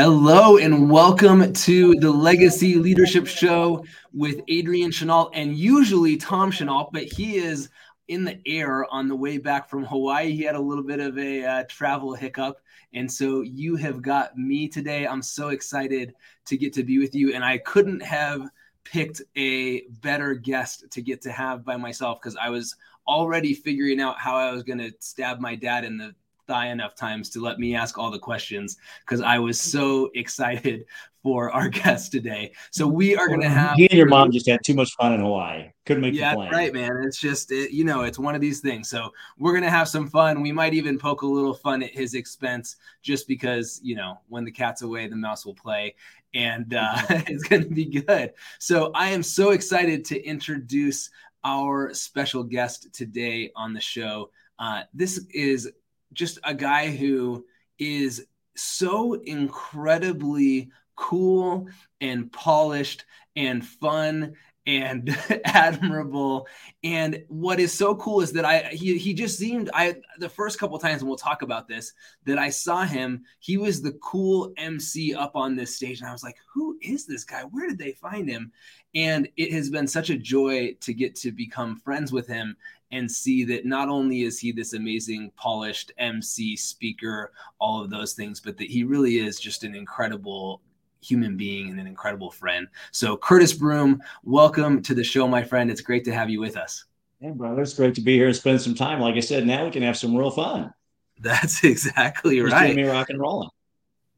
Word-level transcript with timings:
Hello 0.00 0.58
and 0.58 0.88
welcome 0.88 1.52
to 1.52 1.92
the 1.96 2.12
Legacy 2.12 2.76
Leadership 2.76 3.26
Show 3.26 3.84
with 4.12 4.40
Adrian 4.46 4.92
Chenault 4.92 5.30
and 5.34 5.56
usually 5.56 6.16
Tom 6.16 6.52
Chenault, 6.52 6.90
but 6.92 7.02
he 7.02 7.38
is 7.38 7.68
in 8.06 8.22
the 8.22 8.40
air 8.46 8.86
on 8.94 9.08
the 9.08 9.16
way 9.16 9.38
back 9.38 9.68
from 9.68 9.82
Hawaii. 9.84 10.30
He 10.30 10.44
had 10.44 10.54
a 10.54 10.60
little 10.60 10.84
bit 10.84 11.00
of 11.00 11.18
a 11.18 11.44
uh, 11.44 11.64
travel 11.68 12.14
hiccup. 12.14 12.60
And 12.94 13.10
so 13.10 13.40
you 13.40 13.74
have 13.74 14.00
got 14.00 14.38
me 14.38 14.68
today. 14.68 15.04
I'm 15.04 15.20
so 15.20 15.48
excited 15.48 16.14
to 16.44 16.56
get 16.56 16.72
to 16.74 16.84
be 16.84 17.00
with 17.00 17.16
you. 17.16 17.34
And 17.34 17.44
I 17.44 17.58
couldn't 17.58 18.04
have 18.04 18.48
picked 18.84 19.20
a 19.34 19.80
better 20.00 20.34
guest 20.34 20.88
to 20.92 21.02
get 21.02 21.20
to 21.22 21.32
have 21.32 21.64
by 21.64 21.76
myself 21.76 22.20
because 22.20 22.36
I 22.40 22.50
was 22.50 22.76
already 23.08 23.52
figuring 23.52 24.00
out 24.00 24.20
how 24.20 24.36
I 24.36 24.52
was 24.52 24.62
going 24.62 24.78
to 24.78 24.92
stab 25.00 25.40
my 25.40 25.56
dad 25.56 25.84
in 25.84 25.98
the 25.98 26.14
thigh 26.48 26.68
enough 26.68 26.96
times 26.96 27.30
to 27.30 27.40
let 27.40 27.60
me 27.60 27.76
ask 27.76 27.98
all 27.98 28.10
the 28.10 28.18
questions 28.18 28.78
because 29.00 29.20
I 29.20 29.38
was 29.38 29.60
so 29.60 30.10
excited 30.16 30.86
for 31.22 31.50
our 31.52 31.68
guest 31.68 32.10
today. 32.10 32.52
So 32.70 32.86
we 32.88 33.14
are 33.14 33.28
going 33.28 33.42
to 33.42 33.48
have. 33.48 33.76
He 33.76 33.86
and 33.88 33.98
your 33.98 34.06
mom 34.06 34.32
just 34.32 34.48
had 34.48 34.60
too 34.64 34.74
much 34.74 34.94
fun 34.94 35.12
in 35.12 35.20
Hawaii. 35.20 35.70
Couldn't 35.84 36.02
make 36.02 36.14
the 36.14 36.20
plan. 36.20 36.48
yeah, 36.50 36.56
right, 36.56 36.72
man. 36.72 37.02
It's 37.04 37.20
just 37.20 37.52
it, 37.52 37.70
you 37.70 37.84
know, 37.84 38.02
it's 38.02 38.18
one 38.18 38.34
of 38.34 38.40
these 38.40 38.60
things. 38.60 38.88
So 38.88 39.10
we're 39.38 39.52
going 39.52 39.64
to 39.64 39.70
have 39.70 39.88
some 39.88 40.08
fun. 40.08 40.42
We 40.42 40.52
might 40.52 40.74
even 40.74 40.98
poke 40.98 41.22
a 41.22 41.26
little 41.26 41.54
fun 41.54 41.82
at 41.82 41.90
his 41.90 42.14
expense, 42.14 42.76
just 43.02 43.28
because 43.28 43.80
you 43.82 43.94
know, 43.94 44.18
when 44.28 44.44
the 44.44 44.50
cat's 44.50 44.82
away, 44.82 45.06
the 45.06 45.16
mouse 45.16 45.44
will 45.44 45.54
play, 45.54 45.94
and 46.34 46.72
uh, 46.74 46.96
it's 47.10 47.44
going 47.44 47.62
to 47.62 47.68
be 47.68 47.84
good. 47.84 48.32
So 48.58 48.90
I 48.94 49.10
am 49.10 49.22
so 49.22 49.50
excited 49.50 50.04
to 50.06 50.22
introduce 50.24 51.10
our 51.44 51.92
special 51.94 52.42
guest 52.42 52.92
today 52.92 53.50
on 53.54 53.72
the 53.72 53.80
show. 53.80 54.30
Uh, 54.58 54.82
this 54.92 55.24
is 55.32 55.70
just 56.12 56.38
a 56.44 56.54
guy 56.54 56.90
who 56.90 57.44
is 57.78 58.26
so 58.56 59.14
incredibly 59.14 60.70
cool 60.96 61.68
and 62.00 62.32
polished 62.32 63.04
and 63.36 63.64
fun 63.64 64.34
and 64.68 65.16
admirable. 65.46 66.46
And 66.84 67.24
what 67.28 67.58
is 67.58 67.72
so 67.72 67.96
cool 67.96 68.20
is 68.20 68.32
that 68.32 68.44
I 68.44 68.68
he 68.70 68.98
he 68.98 69.14
just 69.14 69.38
seemed 69.38 69.70
I 69.72 69.96
the 70.18 70.28
first 70.28 70.58
couple 70.58 70.78
times 70.78 71.00
and 71.00 71.08
we'll 71.08 71.16
talk 71.16 71.40
about 71.40 71.66
this 71.66 71.94
that 72.26 72.38
I 72.38 72.50
saw 72.50 72.84
him, 72.84 73.24
he 73.40 73.56
was 73.56 73.80
the 73.80 73.92
cool 74.02 74.52
MC 74.58 75.14
up 75.14 75.34
on 75.34 75.56
this 75.56 75.74
stage 75.74 76.00
and 76.00 76.08
I 76.08 76.12
was 76.12 76.22
like, 76.22 76.36
"Who 76.54 76.78
is 76.82 77.06
this 77.06 77.24
guy? 77.24 77.42
Where 77.44 77.66
did 77.66 77.78
they 77.78 77.92
find 77.92 78.28
him?" 78.28 78.52
And 78.94 79.26
it 79.38 79.52
has 79.52 79.70
been 79.70 79.86
such 79.86 80.10
a 80.10 80.18
joy 80.18 80.74
to 80.80 80.92
get 80.92 81.16
to 81.16 81.32
become 81.32 81.80
friends 81.80 82.12
with 82.12 82.26
him 82.26 82.54
and 82.90 83.10
see 83.10 83.44
that 83.44 83.64
not 83.66 83.88
only 83.88 84.22
is 84.22 84.38
he 84.38 84.52
this 84.52 84.74
amazing, 84.74 85.30
polished 85.36 85.92
MC, 85.98 86.56
speaker, 86.56 87.32
all 87.58 87.82
of 87.82 87.90
those 87.90 88.12
things, 88.12 88.40
but 88.40 88.56
that 88.58 88.70
he 88.70 88.84
really 88.84 89.18
is 89.18 89.40
just 89.40 89.64
an 89.64 89.74
incredible 89.74 90.62
human 91.00 91.36
being 91.36 91.70
and 91.70 91.80
an 91.80 91.86
incredible 91.86 92.30
friend. 92.30 92.68
So, 92.90 93.16
Curtis 93.16 93.52
Broome, 93.52 94.02
welcome 94.24 94.82
to 94.82 94.94
the 94.94 95.04
show, 95.04 95.28
my 95.28 95.42
friend. 95.42 95.70
It's 95.70 95.80
great 95.80 96.04
to 96.04 96.12
have 96.12 96.30
you 96.30 96.40
with 96.40 96.56
us. 96.56 96.84
Hey, 97.20 97.30
brother, 97.30 97.62
it's 97.62 97.74
great 97.74 97.94
to 97.96 98.00
be 98.00 98.14
here 98.14 98.26
and 98.26 98.36
spend 98.36 98.60
some 98.60 98.74
time. 98.74 99.00
Like 99.00 99.16
I 99.16 99.20
said, 99.20 99.46
now 99.46 99.64
we 99.64 99.70
can 99.70 99.82
have 99.82 99.96
some 99.96 100.16
real 100.16 100.30
fun. 100.30 100.72
That's 101.20 101.64
exactly 101.64 102.40
Just 102.40 102.52
right. 102.52 102.76
Me 102.76 102.84
rock 102.84 103.10
and 103.10 103.18
rolling. 103.18 103.50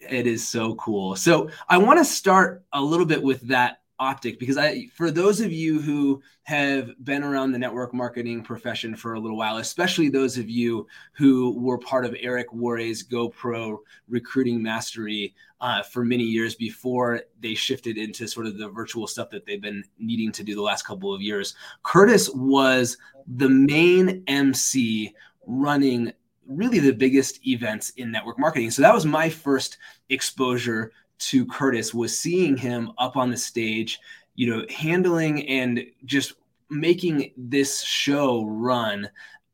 It 0.00 0.26
is 0.26 0.46
so 0.46 0.74
cool. 0.76 1.16
So, 1.16 1.50
I 1.68 1.78
want 1.78 1.98
to 1.98 2.04
start 2.04 2.64
a 2.72 2.80
little 2.80 3.06
bit 3.06 3.22
with 3.22 3.40
that 3.48 3.80
optic 4.00 4.38
because 4.38 4.56
I 4.56 4.86
for 4.94 5.10
those 5.10 5.40
of 5.40 5.52
you 5.52 5.80
who 5.80 6.22
have 6.44 6.92
been 7.04 7.22
around 7.22 7.52
the 7.52 7.58
network 7.58 7.92
marketing 7.94 8.42
profession 8.42 8.96
for 8.96 9.12
a 9.12 9.20
little 9.20 9.36
while, 9.36 9.58
especially 9.58 10.08
those 10.08 10.38
of 10.38 10.48
you 10.48 10.88
who 11.12 11.52
were 11.60 11.78
part 11.78 12.06
of 12.06 12.16
Eric 12.18 12.52
Worre's 12.52 13.04
GoPro 13.04 13.78
recruiting 14.08 14.62
mastery 14.62 15.34
uh, 15.60 15.82
for 15.82 16.04
many 16.04 16.24
years 16.24 16.54
before 16.54 17.20
they 17.40 17.54
shifted 17.54 17.98
into 17.98 18.26
sort 18.26 18.46
of 18.46 18.56
the 18.56 18.70
virtual 18.70 19.06
stuff 19.06 19.28
that 19.30 19.44
they've 19.44 19.60
been 19.60 19.84
needing 19.98 20.32
to 20.32 20.42
do 20.42 20.54
the 20.54 20.62
last 20.62 20.86
couple 20.86 21.14
of 21.14 21.20
years. 21.20 21.54
Curtis 21.82 22.30
was 22.30 22.96
the 23.36 23.48
main 23.48 24.24
MC 24.26 25.14
running 25.46 26.12
really 26.46 26.80
the 26.80 26.92
biggest 26.92 27.46
events 27.46 27.90
in 27.90 28.10
network 28.10 28.38
marketing. 28.38 28.70
So 28.70 28.82
that 28.82 28.94
was 28.94 29.06
my 29.06 29.28
first 29.28 29.78
exposure 30.08 30.90
to 31.20 31.46
Curtis 31.46 31.94
was 31.94 32.18
seeing 32.18 32.56
him 32.56 32.92
up 32.98 33.16
on 33.16 33.30
the 33.30 33.36
stage, 33.36 34.00
you 34.34 34.50
know, 34.50 34.64
handling 34.68 35.46
and 35.48 35.84
just 36.04 36.34
making 36.70 37.32
this 37.36 37.82
show 37.82 38.44
run 38.44 39.08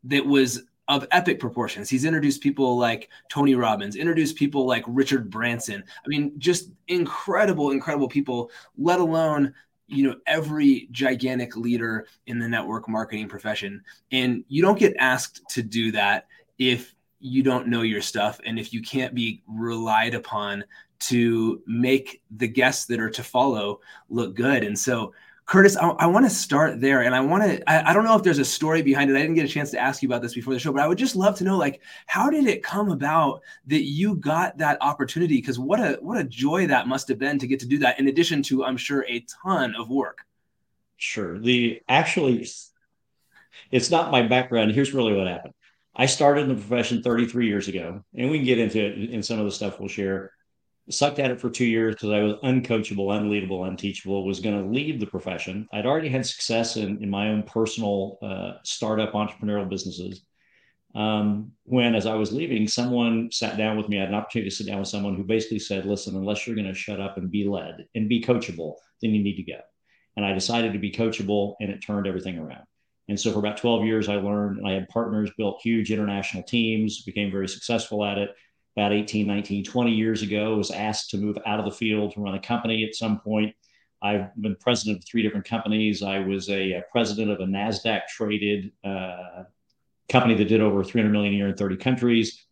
that 0.04 0.24
was 0.24 0.62
of 0.88 1.06
epic 1.10 1.40
proportions. 1.40 1.90
He's 1.90 2.04
introduced 2.04 2.40
people 2.40 2.78
like 2.78 3.08
Tony 3.28 3.56
Robbins, 3.56 3.96
introduced 3.96 4.36
people 4.36 4.66
like 4.66 4.84
Richard 4.86 5.30
Branson. 5.30 5.82
I 5.82 6.08
mean, 6.08 6.32
just 6.38 6.70
incredible, 6.86 7.72
incredible 7.72 8.08
people, 8.08 8.50
let 8.78 9.00
alone 9.00 9.52
you 9.88 10.04
know 10.08 10.16
every 10.26 10.88
gigantic 10.90 11.56
leader 11.56 12.06
in 12.26 12.38
the 12.38 12.48
network 12.48 12.88
marketing 12.88 13.28
profession 13.28 13.80
and 14.10 14.44
you 14.48 14.60
don't 14.60 14.80
get 14.80 14.96
asked 14.98 15.42
to 15.48 15.62
do 15.62 15.92
that 15.92 16.26
if 16.58 16.96
you 17.20 17.42
don't 17.42 17.68
know 17.68 17.82
your 17.82 18.02
stuff 18.02 18.40
and 18.44 18.58
if 18.58 18.72
you 18.72 18.82
can't 18.82 19.14
be 19.14 19.42
relied 19.46 20.14
upon 20.14 20.64
to 20.98 21.62
make 21.66 22.22
the 22.36 22.48
guests 22.48 22.86
that 22.86 23.00
are 23.00 23.10
to 23.10 23.22
follow 23.22 23.80
look 24.08 24.34
good. 24.34 24.64
And 24.64 24.78
so, 24.78 25.12
Curtis, 25.46 25.76
I, 25.76 25.88
I 25.90 26.06
want 26.06 26.26
to 26.26 26.30
start 26.30 26.80
there, 26.80 27.02
and 27.02 27.14
I 27.14 27.20
want 27.20 27.44
to. 27.44 27.70
I, 27.70 27.90
I, 27.90 27.94
don't 27.94 28.04
know 28.04 28.16
if 28.16 28.24
there's 28.24 28.40
a 28.40 28.44
story 28.44 28.82
behind 28.82 29.10
it. 29.10 29.16
I 29.16 29.20
didn't 29.20 29.36
get 29.36 29.44
a 29.44 29.48
chance 29.48 29.70
to 29.70 29.78
ask 29.78 30.02
you 30.02 30.08
about 30.08 30.20
this 30.20 30.34
before 30.34 30.52
the 30.52 30.58
show, 30.58 30.72
but 30.72 30.82
I 30.82 30.88
would 30.88 30.98
just 30.98 31.14
love 31.14 31.36
to 31.36 31.44
know, 31.44 31.56
like, 31.56 31.80
how 32.06 32.30
did 32.30 32.48
it 32.48 32.64
come 32.64 32.90
about 32.90 33.42
that 33.68 33.82
you 33.82 34.16
got 34.16 34.58
that 34.58 34.76
opportunity? 34.80 35.36
Because 35.36 35.56
what 35.56 35.78
a 35.78 35.98
what 36.00 36.18
a 36.18 36.24
joy 36.24 36.66
that 36.66 36.88
must 36.88 37.06
have 37.08 37.20
been 37.20 37.38
to 37.38 37.46
get 37.46 37.60
to 37.60 37.66
do 37.66 37.78
that. 37.78 38.00
In 38.00 38.08
addition 38.08 38.42
to, 38.44 38.64
I'm 38.64 38.76
sure, 38.76 39.06
a 39.08 39.24
ton 39.44 39.76
of 39.76 39.88
work. 39.88 40.18
Sure. 40.96 41.38
The 41.38 41.80
actually, 41.88 42.48
it's 43.70 43.90
not 43.90 44.10
my 44.10 44.22
background. 44.22 44.72
Here's 44.72 44.94
really 44.94 45.12
what 45.12 45.28
happened. 45.28 45.54
I 45.94 46.06
started 46.06 46.42
in 46.42 46.48
the 46.48 46.54
profession 46.56 47.04
33 47.04 47.46
years 47.46 47.68
ago, 47.68 48.02
and 48.16 48.30
we 48.30 48.38
can 48.38 48.46
get 48.46 48.58
into 48.58 48.84
it 48.84 49.10
in 49.10 49.22
some 49.22 49.38
of 49.38 49.44
the 49.44 49.52
stuff 49.52 49.78
we'll 49.78 49.88
share 49.88 50.32
sucked 50.90 51.18
at 51.18 51.30
it 51.30 51.40
for 51.40 51.50
two 51.50 51.64
years 51.64 51.94
because 51.94 52.10
I 52.10 52.22
was 52.22 52.34
uncoachable, 52.44 53.08
unleadable, 53.08 53.66
unteachable, 53.66 54.24
was 54.24 54.40
going 54.40 54.62
to 54.62 54.70
leave 54.70 55.00
the 55.00 55.06
profession. 55.06 55.68
I'd 55.72 55.86
already 55.86 56.08
had 56.08 56.24
success 56.24 56.76
in, 56.76 57.02
in 57.02 57.10
my 57.10 57.28
own 57.28 57.42
personal 57.42 58.18
uh, 58.22 58.52
startup 58.62 59.12
entrepreneurial 59.12 59.68
businesses. 59.68 60.22
Um, 60.94 61.52
when, 61.64 61.94
as 61.94 62.06
I 62.06 62.14
was 62.14 62.32
leaving, 62.32 62.68
someone 62.68 63.30
sat 63.30 63.58
down 63.58 63.76
with 63.76 63.88
me. 63.88 63.98
I 63.98 64.00
had 64.00 64.08
an 64.10 64.14
opportunity 64.14 64.48
to 64.48 64.56
sit 64.56 64.66
down 64.66 64.78
with 64.78 64.88
someone 64.88 65.14
who 65.14 65.24
basically 65.24 65.58
said, 65.58 65.84
Listen, 65.84 66.16
unless 66.16 66.46
you're 66.46 66.56
going 66.56 66.68
to 66.68 66.74
shut 66.74 67.00
up 67.00 67.18
and 67.18 67.30
be 67.30 67.46
led 67.46 67.86
and 67.94 68.08
be 68.08 68.22
coachable, 68.22 68.76
then 69.02 69.10
you 69.10 69.22
need 69.22 69.36
to 69.36 69.42
go. 69.42 69.60
And 70.16 70.24
I 70.24 70.32
decided 70.32 70.72
to 70.72 70.78
be 70.78 70.90
coachable, 70.90 71.56
and 71.60 71.70
it 71.70 71.80
turned 71.80 72.06
everything 72.06 72.38
around. 72.38 72.64
And 73.08 73.20
so 73.20 73.32
for 73.32 73.40
about 73.40 73.58
12 73.58 73.84
years, 73.84 74.08
I 74.08 74.16
learned, 74.16 74.58
and 74.58 74.66
I 74.66 74.72
had 74.72 74.88
partners, 74.88 75.30
built 75.36 75.60
huge 75.62 75.92
international 75.92 76.42
teams, 76.44 77.02
became 77.02 77.30
very 77.30 77.48
successful 77.48 78.04
at 78.04 78.18
it 78.18 78.30
about 78.76 78.92
18, 78.92 79.26
19, 79.26 79.64
20 79.64 79.90
years 79.90 80.22
ago, 80.22 80.56
was 80.56 80.70
asked 80.70 81.10
to 81.10 81.16
move 81.16 81.38
out 81.46 81.58
of 81.58 81.64
the 81.64 81.70
field 81.70 82.12
to 82.12 82.20
run 82.20 82.34
a 82.34 82.40
company 82.40 82.84
at 82.84 82.94
some 82.94 83.18
point. 83.20 83.54
I've 84.02 84.34
been 84.40 84.56
president 84.56 84.98
of 84.98 85.04
three 85.04 85.22
different 85.22 85.46
companies. 85.46 86.02
I 86.02 86.18
was 86.18 86.50
a, 86.50 86.72
a 86.72 86.82
president 86.92 87.30
of 87.30 87.40
a 87.40 87.44
NASDAQ 87.44 88.02
traded 88.08 88.70
uh, 88.84 89.44
company 90.10 90.34
that 90.34 90.48
did 90.48 90.60
over 90.60 90.84
300 90.84 91.10
million 91.10 91.32
a 91.32 91.36
year 91.36 91.48
in 91.48 91.56
30 91.56 91.76
countries. 91.78 92.44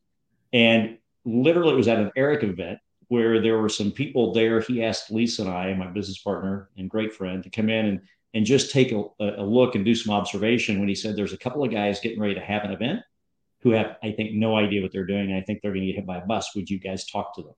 And 0.55 0.97
literally, 1.27 1.75
it 1.75 1.77
was 1.77 1.89
at 1.89 1.99
an 1.99 2.11
Eric 2.17 2.43
event 2.43 2.79
where 3.09 3.43
there 3.43 3.59
were 3.59 3.69
some 3.69 3.93
people 3.93 4.33
there. 4.33 4.61
He 4.61 4.83
asked 4.83 5.11
Lisa 5.11 5.43
and 5.43 5.51
I, 5.51 5.75
my 5.75 5.89
business 5.89 6.19
partner 6.19 6.71
and 6.79 6.89
great 6.89 7.13
friend, 7.13 7.43
to 7.43 7.51
come 7.51 7.69
in 7.69 7.87
and, 7.87 8.01
and 8.33 8.47
just 8.47 8.73
take 8.73 8.93
a, 8.93 9.05
a 9.21 9.45
look 9.45 9.75
and 9.75 9.85
do 9.85 9.95
some 9.95 10.15
observation 10.15 10.81
when 10.81 10.89
he 10.89 10.95
said 10.95 11.15
there's 11.15 11.35
a 11.35 11.39
couple 11.39 11.63
of 11.63 11.71
guys 11.71 12.01
getting 12.01 12.21
ready 12.21 12.35
to 12.35 12.41
have 12.41 12.65
an 12.65 12.73
event 12.73 13.01
who 13.65 13.71
have, 13.71 13.97
I 14.03 14.13
think, 14.13 14.35
no 14.35 14.57
idea 14.57 14.83
what 14.83 14.93
they're 14.93 15.07
doing. 15.07 15.31
And 15.31 15.35
I 15.35 15.41
think 15.41 15.61
they're 15.61 15.73
going 15.73 15.81
to 15.81 15.87
get 15.87 15.97
hit 15.97 16.07
by 16.07 16.19
a 16.19 16.27
bus. 16.27 16.55
Would 16.55 16.71
you 16.71 16.79
guys 16.79 17.07
talk 17.07 17.35
to 17.35 17.43
them? 17.43 17.55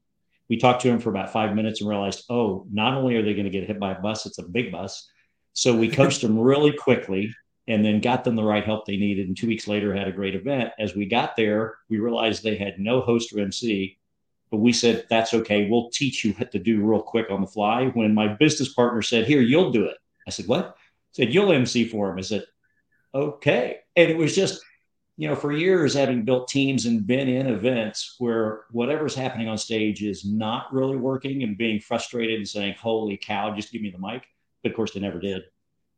We 0.49 0.57
talked 0.57 0.81
to 0.83 0.89
them 0.89 1.01
for 1.01 1.11
about 1.11 1.33
five 1.33 1.55
minutes 1.55 1.81
and 1.81 1.91
realized, 1.91 2.25
oh, 2.31 2.65
not 2.73 2.95
only 2.95 3.17
are 3.17 3.23
they 3.23 3.35
going 3.35 3.45
to 3.45 3.51
get 3.51 3.67
hit 3.67 3.81
by 3.81 3.91
a 3.91 4.01
bus, 4.01 4.25
it's 4.25 4.39
a 4.39 4.45
big 4.45 4.71
bus. 4.71 5.11
So 5.53 5.77
we 5.77 5.89
coached 5.89 6.23
them 6.23 6.39
really 6.39 6.73
quickly 6.73 7.35
and 7.67 7.85
then 7.85 8.01
got 8.01 8.23
them 8.23 8.37
the 8.37 8.45
right 8.45 8.65
help 8.65 8.87
they 8.87 8.97
needed. 8.97 9.27
And 9.27 9.37
two 9.37 9.49
weeks 9.49 9.67
later, 9.67 9.93
had 9.93 10.07
a 10.07 10.13
great 10.13 10.37
event. 10.37 10.71
As 10.79 10.95
we 10.95 11.07
got 11.07 11.35
there, 11.35 11.75
we 11.91 11.99
realized 11.99 12.45
they 12.45 12.57
had 12.57 12.79
no 12.79 13.01
host 13.01 13.33
or 13.33 13.41
MC, 13.41 13.99
but 14.53 14.59
we 14.59 14.73
said, 14.73 15.07
that's 15.11 15.35
okay. 15.35 15.69
We'll 15.69 15.91
teach 15.91 16.25
you 16.25 16.35
what 16.35 16.53
to 16.53 16.61
do 16.61 16.87
real 16.87 17.03
quick 17.03 17.27
on 17.31 17.41
the 17.41 17.49
fly. 17.49 17.87
When 17.87 18.15
my 18.15 18.29
business 18.29 18.73
partner 18.73 19.03
said, 19.03 19.27
here, 19.27 19.41
you'll 19.41 19.73
do 19.73 19.87
it. 19.87 19.97
I 20.29 20.31
said, 20.31 20.47
what? 20.47 20.67
I 20.67 20.73
said, 21.11 21.35
you'll 21.35 21.53
MC 21.53 21.89
for 21.89 22.09
him. 22.09 22.19
I 22.19 22.21
said, 22.21 22.45
okay. 23.13 23.79
And 23.97 24.09
it 24.09 24.17
was 24.17 24.37
just, 24.37 24.63
you 25.17 25.29
know, 25.29 25.35
for 25.35 25.53
years 25.53 25.95
having 25.95 26.25
built 26.25 26.49
teams 26.49 26.85
and 26.85 27.07
been 27.07 27.29
in 27.29 27.47
events 27.47 28.17
where 28.19 28.65
whatever's 28.71 29.15
happening 29.15 29.49
on 29.49 29.57
stage 29.57 30.03
is 30.03 30.25
not 30.25 30.73
really 30.73 30.97
working 30.97 31.43
and 31.43 31.57
being 31.57 31.81
frustrated 31.81 32.37
and 32.37 32.49
saying, 32.49 32.75
holy 32.79 33.17
cow, 33.17 33.55
just 33.55 33.73
give 33.73 33.81
me 33.81 33.91
the 33.91 33.99
mic. 33.99 34.25
But 34.63 34.73
of 34.73 34.77
course, 34.77 34.93
they 34.93 35.01
never 35.01 35.19
did. 35.19 35.43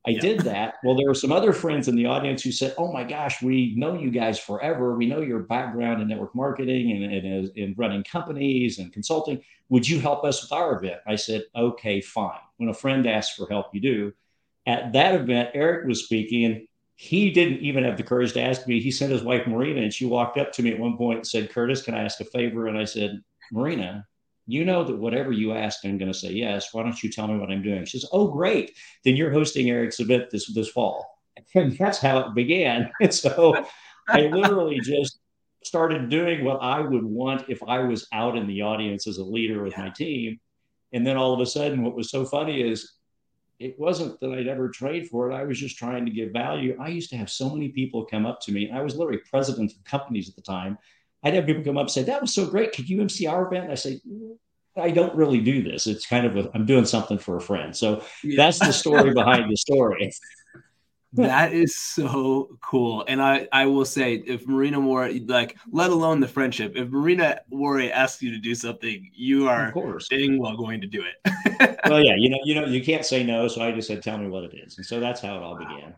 I 0.07 0.13
yeah. 0.13 0.21
did 0.21 0.41
that. 0.41 0.77
Well, 0.85 0.97
there 0.97 1.07
were 1.07 1.15
some 1.15 1.33
other 1.33 1.53
friends 1.53 1.89
in 1.89 1.97
the 1.97 2.07
audience 2.07 2.43
who 2.43 2.53
said, 2.53 2.75
"Oh 2.79 2.91
my 2.93 3.05
gosh, 3.05 3.43
we 3.43 3.75
know 3.77 3.99
you 3.99 4.11
guys 4.11 4.39
forever. 4.39 4.97
We 4.97 5.07
know 5.07 5.21
your 5.21 5.41
background 5.41 6.01
in 6.01 6.09
network 6.09 6.35
marketing 6.35 6.93
and, 6.93 7.13
and 7.13 7.51
in 7.57 7.75
running 7.77 8.05
companies 8.05 8.79
and 8.79 8.93
consulting. 8.93 9.43
Would 9.69 9.87
you 9.87 10.01
help 10.01 10.25
us 10.25 10.41
with 10.41 10.53
our 10.53 10.79
event?" 10.79 11.01
I 11.07 11.17
said, 11.17 11.45
"Okay, 11.55 12.01
fine." 12.01 12.39
When 12.57 12.69
a 12.69 12.75
friend 12.75 13.07
asks 13.07 13.37
for 13.37 13.49
help, 13.51 13.75
you 13.75 13.81
do. 13.81 14.13
At 14.67 14.93
that 14.93 15.15
event, 15.15 15.51
Eric 15.53 15.87
was 15.87 16.05
speaking, 16.05 16.45
and 16.45 16.69
he 17.01 17.31
didn't 17.31 17.61
even 17.61 17.85
have 17.85 17.97
the 17.97 18.03
courage 18.03 18.33
to 18.33 18.43
ask 18.43 18.67
me. 18.67 18.81
He 18.81 18.91
sent 18.91 19.13
his 19.13 19.23
wife 19.23 19.47
Marina, 19.47 19.83
and 19.83 19.95
she 19.95 20.05
walked 20.05 20.37
up 20.37 20.51
to 20.53 20.63
me 20.65 20.73
at 20.73 20.81
one 20.81 20.97
point 20.97 21.19
and 21.19 21.27
said, 21.27 21.51
"Curtis, 21.51 21.83
can 21.83 21.95
I 21.95 22.03
ask 22.03 22.21
a 22.21 22.25
favor?" 22.25 22.67
And 22.67 22.77
I 22.77 22.85
said, 22.85 23.23
"Marina, 23.53 24.05
you 24.49 24.65
know 24.65 24.83
that 24.83 24.97
whatever 24.99 25.31
you 25.31 25.53
ask, 25.53 25.85
I'm 25.85 25.99
going 25.99 26.11
to 26.11 26.19
say 26.19 26.33
yes. 26.33 26.73
Why 26.73 26.83
don't 26.83 27.01
you 27.03 27.11
tell 27.11 27.29
me 27.29 27.39
what 27.39 27.51
I'm 27.51 27.63
doing? 27.63 27.85
She 27.85 28.01
says, 28.01 28.09
Oh, 28.13 28.29
great. 28.29 28.77
Then 29.05 29.15
you're 29.15 29.31
hosting 29.31 29.69
Eric's 29.69 30.01
event 30.01 30.31
this, 30.31 30.53
this 30.53 30.69
fall. 30.69 31.07
And 31.55 31.79
that's 31.79 31.99
how 31.99 32.19
it 32.19 32.35
began. 32.35 32.91
And 33.01 33.15
so 33.15 33.65
I 34.09 34.23
literally 34.23 34.81
just 34.81 35.21
started 35.63 36.09
doing 36.09 36.45
what 36.45 36.61
I 36.61 36.81
would 36.81 37.05
want 37.05 37.49
if 37.49 37.63
I 37.63 37.81
was 37.81 38.09
out 38.13 38.37
in 38.37 38.49
the 38.49 38.63
audience 38.63 39.07
as 39.07 39.19
a 39.19 39.25
leader 39.25 39.63
with 39.63 39.77
my 39.79 39.91
team. 39.91 40.41
And 40.93 41.07
then 41.07 41.17
all 41.17 41.35
of 41.35 41.41
a 41.41 41.47
sudden, 41.47 41.85
what 41.85 41.95
was 41.95 42.11
so 42.11 42.25
funny 42.25 42.63
is 42.63 42.95
it 43.59 43.79
wasn't 43.79 44.21
that 44.21 44.33
I'd 44.33 44.47
ever 44.47 44.69
trained 44.69 45.09
for 45.09 45.31
it. 45.31 45.35
I 45.35 45.45
was 45.45 45.59
just 45.59 45.79
trying 45.79 46.05
to 46.07 46.13
give 46.13 46.33
value. 46.33 46.77
I 46.81 46.89
used 46.89 47.11
to 47.11 47.17
have 47.17 47.31
so 47.31 47.51
many 47.51 47.69
people 47.69 48.05
come 48.05 48.27
up 48.27 48.41
to 48.43 48.53
me. 48.53 48.71
I 48.71 48.83
was 48.83 48.97
literally 48.97 49.21
president 49.31 49.73
of 49.73 49.85
companies 49.85 50.29
at 50.29 50.37
the 50.37 50.43
time 50.43 50.79
I'd 51.23 51.35
have 51.35 51.47
people 51.47 51.65
come 51.65 51.77
up 51.77 51.83
and 51.83 51.91
say, 51.91 52.03
"That 52.05 52.21
was 52.21 52.33
so 52.33 52.47
great. 52.47 52.73
Could 52.73 52.89
you 52.89 53.01
MC 53.01 53.27
our 53.27 53.47
event?" 53.47 53.65
And 53.65 53.73
I 53.73 53.77
say, 53.77 54.01
mm, 54.09 54.37
"I 54.77 54.91
don't 54.91 55.15
really 55.15 55.41
do 55.41 55.63
this. 55.63 55.87
It's 55.87 56.07
kind 56.07 56.27
of 56.27 56.37
a, 56.37 56.51
I'm 56.55 56.67
doing 56.67 56.85
something 56.85 57.19
for 57.19 57.37
a 57.37 57.41
friend." 57.41 57.75
So 57.75 58.03
yeah. 58.23 58.37
that's 58.37 58.59
the 58.59 58.73
story 58.73 59.13
behind 59.13 59.51
the 59.51 59.57
story. 59.57 60.13
that 61.13 61.53
is 61.53 61.77
so 61.77 62.59
cool. 62.61 63.05
And 63.09 63.23
I, 63.23 63.49
I 63.53 63.67
will 63.67 63.85
say, 63.85 64.15
if 64.15 64.47
Marina 64.47 64.79
Worre, 64.79 65.27
like, 65.29 65.57
let 65.71 65.91
alone 65.91 66.21
the 66.21 66.29
friendship, 66.29 66.73
if 66.77 66.89
Marina 66.89 67.41
Worre 67.51 67.91
asks 67.91 68.23
you 68.23 68.31
to 68.31 68.39
do 68.39 68.55
something, 68.55 69.11
you 69.15 69.49
are 69.49 69.69
of 69.69 69.75
course 69.75 70.09
dang 70.09 70.39
well 70.39 70.57
going 70.57 70.81
to 70.81 70.87
do 70.87 71.03
it. 71.03 71.79
well, 71.87 72.01
yeah, 72.05 72.15
you 72.17 72.31
know, 72.31 72.39
you 72.45 72.55
know, 72.55 72.67
you 72.67 72.83
can't 72.83 73.05
say 73.05 73.25
no. 73.25 73.49
So 73.49 73.63
I 73.63 73.73
just 73.73 73.89
said, 73.89 74.03
tell 74.03 74.19
me 74.19 74.29
what 74.29 74.45
it 74.45 74.55
is. 74.55 74.77
And 74.77 74.87
so 74.87 75.01
that's 75.01 75.21
how 75.21 75.37
it 75.37 75.43
all 75.43 75.57
began. 75.57 75.95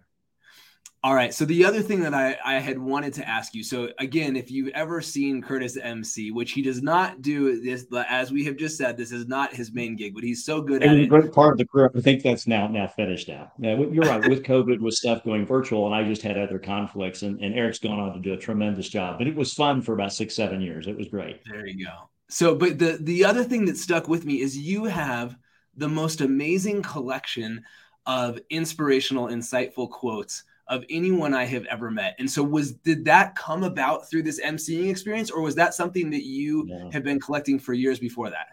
All 1.02 1.14
right. 1.14 1.32
So 1.32 1.46
the 1.46 1.64
other 1.64 1.80
thing 1.80 2.00
that 2.00 2.12
I, 2.12 2.36
I 2.44 2.58
had 2.58 2.78
wanted 2.78 3.14
to 3.14 3.26
ask 3.26 3.54
you. 3.54 3.64
So 3.64 3.88
again, 3.98 4.36
if 4.36 4.50
you've 4.50 4.68
ever 4.74 5.00
seen 5.00 5.40
Curtis 5.40 5.78
MC, 5.78 6.30
which 6.30 6.52
he 6.52 6.60
does 6.60 6.82
not 6.82 7.22
do 7.22 7.58
this, 7.62 7.86
as 8.06 8.30
we 8.30 8.44
have 8.44 8.58
just 8.58 8.76
said, 8.76 8.98
this 8.98 9.10
is 9.10 9.26
not 9.26 9.54
his 9.54 9.72
main 9.72 9.96
gig, 9.96 10.14
but 10.14 10.22
he's 10.22 10.44
so 10.44 10.60
good 10.60 10.82
it 10.82 10.90
at 10.90 10.98
it. 10.98 11.08
Great 11.08 11.32
part 11.32 11.52
of 11.52 11.58
the 11.58 11.64
career. 11.64 11.90
I 11.96 12.00
think 12.02 12.22
that's 12.22 12.46
now 12.46 12.68
now 12.68 12.86
finished 12.86 13.28
now. 13.28 13.50
Yeah, 13.58 13.78
you're 13.78 14.04
right. 14.04 14.28
With 14.28 14.42
COVID, 14.42 14.80
with 14.80 14.92
stuff 14.92 15.24
going 15.24 15.46
virtual, 15.46 15.86
and 15.86 15.94
I 15.94 16.06
just 16.06 16.20
had 16.20 16.36
other 16.36 16.58
conflicts, 16.58 17.22
and, 17.22 17.40
and 17.40 17.54
Eric's 17.54 17.78
gone 17.78 17.98
on 17.98 18.12
to 18.12 18.20
do 18.20 18.34
a 18.34 18.36
tremendous 18.36 18.90
job. 18.90 19.16
But 19.16 19.26
it 19.26 19.34
was 19.34 19.54
fun 19.54 19.80
for 19.80 19.94
about 19.94 20.12
six, 20.12 20.34
seven 20.34 20.60
years. 20.60 20.86
It 20.86 20.98
was 20.98 21.08
great. 21.08 21.40
There 21.46 21.66
you 21.66 21.86
go. 21.86 22.10
So, 22.28 22.54
but 22.54 22.78
the 22.78 22.98
the 23.00 23.24
other 23.24 23.42
thing 23.42 23.64
that 23.66 23.78
stuck 23.78 24.06
with 24.06 24.26
me 24.26 24.42
is 24.42 24.56
you 24.58 24.84
have 24.84 25.34
the 25.78 25.88
most 25.88 26.20
amazing 26.20 26.82
collection 26.82 27.64
of 28.04 28.38
inspirational, 28.50 29.28
insightful 29.28 29.88
quotes 29.88 30.44
of 30.70 30.84
anyone 30.88 31.34
I 31.34 31.44
have 31.44 31.66
ever 31.66 31.90
met. 31.90 32.14
And 32.18 32.30
so 32.30 32.42
was 32.42 32.72
did 32.72 33.04
that 33.04 33.34
come 33.34 33.64
about 33.64 34.08
through 34.08 34.22
this 34.22 34.40
emceeing 34.40 34.88
experience 34.88 35.30
or 35.30 35.42
was 35.42 35.56
that 35.56 35.74
something 35.74 36.10
that 36.10 36.22
you 36.22 36.64
yeah. 36.68 36.88
have 36.92 37.02
been 37.02 37.20
collecting 37.20 37.58
for 37.58 37.74
years 37.74 37.98
before 37.98 38.30
that? 38.30 38.46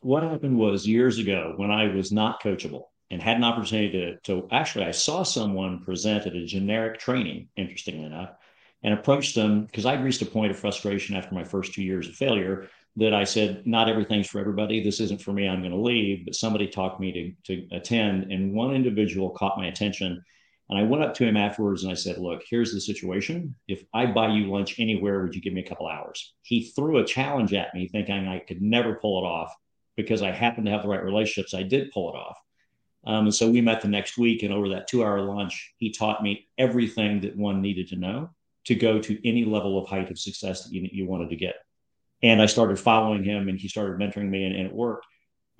What 0.00 0.22
happened 0.22 0.58
was 0.58 0.86
years 0.86 1.18
ago 1.18 1.54
when 1.56 1.70
I 1.70 1.92
was 1.94 2.12
not 2.12 2.42
coachable 2.42 2.84
and 3.10 3.22
had 3.22 3.38
an 3.38 3.44
opportunity 3.44 3.90
to, 3.90 4.16
to 4.24 4.48
actually 4.52 4.84
I 4.84 4.92
saw 4.92 5.22
someone 5.22 5.82
present 5.82 6.26
at 6.26 6.34
a 6.34 6.44
generic 6.44 7.00
training, 7.00 7.48
interestingly 7.56 8.04
enough, 8.04 8.30
and 8.82 8.94
approached 8.94 9.34
them 9.34 9.64
because 9.64 9.86
I'd 9.86 10.04
reached 10.04 10.22
a 10.22 10.26
point 10.26 10.50
of 10.50 10.58
frustration 10.58 11.16
after 11.16 11.34
my 11.34 11.44
first 11.44 11.72
two 11.72 11.82
years 11.82 12.06
of 12.06 12.14
failure 12.14 12.68
that 12.96 13.14
I 13.14 13.24
said, 13.24 13.66
not 13.66 13.88
everything's 13.88 14.26
for 14.26 14.40
everybody. 14.40 14.82
This 14.82 15.00
isn't 15.00 15.22
for 15.22 15.32
me. 15.32 15.48
I'm 15.48 15.60
going 15.60 15.70
to 15.70 15.78
leave. 15.78 16.24
But 16.26 16.34
somebody 16.34 16.66
talked 16.66 17.00
me 17.00 17.36
to, 17.46 17.54
to 17.54 17.76
attend, 17.76 18.30
and 18.32 18.52
one 18.52 18.74
individual 18.74 19.30
caught 19.30 19.56
my 19.56 19.66
attention 19.66 20.22
and 20.70 20.78
I 20.78 20.84
went 20.84 21.02
up 21.02 21.14
to 21.14 21.24
him 21.24 21.36
afterwards 21.36 21.82
and 21.82 21.90
I 21.90 21.96
said, 21.96 22.18
Look, 22.18 22.42
here's 22.48 22.72
the 22.72 22.80
situation. 22.80 23.56
If 23.66 23.82
I 23.92 24.06
buy 24.06 24.28
you 24.28 24.46
lunch 24.46 24.78
anywhere, 24.78 25.20
would 25.20 25.34
you 25.34 25.40
give 25.40 25.52
me 25.52 25.62
a 25.62 25.68
couple 25.68 25.88
hours? 25.88 26.34
He 26.42 26.70
threw 26.70 26.98
a 26.98 27.04
challenge 27.04 27.52
at 27.52 27.74
me, 27.74 27.88
thinking 27.88 28.28
I 28.28 28.38
could 28.38 28.62
never 28.62 28.94
pull 28.94 29.18
it 29.18 29.26
off 29.26 29.52
because 29.96 30.22
I 30.22 30.30
happened 30.30 30.66
to 30.66 30.72
have 30.72 30.82
the 30.82 30.88
right 30.88 31.02
relationships. 31.02 31.54
I 31.54 31.64
did 31.64 31.90
pull 31.90 32.14
it 32.14 32.16
off. 32.16 32.36
Um, 33.04 33.24
and 33.24 33.34
so 33.34 33.50
we 33.50 33.60
met 33.60 33.80
the 33.80 33.88
next 33.88 34.16
week. 34.16 34.44
And 34.44 34.54
over 34.54 34.68
that 34.68 34.86
two 34.86 35.02
hour 35.02 35.20
lunch, 35.20 35.74
he 35.78 35.90
taught 35.90 36.22
me 36.22 36.46
everything 36.56 37.20
that 37.22 37.36
one 37.36 37.60
needed 37.60 37.88
to 37.88 37.96
know 37.96 38.30
to 38.66 38.76
go 38.76 39.00
to 39.00 39.28
any 39.28 39.44
level 39.44 39.76
of 39.76 39.88
height 39.88 40.10
of 40.10 40.18
success 40.20 40.62
that 40.62 40.72
you, 40.72 40.88
you 40.92 41.04
wanted 41.04 41.30
to 41.30 41.36
get. 41.36 41.56
And 42.22 42.40
I 42.40 42.46
started 42.46 42.78
following 42.78 43.24
him 43.24 43.48
and 43.48 43.58
he 43.58 43.66
started 43.66 43.98
mentoring 43.98 44.28
me, 44.28 44.44
and, 44.44 44.54
and 44.54 44.66
it 44.66 44.72
worked. 44.72 45.06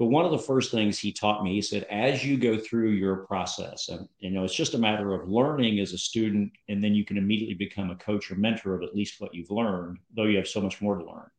But 0.01 0.07
one 0.07 0.25
of 0.25 0.31
the 0.31 0.39
first 0.39 0.71
things 0.71 0.99
he 0.99 1.13
taught 1.13 1.45
me, 1.45 1.53
he 1.53 1.61
said, 1.61 1.85
as 1.91 2.25
you 2.25 2.39
go 2.39 2.57
through 2.57 2.93
your 2.93 3.17
process, 3.17 3.91
and 3.91 4.09
you 4.19 4.31
know, 4.31 4.45
it's 4.45 4.55
just 4.55 4.73
a 4.73 4.79
matter 4.79 5.13
of 5.13 5.29
learning 5.29 5.79
as 5.79 5.93
a 5.93 5.99
student, 5.99 6.53
and 6.71 6.83
then 6.83 6.95
you 6.95 7.05
can 7.05 7.19
immediately 7.19 7.55
become 7.55 7.91
a 7.91 7.97
coach 7.97 8.31
or 8.31 8.37
mentor 8.37 8.75
of 8.75 8.83
at 8.83 8.97
least 8.97 9.21
what 9.21 9.35
you've 9.35 9.51
learned, 9.51 9.99
though 10.17 10.25
you 10.25 10.39
have 10.39 10.49
so 10.49 10.63
much 10.63 10.81
more 10.81 10.97
to 10.97 11.05
learn. 11.05 11.31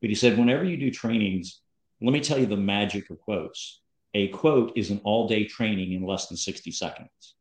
But 0.00 0.10
he 0.10 0.16
said, 0.16 0.36
whenever 0.36 0.64
you 0.64 0.76
do 0.76 0.90
trainings, 0.90 1.60
let 2.00 2.12
me 2.12 2.18
tell 2.18 2.40
you 2.40 2.46
the 2.46 2.56
magic 2.56 3.08
of 3.08 3.20
quotes. 3.20 3.82
A 4.14 4.26
quote 4.28 4.72
is 4.74 4.90
an 4.90 5.00
all 5.04 5.28
day 5.28 5.44
training 5.44 5.92
in 5.92 6.04
less 6.04 6.26
than 6.26 6.36
60 6.36 6.72
seconds 6.72 7.34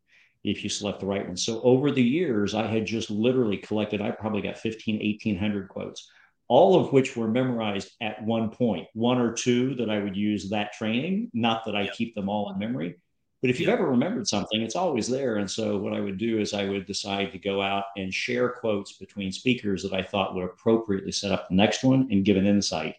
if 0.44 0.64
you 0.64 0.70
select 0.70 1.00
the 1.00 1.08
right 1.08 1.26
one. 1.26 1.38
So 1.38 1.60
over 1.64 1.90
the 1.90 2.04
years, 2.04 2.54
I 2.54 2.68
had 2.68 2.86
just 2.86 3.10
literally 3.10 3.58
collected, 3.58 4.00
I 4.00 4.12
probably 4.12 4.44
got 4.44 4.60
15, 4.60 4.98
1800 4.98 5.70
quotes 5.70 6.08
all 6.48 6.80
of 6.80 6.94
which 6.94 7.16
were 7.16 7.28
memorized 7.28 7.92
at 8.02 8.24
one 8.24 8.50
point, 8.50 8.88
one 8.94 9.20
or 9.20 9.34
two 9.34 9.76
that 9.76 9.90
I 9.90 10.00
would 10.00 10.16
use 10.16 10.50
that 10.50 10.74
training. 10.74 11.30
Not 11.34 11.66
that 11.66 11.76
I 11.76 11.88
keep 11.88 12.16
them 12.16 12.30
all 12.30 12.52
in 12.52 12.60
memory, 12.60 12.96
but 13.42 13.50
if 13.50 13.60
you've 13.60 13.70
ever 13.70 13.88
remembered 13.88 14.28
something, 14.28 14.62
it's 14.62 14.76
always 14.76 15.08
there. 15.08 15.36
And 15.36 15.50
so 15.50 15.78
what 15.78 15.94
I 15.94 16.00
would 16.00 16.18
do 16.18 16.40
is 16.40 16.54
I 16.54 16.66
would 16.66 16.86
decide 16.86 17.32
to 17.32 17.38
go 17.38 17.62
out 17.62 17.86
and 17.96 18.14
share 18.14 18.50
quotes 18.50 18.94
between 18.94 19.32
speakers 19.32 19.84
that 19.84 19.94
I 19.94 20.02
thought 20.02 20.34
would 20.36 20.46
appropriately 20.46 21.12
set 21.12 21.32
up 21.32 21.48
the 21.48 21.56
next 21.56 21.84
one 21.84 22.08
and 22.12 22.26
give 22.26 22.38
an 22.38 22.48
insight. 22.48 22.96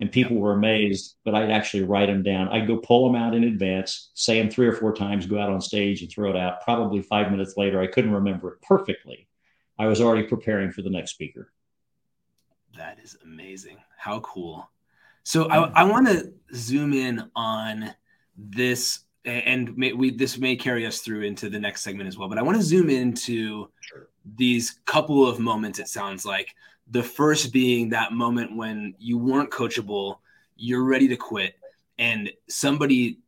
And 0.00 0.12
people 0.12 0.36
were 0.36 0.52
amazed, 0.52 1.16
but 1.24 1.34
I'd 1.34 1.50
actually 1.50 1.82
write 1.82 2.06
them 2.06 2.22
down. 2.22 2.48
I'd 2.48 2.68
go 2.68 2.76
pull 2.76 3.06
them 3.06 3.20
out 3.20 3.34
in 3.34 3.44
advance, 3.44 4.10
say 4.14 4.38
them 4.38 4.50
three 4.50 4.66
or 4.66 4.72
four 4.72 4.94
times, 4.94 5.26
go 5.26 5.40
out 5.40 5.50
on 5.50 5.60
stage 5.60 6.02
and 6.02 6.10
throw 6.10 6.30
it 6.30 6.36
out. 6.36 6.62
Probably 6.62 7.02
five 7.02 7.30
minutes 7.30 7.56
later, 7.56 7.80
I 7.80 7.88
couldn't 7.88 8.12
remember 8.12 8.52
it 8.52 8.62
perfectly. 8.62 9.26
I 9.78 9.86
was 9.86 10.00
already 10.00 10.26
preparing 10.26 10.70
for 10.70 10.82
the 10.82 10.90
next 10.90 11.12
speaker. 11.12 11.52
That 12.78 13.00
is 13.02 13.18
amazing. 13.24 13.78
How 13.96 14.20
cool. 14.20 14.70
So 15.24 15.50
I, 15.50 15.68
I 15.80 15.82
want 15.82 16.06
to 16.06 16.32
zoom 16.54 16.92
in 16.92 17.28
on 17.34 17.92
this 18.36 19.00
and 19.24 19.76
may, 19.76 19.92
we 19.92 20.12
this 20.12 20.38
may 20.38 20.54
carry 20.54 20.86
us 20.86 21.00
through 21.00 21.22
into 21.22 21.50
the 21.50 21.58
next 21.58 21.82
segment 21.82 22.06
as 22.06 22.16
well 22.16 22.28
but 22.28 22.38
i 22.38 22.42
want 22.42 22.56
to 22.56 22.62
zoom 22.62 22.88
into 22.88 23.68
sure. 23.80 24.08
these 24.36 24.78
couple 24.86 25.26
of 25.26 25.40
moments 25.40 25.80
it 25.80 25.88
sounds 25.88 26.24
like 26.24 26.54
the 26.92 27.02
first 27.02 27.52
being 27.52 27.90
that 27.90 28.12
moment 28.12 28.56
when 28.56 28.94
you 28.98 29.18
weren't 29.18 29.50
coachable 29.50 30.18
you're 30.56 30.84
ready 30.84 31.08
to 31.08 31.16
quit 31.16 31.56
and 31.98 32.30
somebody 32.48 33.18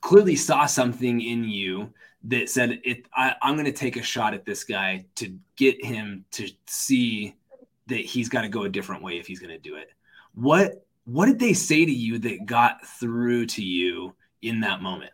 clearly 0.00 0.36
saw 0.36 0.64
something 0.64 1.20
in 1.20 1.44
you 1.44 1.92
that 2.22 2.48
said 2.48 2.80
it 2.84 3.04
I, 3.14 3.34
i'm 3.42 3.56
going 3.56 3.66
to 3.66 3.72
take 3.72 3.96
a 3.96 4.02
shot 4.02 4.32
at 4.32 4.44
this 4.46 4.62
guy 4.62 5.04
to 5.16 5.36
get 5.56 5.84
him 5.84 6.24
to 6.30 6.48
see 6.66 7.34
that 7.86 7.98
he's 7.98 8.28
got 8.28 8.42
to 8.42 8.48
go 8.48 8.64
a 8.64 8.68
different 8.68 9.02
way 9.02 9.18
if 9.18 9.26
he's 9.26 9.38
going 9.38 9.50
to 9.50 9.58
do 9.58 9.76
it. 9.76 9.90
What 10.34 10.84
what 11.04 11.26
did 11.26 11.38
they 11.38 11.52
say 11.52 11.84
to 11.84 11.92
you 11.92 12.18
that 12.18 12.46
got 12.46 12.84
through 12.84 13.46
to 13.46 13.64
you 13.64 14.14
in 14.42 14.60
that 14.60 14.82
moment? 14.82 15.12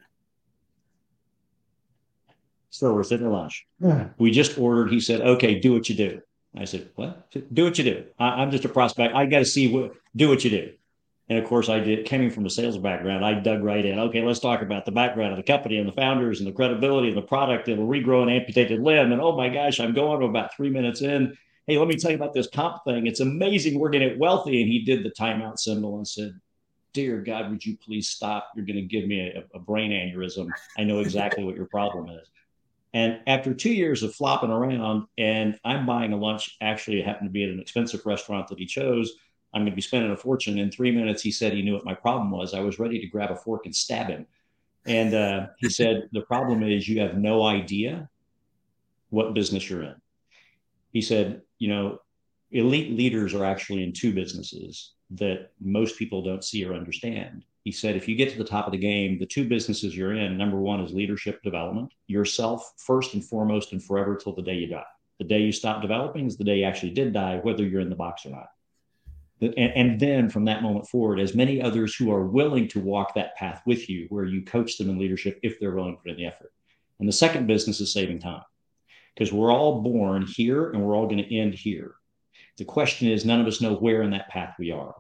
So 2.70 2.94
we're 2.94 3.02
sitting 3.04 3.26
at 3.26 3.32
lunch. 3.32 3.66
We 4.16 4.30
just 4.30 4.58
ordered. 4.58 4.90
He 4.90 5.00
said, 5.00 5.20
"Okay, 5.20 5.60
do 5.60 5.74
what 5.74 5.88
you 5.88 5.94
do." 5.94 6.22
I 6.56 6.64
said, 6.64 6.88
"What? 6.94 7.30
Do 7.52 7.64
what 7.64 7.76
you 7.76 7.84
do." 7.84 8.04
I, 8.18 8.42
am 8.42 8.50
just 8.50 8.64
a 8.64 8.68
prospect. 8.68 9.14
I 9.14 9.26
got 9.26 9.40
to 9.40 9.44
see 9.44 9.72
what 9.72 9.92
do 10.16 10.28
what 10.28 10.44
you 10.44 10.50
do. 10.50 10.72
And 11.28 11.38
of 11.38 11.44
course, 11.44 11.68
I 11.68 11.80
did. 11.80 12.08
Coming 12.08 12.30
from 12.30 12.46
a 12.46 12.50
sales 12.50 12.78
background, 12.78 13.24
I 13.24 13.34
dug 13.34 13.62
right 13.62 13.84
in. 13.84 13.98
Okay, 13.98 14.22
let's 14.22 14.40
talk 14.40 14.62
about 14.62 14.86
the 14.86 14.92
background 14.92 15.32
of 15.32 15.36
the 15.36 15.42
company 15.42 15.78
and 15.78 15.86
the 15.86 15.92
founders 15.92 16.40
and 16.40 16.48
the 16.48 16.52
credibility 16.52 17.10
of 17.10 17.14
the 17.14 17.22
product 17.22 17.68
and 17.68 17.78
a 17.78 17.82
regrow 17.82 18.22
an 18.22 18.30
amputated 18.30 18.80
limb. 18.80 19.12
And 19.12 19.20
oh 19.20 19.36
my 19.36 19.50
gosh, 19.50 19.78
I'm 19.78 19.92
going 19.92 20.20
to 20.20 20.26
about 20.26 20.56
three 20.56 20.70
minutes 20.70 21.02
in 21.02 21.36
hey, 21.66 21.78
let 21.78 21.88
me 21.88 21.96
tell 21.96 22.10
you 22.10 22.16
about 22.16 22.34
this 22.34 22.48
comp 22.48 22.84
thing. 22.84 23.06
It's 23.06 23.20
amazing. 23.20 23.78
We're 23.78 23.90
going 23.90 24.02
to 24.02 24.10
get 24.10 24.18
wealthy. 24.18 24.62
And 24.62 24.70
he 24.70 24.84
did 24.84 25.04
the 25.04 25.10
timeout 25.10 25.58
symbol 25.58 25.96
and 25.96 26.06
said, 26.06 26.38
Dear 26.92 27.18
God, 27.22 27.50
would 27.50 27.64
you 27.64 27.76
please 27.78 28.08
stop? 28.08 28.50
You're 28.54 28.66
going 28.66 28.76
to 28.76 28.82
give 28.82 29.06
me 29.06 29.20
a, 29.20 29.44
a 29.54 29.58
brain 29.58 29.92
aneurysm. 29.92 30.48
I 30.76 30.84
know 30.84 30.98
exactly 30.98 31.42
what 31.42 31.56
your 31.56 31.66
problem 31.66 32.10
is. 32.10 32.28
And 32.94 33.20
after 33.26 33.54
two 33.54 33.72
years 33.72 34.02
of 34.02 34.14
flopping 34.14 34.50
around, 34.50 35.06
and 35.16 35.58
I'm 35.64 35.86
buying 35.86 36.12
a 36.12 36.16
lunch, 36.16 36.56
actually, 36.60 37.00
it 37.00 37.06
happened 37.06 37.30
to 37.30 37.32
be 37.32 37.44
at 37.44 37.50
an 37.50 37.60
expensive 37.60 38.04
restaurant 38.04 38.48
that 38.48 38.58
he 38.58 38.66
chose. 38.66 39.14
I'm 39.54 39.62
going 39.62 39.72
to 39.72 39.76
be 39.76 39.82
spending 39.82 40.10
a 40.10 40.16
fortune. 40.16 40.58
In 40.58 40.70
three 40.70 40.90
minutes, 40.90 41.22
he 41.22 41.30
said 41.30 41.54
he 41.54 41.62
knew 41.62 41.74
what 41.74 41.86
my 41.86 41.94
problem 41.94 42.30
was. 42.30 42.52
I 42.52 42.60
was 42.60 42.78
ready 42.78 43.00
to 43.00 43.06
grab 43.06 43.30
a 43.30 43.36
fork 43.36 43.64
and 43.64 43.74
stab 43.74 44.08
him. 44.08 44.26
And 44.84 45.14
uh, 45.14 45.46
he 45.58 45.68
said, 45.70 46.08
the 46.12 46.22
problem 46.22 46.62
is 46.62 46.86
you 46.88 47.00
have 47.00 47.16
no 47.16 47.42
idea 47.44 48.10
what 49.08 49.32
business 49.34 49.68
you're 49.68 49.82
in. 49.82 49.94
He 50.92 51.00
said, 51.00 51.42
you 51.62 51.68
know, 51.68 52.00
elite 52.50 52.90
leaders 52.90 53.34
are 53.34 53.44
actually 53.44 53.84
in 53.84 53.92
two 53.92 54.12
businesses 54.12 54.94
that 55.10 55.52
most 55.60 55.96
people 55.96 56.20
don't 56.20 56.42
see 56.42 56.64
or 56.64 56.74
understand. 56.74 57.44
He 57.62 57.70
said, 57.70 57.94
if 57.94 58.08
you 58.08 58.16
get 58.16 58.32
to 58.32 58.38
the 58.38 58.42
top 58.44 58.66
of 58.66 58.72
the 58.72 58.78
game, 58.78 59.16
the 59.16 59.26
two 59.26 59.48
businesses 59.48 59.96
you're 59.96 60.14
in, 60.14 60.36
number 60.36 60.58
one 60.58 60.80
is 60.80 60.92
leadership 60.92 61.40
development, 61.44 61.92
yourself 62.08 62.72
first 62.78 63.14
and 63.14 63.24
foremost 63.24 63.70
and 63.70 63.80
forever 63.80 64.16
till 64.16 64.34
the 64.34 64.42
day 64.42 64.56
you 64.56 64.66
die. 64.66 64.82
The 65.20 65.24
day 65.24 65.38
you 65.38 65.52
stop 65.52 65.82
developing 65.82 66.26
is 66.26 66.36
the 66.36 66.42
day 66.42 66.58
you 66.58 66.64
actually 66.64 66.94
did 66.94 67.12
die, 67.12 67.38
whether 67.44 67.62
you're 67.62 67.80
in 67.80 67.90
the 67.90 67.94
box 67.94 68.26
or 68.26 68.30
not. 68.30 68.48
And, 69.40 69.54
and, 69.56 70.00
then 70.00 70.28
from 70.28 70.44
that 70.46 70.62
moment 70.62 70.88
forward, 70.88 71.20
as 71.20 71.36
many 71.36 71.62
others 71.62 71.94
who 71.94 72.10
are 72.10 72.26
willing 72.26 72.66
to 72.68 72.80
walk 72.80 73.14
that 73.14 73.36
path 73.36 73.62
with 73.66 73.88
you, 73.88 74.06
where 74.08 74.24
you 74.24 74.42
coach 74.42 74.78
them 74.78 74.90
in 74.90 74.98
leadership 74.98 75.38
if 75.44 75.60
they're 75.60 75.76
willing 75.76 75.96
to 75.96 76.02
put 76.02 76.10
in 76.10 76.16
the 76.16 76.26
effort. 76.26 76.52
And 76.98 77.08
the 77.08 77.12
second 77.12 77.46
business 77.46 77.80
is 77.80 77.92
saving 77.92 78.18
time 78.18 78.42
because 79.14 79.32
we're 79.32 79.52
all 79.52 79.82
born 79.82 80.26
here 80.26 80.70
and 80.70 80.82
we're 80.82 80.96
all 80.96 81.06
going 81.06 81.22
to 81.22 81.36
end 81.36 81.54
here. 81.54 81.94
The 82.58 82.64
question 82.64 83.08
is, 83.08 83.24
none 83.24 83.40
of 83.40 83.46
us 83.46 83.60
know 83.60 83.74
where 83.74 84.02
in 84.02 84.10
that 84.10 84.28
path 84.28 84.54
we 84.58 84.70
are. 84.70 84.94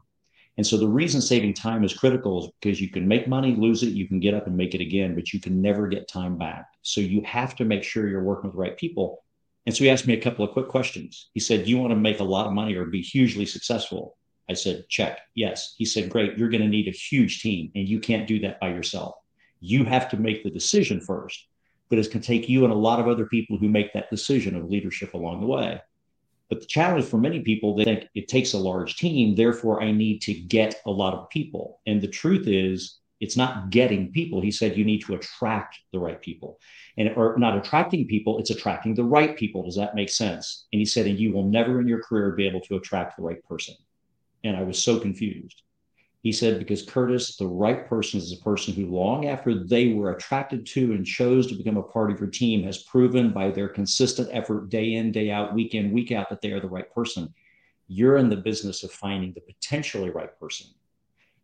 And 0.58 0.66
so 0.66 0.76
the 0.76 0.88
reason 0.88 1.20
saving 1.20 1.54
time 1.54 1.82
is 1.82 1.94
critical 1.94 2.44
is 2.44 2.50
because 2.60 2.80
you 2.80 2.90
can 2.90 3.08
make 3.08 3.26
money, 3.26 3.54
lose 3.54 3.82
it, 3.82 3.94
you 3.94 4.06
can 4.06 4.20
get 4.20 4.34
up 4.34 4.46
and 4.46 4.56
make 4.56 4.74
it 4.74 4.80
again, 4.80 5.14
but 5.14 5.32
you 5.32 5.40
can 5.40 5.62
never 5.62 5.88
get 5.88 6.08
time 6.08 6.36
back. 6.36 6.66
So 6.82 7.00
you 7.00 7.22
have 7.22 7.56
to 7.56 7.64
make 7.64 7.82
sure 7.82 8.08
you're 8.08 8.22
working 8.22 8.48
with 8.48 8.54
the 8.54 8.60
right 8.60 8.76
people. 8.76 9.24
And 9.64 9.74
so 9.74 9.84
he 9.84 9.90
asked 9.90 10.06
me 10.06 10.14
a 10.14 10.20
couple 10.20 10.44
of 10.44 10.52
quick 10.52 10.68
questions. 10.68 11.30
He 11.32 11.40
said, 11.40 11.64
Do 11.64 11.70
you 11.70 11.78
want 11.78 11.92
to 11.92 11.96
make 11.96 12.20
a 12.20 12.24
lot 12.24 12.46
of 12.46 12.52
money 12.52 12.74
or 12.74 12.84
be 12.84 13.00
hugely 13.00 13.46
successful? 13.46 14.16
I 14.48 14.54
said, 14.54 14.88
check. 14.88 15.20
Yes. 15.34 15.74
He 15.78 15.84
said, 15.84 16.10
great. 16.10 16.36
You're 16.36 16.50
going 16.50 16.62
to 16.62 16.68
need 16.68 16.88
a 16.88 16.92
huge 16.92 17.40
team 17.40 17.70
and 17.74 17.88
you 17.88 18.00
can't 18.00 18.26
do 18.26 18.40
that 18.40 18.60
by 18.60 18.68
yourself. 18.68 19.14
You 19.60 19.84
have 19.84 20.08
to 20.10 20.16
make 20.16 20.42
the 20.42 20.50
decision 20.50 21.00
first, 21.00 21.46
but 21.92 21.98
going 22.08 22.22
to 22.22 22.26
take 22.26 22.48
you 22.48 22.64
and 22.64 22.72
a 22.72 22.76
lot 22.76 22.98
of 22.98 23.06
other 23.06 23.26
people 23.26 23.58
who 23.58 23.68
make 23.68 23.92
that 23.92 24.08
decision 24.08 24.56
of 24.56 24.70
leadership 24.70 25.12
along 25.12 25.42
the 25.42 25.46
way. 25.46 25.78
But 26.48 26.60
the 26.60 26.66
challenge 26.66 27.04
for 27.04 27.18
many 27.18 27.40
people, 27.40 27.76
they 27.76 27.84
think 27.84 28.08
it 28.14 28.28
takes 28.28 28.54
a 28.54 28.58
large 28.58 28.96
team. 28.96 29.34
Therefore, 29.34 29.82
I 29.82 29.92
need 29.92 30.22
to 30.22 30.32
get 30.32 30.80
a 30.86 30.90
lot 30.90 31.12
of 31.12 31.28
people. 31.28 31.80
And 31.86 32.00
the 32.00 32.08
truth 32.08 32.48
is, 32.48 32.98
it's 33.20 33.36
not 33.36 33.68
getting 33.68 34.10
people. 34.10 34.40
He 34.40 34.50
said 34.50 34.74
you 34.74 34.86
need 34.86 35.04
to 35.04 35.14
attract 35.14 35.80
the 35.92 35.98
right 35.98 36.20
people. 36.20 36.58
And 36.96 37.10
or 37.14 37.36
not 37.36 37.58
attracting 37.58 38.06
people, 38.06 38.38
it's 38.38 38.50
attracting 38.50 38.94
the 38.94 39.04
right 39.04 39.36
people. 39.36 39.62
Does 39.62 39.76
that 39.76 39.94
make 39.94 40.08
sense? 40.08 40.66
And 40.72 40.80
he 40.80 40.86
said, 40.86 41.06
and 41.06 41.18
you 41.18 41.30
will 41.30 41.44
never 41.44 41.78
in 41.78 41.88
your 41.88 42.02
career 42.02 42.30
be 42.30 42.48
able 42.48 42.62
to 42.62 42.76
attract 42.76 43.18
the 43.18 43.22
right 43.22 43.44
person. 43.44 43.74
And 44.44 44.56
I 44.56 44.62
was 44.62 44.82
so 44.82 44.98
confused. 44.98 45.60
He 46.22 46.30
said, 46.30 46.60
because 46.60 46.82
Curtis, 46.82 47.36
the 47.36 47.48
right 47.48 47.88
person 47.88 48.20
is 48.20 48.32
a 48.32 48.44
person 48.44 48.74
who, 48.74 48.86
long 48.86 49.26
after 49.26 49.54
they 49.54 49.92
were 49.92 50.12
attracted 50.12 50.64
to 50.66 50.92
and 50.92 51.04
chose 51.04 51.48
to 51.48 51.56
become 51.56 51.76
a 51.76 51.82
part 51.82 52.12
of 52.12 52.20
your 52.20 52.30
team, 52.30 52.62
has 52.62 52.84
proven 52.84 53.32
by 53.32 53.50
their 53.50 53.68
consistent 53.68 54.28
effort 54.30 54.68
day 54.68 54.94
in, 54.94 55.10
day 55.10 55.32
out, 55.32 55.52
week 55.52 55.74
in, 55.74 55.90
week 55.90 56.12
out, 56.12 56.30
that 56.30 56.40
they 56.40 56.52
are 56.52 56.60
the 56.60 56.68
right 56.68 56.92
person. 56.94 57.34
You're 57.88 58.18
in 58.18 58.28
the 58.28 58.36
business 58.36 58.84
of 58.84 58.92
finding 58.92 59.32
the 59.32 59.40
potentially 59.40 60.10
right 60.10 60.38
person. 60.38 60.68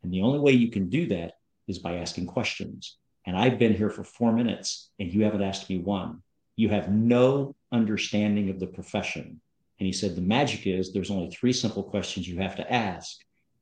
And 0.04 0.12
the 0.12 0.22
only 0.22 0.38
way 0.38 0.52
you 0.52 0.70
can 0.70 0.88
do 0.88 1.06
that 1.08 1.38
is 1.66 1.80
by 1.80 1.96
asking 1.96 2.28
questions. 2.28 2.98
And 3.26 3.36
I've 3.36 3.58
been 3.58 3.74
here 3.74 3.90
for 3.90 4.04
four 4.04 4.32
minutes 4.32 4.90
and 5.00 5.12
you 5.12 5.24
haven't 5.24 5.42
asked 5.42 5.68
me 5.68 5.78
one. 5.78 6.22
You 6.54 6.68
have 6.68 6.90
no 6.90 7.56
understanding 7.72 8.48
of 8.48 8.60
the 8.60 8.66
profession. 8.68 9.40
And 9.80 9.86
he 9.86 9.92
said, 9.92 10.14
the 10.14 10.22
magic 10.22 10.66
is 10.68 10.92
there's 10.92 11.10
only 11.10 11.30
three 11.30 11.52
simple 11.52 11.82
questions 11.82 12.28
you 12.28 12.38
have 12.38 12.56
to 12.56 12.72
ask. 12.72 13.18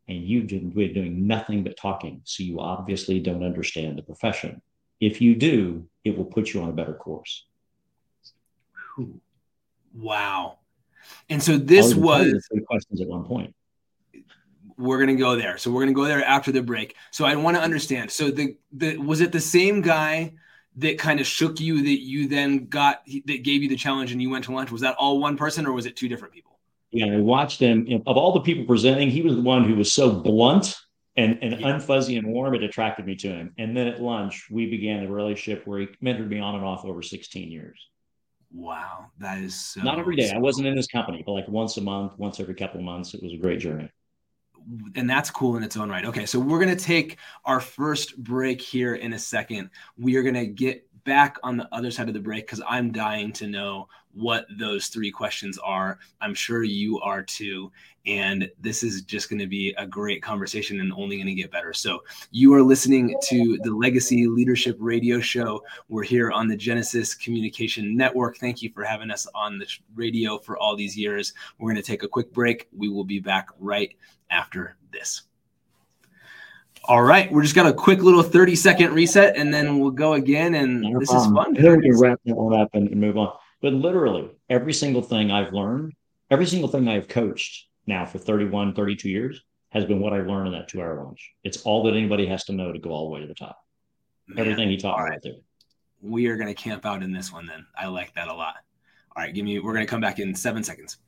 And 0.08 0.22
you've 0.22 0.46
been 0.46 0.70
doing 0.70 1.26
nothing 1.26 1.64
but 1.64 1.76
talking. 1.76 2.20
So 2.24 2.42
you 2.42 2.60
obviously 2.60 3.18
don't 3.18 3.42
understand 3.42 3.98
the 3.98 4.02
profession. 4.02 4.62
If 5.00 5.20
you 5.20 5.34
do, 5.34 5.86
it 6.04 6.16
will 6.16 6.24
put 6.24 6.54
you 6.54 6.62
on 6.62 6.68
a 6.68 6.72
better 6.72 6.94
course. 6.94 7.44
Wow. 9.94 10.58
And 11.28 11.42
so 11.42 11.56
this 11.56 11.94
was 11.94 12.46
three 12.50 12.62
questions 12.62 13.00
at 13.00 13.08
one 13.08 13.24
point. 13.24 13.54
We're 14.76 14.98
gonna 14.98 15.16
go 15.16 15.36
there. 15.36 15.58
So 15.58 15.70
we're 15.70 15.82
gonna 15.82 15.92
go 15.92 16.04
there 16.04 16.22
after 16.24 16.52
the 16.52 16.62
break. 16.62 16.94
So 17.10 17.24
I 17.24 17.34
want 17.36 17.56
to 17.56 17.62
understand. 17.62 18.10
So 18.10 18.30
the 18.30 18.56
the 18.72 18.98
was 18.98 19.20
it 19.20 19.32
the 19.32 19.40
same 19.40 19.80
guy 19.80 20.34
that 20.76 20.98
kind 20.98 21.20
of 21.20 21.26
shook 21.26 21.58
you 21.60 21.82
that 21.82 22.00
you 22.02 22.28
then 22.28 22.66
got 22.66 23.02
that 23.24 23.42
gave 23.42 23.62
you 23.62 23.68
the 23.68 23.76
challenge 23.76 24.12
and 24.12 24.20
you 24.20 24.30
went 24.30 24.44
to 24.44 24.52
lunch 24.52 24.70
was 24.70 24.82
that 24.82 24.94
all 24.96 25.18
one 25.18 25.36
person 25.36 25.66
or 25.66 25.72
was 25.72 25.86
it 25.86 25.96
two 25.96 26.08
different 26.08 26.34
people 26.34 26.45
yeah 26.96 27.12
i 27.12 27.20
watched 27.20 27.60
him 27.60 27.86
of 28.06 28.16
all 28.16 28.32
the 28.32 28.40
people 28.40 28.64
presenting 28.64 29.10
he 29.10 29.22
was 29.22 29.34
the 29.34 29.42
one 29.42 29.64
who 29.64 29.74
was 29.74 29.92
so 29.92 30.10
blunt 30.10 30.76
and, 31.18 31.38
and 31.42 31.60
yeah. 31.60 31.72
unfuzzy 31.72 32.18
and 32.18 32.26
warm 32.26 32.54
it 32.54 32.62
attracted 32.62 33.06
me 33.06 33.14
to 33.14 33.28
him 33.28 33.52
and 33.58 33.76
then 33.76 33.86
at 33.86 34.00
lunch 34.00 34.46
we 34.50 34.68
began 34.68 35.04
a 35.04 35.10
relationship 35.10 35.66
where 35.66 35.80
he 35.80 35.86
mentored 36.02 36.28
me 36.28 36.38
on 36.38 36.54
and 36.54 36.64
off 36.64 36.84
over 36.84 37.02
16 37.02 37.50
years 37.50 37.88
wow 38.52 39.06
that 39.18 39.38
is 39.38 39.54
so 39.54 39.82
not 39.82 39.98
every 39.98 40.16
day 40.16 40.30
i 40.32 40.38
wasn't 40.38 40.66
in 40.66 40.76
his 40.76 40.86
company 40.86 41.22
but 41.24 41.32
like 41.32 41.48
once 41.48 41.76
a 41.76 41.80
month 41.80 42.12
once 42.18 42.40
every 42.40 42.54
couple 42.54 42.78
of 42.78 42.84
months 42.84 43.14
it 43.14 43.22
was 43.22 43.32
a 43.32 43.36
great 43.36 43.60
journey 43.60 43.90
and 44.94 45.08
that's 45.08 45.30
cool 45.30 45.56
in 45.56 45.62
its 45.62 45.76
own 45.76 45.88
right. 45.88 46.04
Okay, 46.04 46.26
so 46.26 46.40
we're 46.40 46.58
going 46.58 46.76
to 46.76 46.84
take 46.84 47.18
our 47.44 47.60
first 47.60 48.16
break 48.16 48.60
here 48.60 48.94
in 48.94 49.12
a 49.12 49.18
second. 49.18 49.70
We 49.96 50.16
are 50.16 50.22
going 50.22 50.34
to 50.34 50.46
get 50.46 50.88
back 51.06 51.38
on 51.42 51.56
the 51.56 51.68
other 51.74 51.90
side 51.90 52.08
of 52.08 52.14
the 52.14 52.20
break 52.20 52.44
because 52.44 52.60
I'm 52.68 52.92
dying 52.92 53.32
to 53.34 53.46
know 53.46 53.88
what 54.12 54.46
those 54.58 54.88
three 54.88 55.10
questions 55.10 55.56
are. 55.58 55.98
I'm 56.20 56.34
sure 56.34 56.64
you 56.64 57.00
are 57.00 57.22
too. 57.22 57.70
And 58.06 58.50
this 58.60 58.82
is 58.82 59.02
just 59.02 59.28
going 59.28 59.38
to 59.38 59.46
be 59.46 59.74
a 59.78 59.86
great 59.86 60.22
conversation 60.22 60.80
and 60.80 60.92
only 60.92 61.16
going 61.16 61.26
to 61.26 61.34
get 61.34 61.50
better. 61.50 61.72
So, 61.72 62.02
you 62.30 62.54
are 62.54 62.62
listening 62.62 63.16
to 63.24 63.58
the 63.62 63.74
Legacy 63.74 64.26
Leadership 64.26 64.76
Radio 64.78 65.18
Show. 65.20 65.62
We're 65.88 66.04
here 66.04 66.30
on 66.30 66.46
the 66.46 66.56
Genesis 66.56 67.14
Communication 67.14 67.96
Network. 67.96 68.36
Thank 68.38 68.62
you 68.62 68.70
for 68.72 68.84
having 68.84 69.10
us 69.10 69.26
on 69.34 69.58
the 69.58 69.66
radio 69.94 70.38
for 70.38 70.56
all 70.56 70.76
these 70.76 70.96
years. 70.96 71.32
We're 71.58 71.72
going 71.72 71.82
to 71.82 71.86
take 71.86 72.04
a 72.04 72.08
quick 72.08 72.32
break. 72.32 72.68
We 72.76 72.88
will 72.88 73.04
be 73.04 73.18
back 73.18 73.48
right 73.58 73.94
after 74.30 74.76
this. 74.92 75.25
All 76.88 77.02
right, 77.02 77.30
we're 77.32 77.42
just 77.42 77.54
got 77.54 77.66
a 77.66 77.72
quick 77.72 78.00
little 78.02 78.22
30 78.22 78.54
second 78.54 78.92
reset 78.92 79.36
and 79.36 79.52
then 79.52 79.78
we'll 79.78 79.90
go 79.90 80.12
again. 80.12 80.54
And 80.54 80.82
no 80.82 81.00
this 81.00 81.10
is 81.10 81.26
fun. 81.26 81.54
Then 81.54 81.78
we 81.78 81.90
can 81.90 81.98
wrap 81.98 82.20
that 82.24 82.34
one 82.34 82.58
up 82.58 82.70
and, 82.74 82.88
and 82.88 83.00
move 83.00 83.18
on. 83.18 83.32
But 83.60 83.72
literally, 83.72 84.30
every 84.48 84.72
single 84.72 85.02
thing 85.02 85.30
I've 85.30 85.52
learned, 85.52 85.94
every 86.30 86.46
single 86.46 86.68
thing 86.68 86.88
I've 86.88 87.08
coached 87.08 87.66
now 87.86 88.06
for 88.06 88.18
31, 88.18 88.74
32 88.74 89.08
years 89.08 89.42
has 89.70 89.84
been 89.84 90.00
what 90.00 90.12
I 90.12 90.20
learned 90.20 90.48
in 90.48 90.52
that 90.52 90.68
two 90.68 90.80
hour 90.80 91.02
lunch. 91.04 91.32
It's 91.42 91.62
all 91.62 91.82
that 91.84 91.94
anybody 91.94 92.26
has 92.26 92.44
to 92.44 92.52
know 92.52 92.72
to 92.72 92.78
go 92.78 92.90
all 92.90 93.08
the 93.08 93.14
way 93.14 93.20
to 93.20 93.26
the 93.26 93.34
top. 93.34 93.58
Man, 94.28 94.38
Everything 94.38 94.68
he 94.68 94.76
taught 94.76 94.98
me 94.98 95.10
right 95.10 95.20
there. 95.22 95.34
We 96.00 96.26
are 96.26 96.36
going 96.36 96.48
to 96.48 96.54
camp 96.54 96.86
out 96.86 97.02
in 97.02 97.12
this 97.12 97.32
one 97.32 97.46
then. 97.46 97.66
I 97.76 97.86
like 97.86 98.14
that 98.14 98.28
a 98.28 98.34
lot. 98.34 98.56
All 99.16 99.22
right, 99.22 99.34
give 99.34 99.44
me, 99.44 99.58
we're 99.58 99.72
going 99.72 99.86
to 99.86 99.90
come 99.90 100.00
back 100.00 100.18
in 100.18 100.34
seven 100.34 100.62
seconds. 100.62 100.98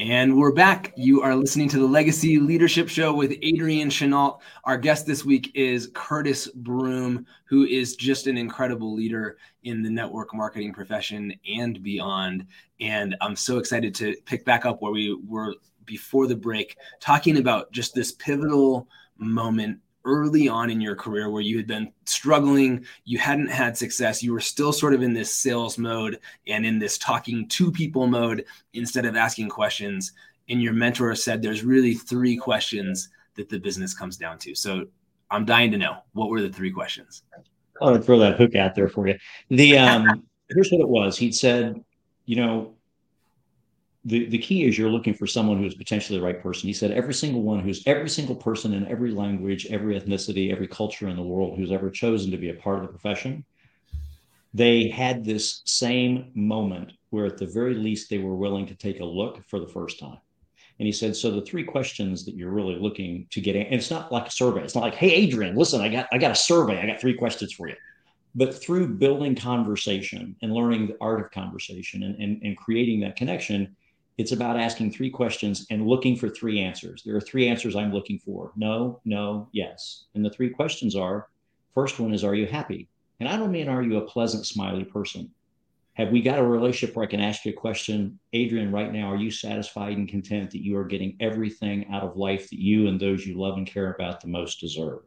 And 0.00 0.36
we're 0.36 0.50
back. 0.50 0.92
You 0.96 1.22
are 1.22 1.36
listening 1.36 1.68
to 1.68 1.78
the 1.78 1.86
Legacy 1.86 2.40
Leadership 2.40 2.88
Show 2.88 3.14
with 3.14 3.32
Adrian 3.42 3.90
Chenault. 3.90 4.40
Our 4.64 4.76
guest 4.76 5.06
this 5.06 5.24
week 5.24 5.52
is 5.54 5.92
Curtis 5.94 6.48
Broome, 6.48 7.24
who 7.44 7.64
is 7.64 7.94
just 7.94 8.26
an 8.26 8.36
incredible 8.36 8.92
leader 8.92 9.36
in 9.62 9.82
the 9.82 9.90
network 9.90 10.34
marketing 10.34 10.72
profession 10.72 11.32
and 11.48 11.80
beyond. 11.80 12.44
And 12.80 13.14
I'm 13.20 13.36
so 13.36 13.58
excited 13.58 13.94
to 13.94 14.16
pick 14.24 14.44
back 14.44 14.66
up 14.66 14.82
where 14.82 14.90
we 14.90 15.16
were 15.28 15.54
before 15.84 16.26
the 16.26 16.34
break, 16.34 16.76
talking 16.98 17.38
about 17.38 17.70
just 17.70 17.94
this 17.94 18.10
pivotal 18.10 18.88
moment 19.18 19.78
early 20.04 20.48
on 20.48 20.70
in 20.70 20.80
your 20.80 20.94
career 20.94 21.30
where 21.30 21.42
you 21.42 21.56
had 21.56 21.66
been 21.66 21.92
struggling, 22.04 22.84
you 23.04 23.18
hadn't 23.18 23.48
had 23.48 23.76
success, 23.76 24.22
you 24.22 24.32
were 24.32 24.40
still 24.40 24.72
sort 24.72 24.94
of 24.94 25.02
in 25.02 25.12
this 25.12 25.32
sales 25.34 25.78
mode 25.78 26.20
and 26.46 26.66
in 26.66 26.78
this 26.78 26.98
talking 26.98 27.48
to 27.48 27.70
people 27.72 28.06
mode 28.06 28.44
instead 28.74 29.06
of 29.06 29.16
asking 29.16 29.48
questions. 29.48 30.12
And 30.48 30.62
your 30.62 30.74
mentor 30.74 31.14
said 31.14 31.40
there's 31.40 31.64
really 31.64 31.94
three 31.94 32.36
questions 32.36 33.08
that 33.34 33.48
the 33.48 33.58
business 33.58 33.94
comes 33.94 34.16
down 34.16 34.38
to. 34.38 34.54
So 34.54 34.86
I'm 35.30 35.44
dying 35.44 35.70
to 35.72 35.78
know 35.78 35.96
what 36.12 36.28
were 36.28 36.40
the 36.40 36.50
three 36.52 36.70
questions? 36.70 37.22
I 37.80 37.84
want 37.84 37.96
to 37.96 38.02
throw 38.02 38.18
that 38.18 38.36
hook 38.36 38.54
out 38.54 38.74
there 38.74 38.88
for 38.88 39.08
you. 39.08 39.18
The 39.48 39.78
um, 39.78 40.24
here's 40.50 40.70
what 40.70 40.80
it 40.80 40.88
was. 40.88 41.16
He'd 41.18 41.34
said, 41.34 41.82
you 42.26 42.36
know, 42.36 42.74
the, 44.04 44.26
the 44.26 44.38
key 44.38 44.64
is 44.64 44.76
you're 44.76 44.90
looking 44.90 45.14
for 45.14 45.26
someone 45.26 45.58
who's 45.58 45.74
potentially 45.74 46.18
the 46.18 46.24
right 46.24 46.42
person. 46.42 46.66
He 46.66 46.74
said 46.74 46.90
every 46.90 47.14
single 47.14 47.42
one 47.42 47.60
who's 47.60 47.86
every 47.86 48.10
single 48.10 48.36
person 48.36 48.74
in 48.74 48.86
every 48.86 49.10
language, 49.10 49.66
every 49.66 49.98
ethnicity, 49.98 50.52
every 50.52 50.68
culture 50.68 51.08
in 51.08 51.16
the 51.16 51.22
world 51.22 51.56
who's 51.56 51.72
ever 51.72 51.90
chosen 51.90 52.30
to 52.30 52.36
be 52.36 52.50
a 52.50 52.54
part 52.54 52.76
of 52.76 52.82
the 52.82 52.88
profession, 52.88 53.44
they 54.52 54.88
had 54.88 55.24
this 55.24 55.62
same 55.64 56.30
moment 56.34 56.92
where 57.10 57.26
at 57.26 57.38
the 57.38 57.46
very 57.46 57.74
least 57.74 58.10
they 58.10 58.18
were 58.18 58.36
willing 58.36 58.66
to 58.66 58.74
take 58.74 59.00
a 59.00 59.04
look 59.04 59.42
for 59.48 59.58
the 59.58 59.68
first 59.68 59.98
time. 59.98 60.18
And 60.78 60.86
he 60.86 60.92
said, 60.92 61.14
so 61.14 61.30
the 61.30 61.42
three 61.42 61.64
questions 61.64 62.24
that 62.24 62.34
you're 62.34 62.50
really 62.50 62.74
looking 62.74 63.26
to 63.30 63.40
get, 63.40 63.56
and 63.56 63.74
it's 63.74 63.90
not 63.90 64.12
like 64.12 64.26
a 64.26 64.30
survey. 64.30 64.62
It's 64.62 64.74
not 64.74 64.82
like, 64.82 64.96
hey, 64.96 65.12
Adrian, 65.12 65.54
listen, 65.54 65.80
I 65.80 65.88
got 65.88 66.08
I 66.12 66.18
got 66.18 66.32
a 66.32 66.36
survey. 66.36 66.80
I 66.80 66.86
got 66.86 67.00
three 67.00 67.14
questions 67.14 67.52
for 67.52 67.68
you. 67.68 67.76
But 68.34 68.60
through 68.60 68.96
building 68.96 69.36
conversation 69.36 70.34
and 70.42 70.52
learning 70.52 70.88
the 70.88 70.96
art 71.00 71.20
of 71.20 71.30
conversation 71.30 72.02
and, 72.02 72.16
and, 72.20 72.42
and 72.42 72.56
creating 72.56 73.00
that 73.00 73.14
connection, 73.14 73.76
It's 74.16 74.32
about 74.32 74.58
asking 74.58 74.92
three 74.92 75.10
questions 75.10 75.66
and 75.70 75.86
looking 75.86 76.16
for 76.16 76.28
three 76.28 76.60
answers. 76.60 77.02
There 77.04 77.16
are 77.16 77.20
three 77.20 77.48
answers 77.48 77.74
I'm 77.74 77.92
looking 77.92 78.18
for 78.18 78.52
no, 78.56 79.00
no, 79.04 79.48
yes. 79.52 80.04
And 80.14 80.24
the 80.24 80.30
three 80.30 80.50
questions 80.50 80.94
are 80.94 81.28
first 81.74 81.98
one 81.98 82.14
is, 82.14 82.22
Are 82.22 82.34
you 82.34 82.46
happy? 82.46 82.88
And 83.18 83.28
I 83.28 83.36
don't 83.36 83.50
mean, 83.50 83.68
Are 83.68 83.82
you 83.82 83.98
a 83.98 84.06
pleasant, 84.06 84.46
smiley 84.46 84.84
person? 84.84 85.30
Have 85.94 86.10
we 86.10 86.22
got 86.22 86.38
a 86.38 86.44
relationship 86.44 86.96
where 86.96 87.04
I 87.04 87.10
can 87.10 87.20
ask 87.20 87.44
you 87.44 87.52
a 87.52 87.56
question, 87.56 88.18
Adrian, 88.32 88.72
right 88.72 88.92
now, 88.92 89.12
are 89.12 89.16
you 89.16 89.30
satisfied 89.30 89.96
and 89.96 90.08
content 90.08 90.50
that 90.50 90.64
you 90.64 90.76
are 90.76 90.84
getting 90.84 91.16
everything 91.20 91.86
out 91.92 92.02
of 92.02 92.16
life 92.16 92.50
that 92.50 92.60
you 92.60 92.88
and 92.88 92.98
those 92.98 93.24
you 93.24 93.38
love 93.38 93.56
and 93.56 93.66
care 93.66 93.92
about 93.92 94.20
the 94.20 94.26
most 94.26 94.60
deserve? 94.60 95.02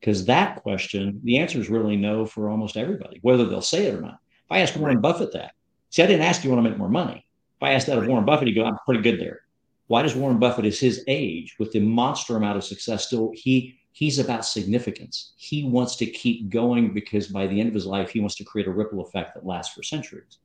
Because 0.00 0.26
that 0.26 0.62
question, 0.62 1.20
the 1.24 1.38
answer 1.38 1.58
is 1.58 1.70
really 1.70 1.96
no 1.96 2.26
for 2.26 2.50
almost 2.50 2.76
everybody, 2.76 3.18
whether 3.22 3.46
they'll 3.46 3.62
say 3.62 3.86
it 3.86 3.94
or 3.94 4.02
not. 4.02 4.18
If 4.44 4.52
I 4.52 4.60
ask 4.60 4.76
Warren 4.76 5.00
Buffett 5.00 5.32
that, 5.32 5.52
see, 5.88 6.02
I 6.02 6.06
didn't 6.06 6.26
ask 6.26 6.44
you 6.44 6.50
want 6.50 6.62
to 6.62 6.70
make 6.70 6.78
more 6.78 6.90
money. 6.90 7.25
If 7.56 7.62
I 7.62 7.72
asked 7.72 7.86
that 7.86 7.98
of 7.98 8.06
Warren 8.06 8.24
Buffett, 8.24 8.48
he'd 8.48 8.54
go, 8.54 8.64
I'm 8.64 8.78
pretty 8.84 9.02
good 9.02 9.20
there. 9.20 9.40
Why 9.86 10.02
does 10.02 10.14
Warren 10.14 10.38
Buffett, 10.38 10.66
is 10.66 10.80
his 10.80 11.04
age, 11.06 11.56
with 11.58 11.72
the 11.72 11.80
monster 11.80 12.36
amount 12.36 12.56
of 12.56 12.64
success, 12.64 13.06
still 13.06 13.32
he 13.34 13.78
he's 13.92 14.18
about 14.18 14.44
significance. 14.44 15.32
He 15.38 15.64
wants 15.64 15.96
to 15.96 16.06
keep 16.06 16.50
going 16.50 16.92
because 16.92 17.28
by 17.28 17.46
the 17.46 17.58
end 17.58 17.68
of 17.68 17.74
his 17.74 17.86
life, 17.86 18.10
he 18.10 18.20
wants 18.20 18.34
to 18.36 18.44
create 18.44 18.68
a 18.68 18.72
ripple 18.72 19.00
effect 19.00 19.34
that 19.34 19.46
lasts 19.46 19.74
for 19.74 19.82
centuries. 19.82 20.36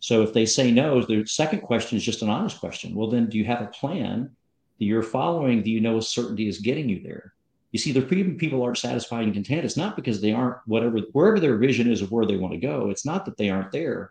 So 0.00 0.22
if 0.22 0.34
they 0.34 0.44
say 0.44 0.70
no, 0.70 1.02
the 1.02 1.24
second 1.24 1.60
question 1.60 1.96
is 1.96 2.04
just 2.04 2.20
an 2.20 2.28
honest 2.28 2.60
question. 2.60 2.94
Well, 2.94 3.08
then 3.08 3.30
do 3.30 3.38
you 3.38 3.44
have 3.46 3.62
a 3.62 3.68
plan 3.68 4.30
that 4.78 4.84
you're 4.84 5.02
following 5.02 5.58
that 5.62 5.68
you 5.68 5.80
know 5.80 5.96
a 5.96 6.02
certainty 6.02 6.46
is 6.46 6.58
getting 6.58 6.90
you 6.90 7.02
there? 7.02 7.32
You 7.72 7.78
see, 7.78 7.92
the 7.92 8.02
reason 8.02 8.36
people 8.36 8.62
aren't 8.62 8.76
satisfied 8.76 9.24
and 9.24 9.32
content, 9.32 9.64
it's 9.64 9.76
not 9.78 9.96
because 9.96 10.20
they 10.20 10.32
aren't 10.32 10.58
whatever, 10.66 10.98
wherever 11.12 11.40
their 11.40 11.56
vision 11.56 11.90
is 11.90 12.02
of 12.02 12.12
where 12.12 12.26
they 12.26 12.36
want 12.36 12.52
to 12.52 12.60
go. 12.60 12.90
It's 12.90 13.06
not 13.06 13.24
that 13.24 13.38
they 13.38 13.48
aren't 13.48 13.72
there. 13.72 14.10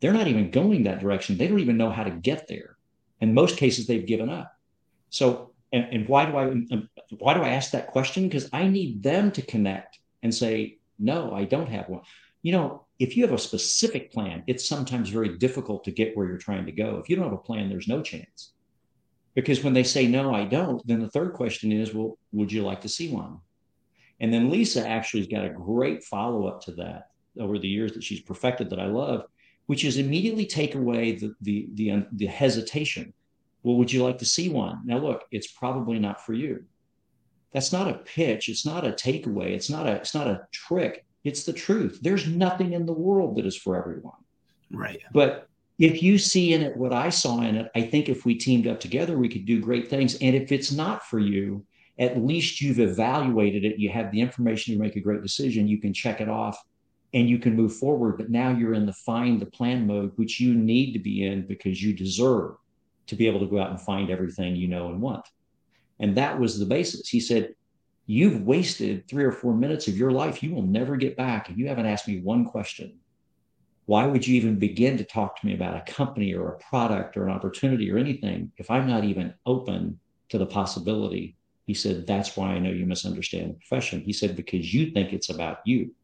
They're 0.00 0.12
not 0.12 0.28
even 0.28 0.50
going 0.50 0.84
that 0.84 1.00
direction. 1.00 1.36
They 1.36 1.48
don't 1.48 1.60
even 1.60 1.76
know 1.76 1.90
how 1.90 2.04
to 2.04 2.10
get 2.10 2.46
there. 2.48 2.76
In 3.20 3.34
most 3.34 3.56
cases, 3.56 3.86
they've 3.86 4.06
given 4.06 4.30
up. 4.30 4.52
So 5.10 5.52
and, 5.72 5.86
and 5.92 6.08
why 6.08 6.26
do 6.26 6.36
I 6.36 6.44
um, 6.48 6.88
why 7.18 7.34
do 7.34 7.42
I 7.42 7.50
ask 7.50 7.72
that 7.72 7.88
question? 7.88 8.28
Because 8.28 8.48
I 8.52 8.68
need 8.68 9.02
them 9.02 9.30
to 9.32 9.42
connect 9.42 9.98
and 10.22 10.34
say, 10.34 10.78
no, 10.98 11.32
I 11.32 11.44
don't 11.44 11.68
have 11.68 11.88
one. 11.88 12.02
You 12.42 12.52
know, 12.52 12.86
if 12.98 13.16
you 13.16 13.24
have 13.24 13.34
a 13.34 13.38
specific 13.38 14.12
plan, 14.12 14.42
it's 14.46 14.68
sometimes 14.68 15.10
very 15.10 15.36
difficult 15.38 15.84
to 15.84 15.90
get 15.90 16.16
where 16.16 16.26
you're 16.26 16.38
trying 16.38 16.66
to 16.66 16.72
go. 16.72 16.96
If 16.96 17.08
you 17.08 17.16
don't 17.16 17.26
have 17.26 17.34
a 17.34 17.38
plan, 17.38 17.68
there's 17.68 17.88
no 17.88 18.02
chance. 18.02 18.52
Because 19.34 19.62
when 19.62 19.74
they 19.74 19.84
say 19.84 20.06
no, 20.06 20.34
I 20.34 20.44
don't, 20.44 20.84
then 20.86 21.00
the 21.00 21.10
third 21.10 21.34
question 21.34 21.70
is, 21.70 21.94
well, 21.94 22.18
would 22.32 22.50
you 22.50 22.62
like 22.62 22.80
to 22.80 22.88
see 22.88 23.10
one? 23.10 23.38
And 24.20 24.32
then 24.32 24.50
Lisa 24.50 24.86
actually 24.86 25.20
has 25.20 25.28
got 25.28 25.44
a 25.44 25.50
great 25.50 26.02
follow 26.02 26.48
up 26.48 26.60
to 26.62 26.72
that 26.72 27.10
over 27.38 27.58
the 27.58 27.68
years 27.68 27.92
that 27.92 28.02
she's 28.02 28.20
perfected 28.20 28.70
that 28.70 28.80
I 28.80 28.86
love, 28.86 29.26
which 29.68 29.84
is 29.84 29.96
immediately 29.96 30.44
take 30.44 30.74
away 30.74 31.12
the 31.12 31.34
the 31.40 31.68
the, 31.74 32.06
the 32.12 32.26
hesitation 32.26 33.14
well, 33.62 33.76
would 33.76 33.92
you 33.92 34.04
like 34.04 34.18
to 34.18 34.24
see 34.24 34.48
one? 34.48 34.80
Now, 34.84 34.98
look, 34.98 35.24
it's 35.30 35.48
probably 35.48 35.98
not 35.98 36.24
for 36.24 36.32
you. 36.32 36.64
That's 37.52 37.72
not 37.72 37.88
a 37.88 37.98
pitch. 37.98 38.48
It's 38.48 38.64
not 38.64 38.86
a 38.86 38.92
takeaway. 38.92 39.50
It's 39.50 39.70
not 39.70 39.86
a, 39.86 39.92
it's 39.92 40.14
not 40.14 40.26
a 40.26 40.46
trick. 40.52 41.04
It's 41.24 41.44
the 41.44 41.52
truth. 41.52 41.98
There's 42.02 42.26
nothing 42.26 42.72
in 42.72 42.86
the 42.86 42.92
world 42.92 43.36
that 43.36 43.46
is 43.46 43.56
for 43.56 43.76
everyone. 43.76 44.16
Right. 44.70 45.00
But 45.12 45.48
if 45.78 46.02
you 46.02 46.18
see 46.18 46.52
in 46.52 46.62
it 46.62 46.76
what 46.76 46.92
I 46.92 47.08
saw 47.08 47.40
in 47.40 47.56
it, 47.56 47.70
I 47.74 47.82
think 47.82 48.08
if 48.08 48.24
we 48.24 48.34
teamed 48.34 48.66
up 48.66 48.80
together, 48.80 49.18
we 49.18 49.28
could 49.28 49.44
do 49.44 49.60
great 49.60 49.88
things. 49.88 50.14
And 50.16 50.36
if 50.36 50.52
it's 50.52 50.72
not 50.72 51.04
for 51.04 51.18
you, 51.18 51.64
at 51.98 52.22
least 52.22 52.60
you've 52.60 52.80
evaluated 52.80 53.64
it. 53.64 53.78
You 53.78 53.90
have 53.90 54.10
the 54.12 54.20
information 54.20 54.74
to 54.74 54.80
make 54.80 54.96
a 54.96 55.00
great 55.00 55.22
decision. 55.22 55.66
You 55.66 55.78
can 55.78 55.92
check 55.92 56.20
it 56.20 56.28
off 56.28 56.62
and 57.14 57.28
you 57.28 57.38
can 57.38 57.56
move 57.56 57.74
forward. 57.74 58.18
But 58.18 58.30
now 58.30 58.50
you're 58.50 58.74
in 58.74 58.86
the 58.86 58.92
find 58.92 59.40
the 59.40 59.46
plan 59.46 59.86
mode, 59.86 60.12
which 60.16 60.40
you 60.40 60.54
need 60.54 60.92
to 60.92 60.98
be 60.98 61.24
in 61.24 61.46
because 61.46 61.82
you 61.82 61.92
deserve 61.94 62.56
to 63.06 63.16
be 63.16 63.26
able 63.26 63.40
to 63.40 63.46
go 63.46 63.60
out 63.60 63.70
and 63.70 63.80
find 63.80 64.10
everything 64.10 64.56
you 64.56 64.68
know 64.68 64.88
and 64.88 65.00
want. 65.00 65.26
And 65.98 66.16
that 66.16 66.38
was 66.38 66.58
the 66.58 66.66
basis. 66.66 67.08
He 67.08 67.20
said, 67.20 67.54
You've 68.10 68.42
wasted 68.42 69.06
three 69.06 69.24
or 69.24 69.32
four 69.32 69.54
minutes 69.54 69.86
of 69.86 69.98
your 69.98 70.10
life 70.10 70.42
you 70.42 70.54
will 70.54 70.62
never 70.62 70.96
get 70.96 71.14
back. 71.14 71.50
And 71.50 71.58
you 71.58 71.68
haven't 71.68 71.84
asked 71.84 72.08
me 72.08 72.20
one 72.20 72.46
question. 72.46 72.98
Why 73.84 74.06
would 74.06 74.26
you 74.26 74.34
even 74.36 74.58
begin 74.58 74.96
to 74.96 75.04
talk 75.04 75.38
to 75.38 75.46
me 75.46 75.54
about 75.54 75.76
a 75.76 75.92
company 75.92 76.34
or 76.34 76.48
a 76.48 76.58
product 76.58 77.18
or 77.18 77.26
an 77.26 77.32
opportunity 77.32 77.90
or 77.90 77.98
anything 77.98 78.50
if 78.56 78.70
I'm 78.70 78.86
not 78.86 79.04
even 79.04 79.34
open 79.44 80.00
to 80.30 80.38
the 80.38 80.46
possibility? 80.46 81.36
He 81.66 81.74
said, 81.74 82.06
That's 82.06 82.34
why 82.34 82.52
I 82.52 82.58
know 82.58 82.70
you 82.70 82.86
misunderstand 82.86 83.50
the 83.50 83.54
profession. 83.54 84.00
He 84.00 84.14
said, 84.14 84.36
Because 84.36 84.72
you 84.72 84.90
think 84.90 85.12
it's 85.12 85.28
about 85.28 85.58
you. 85.66 85.94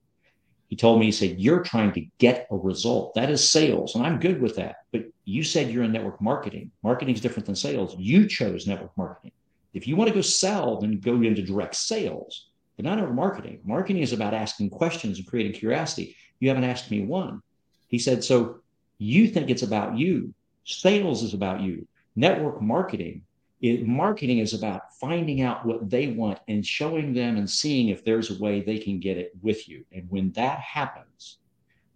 He 0.75 0.77
told 0.77 0.99
me, 0.99 1.07
he 1.07 1.13
said, 1.13 1.39
You're 1.39 1.63
trying 1.63 1.93
to 1.93 2.05
get 2.19 2.49
a 2.51 2.57
result. 2.57 3.15
That 3.15 3.31
is 3.31 3.49
sales. 3.49 3.95
And 3.95 4.05
I'm 4.05 4.19
good 4.19 4.43
with 4.43 4.57
that. 4.57 4.79
But 4.91 5.05
you 5.25 5.45
said 5.45 5.71
you're 5.71 5.85
in 5.85 5.93
network 5.93 6.21
marketing. 6.21 6.73
Marketing 6.83 7.15
is 7.15 7.21
different 7.21 7.47
than 7.47 7.55
sales. 7.55 7.95
You 7.97 8.27
chose 8.27 8.67
network 8.67 8.91
marketing. 8.97 9.31
If 9.73 9.87
you 9.87 9.95
want 9.95 10.09
to 10.09 10.15
go 10.15 10.21
sell, 10.21 10.81
then 10.81 10.99
go 10.99 11.23
into 11.23 11.43
direct 11.43 11.77
sales, 11.77 12.49
but 12.75 12.85
not 12.85 12.99
over 12.99 13.13
marketing. 13.13 13.61
Marketing 13.63 14.03
is 14.03 14.13
about 14.13 14.35
asking 14.35 14.71
questions 14.71 15.19
and 15.19 15.29
creating 15.29 15.53
curiosity. 15.53 16.17
You 16.41 16.49
haven't 16.49 16.65
asked 16.65 16.91
me 16.91 17.03
one. 17.03 17.41
He 17.87 18.01
said, 18.01 18.25
So 18.25 18.59
you 18.99 19.29
think 19.29 19.51
it's 19.51 19.63
about 19.63 19.97
you. 19.97 20.35
Sales 20.65 21.23
is 21.23 21.35
about 21.35 21.61
you. 21.61 21.87
Network 22.17 22.61
marketing 22.61 23.23
it, 23.65 23.87
marketing 23.87 24.41
is 24.41 24.53
about 24.53 24.93
finding 25.01 25.41
out 25.41 25.65
what 25.65 25.89
they 25.89 26.09
want 26.09 26.39
and 26.49 26.67
showing 26.67 27.15
them 27.15 27.39
and 27.39 27.49
seeing 27.49 27.89
if 27.89 28.05
there's 28.05 28.31
a 28.31 28.39
way 28.43 28.61
they 28.61 28.77
can 28.77 29.01
get 29.01 29.17
it 29.17 29.33
with 29.41 29.67
you. 29.67 29.87
And 29.91 30.05
when 30.11 30.33
that 30.33 30.59
happens, 30.59 31.39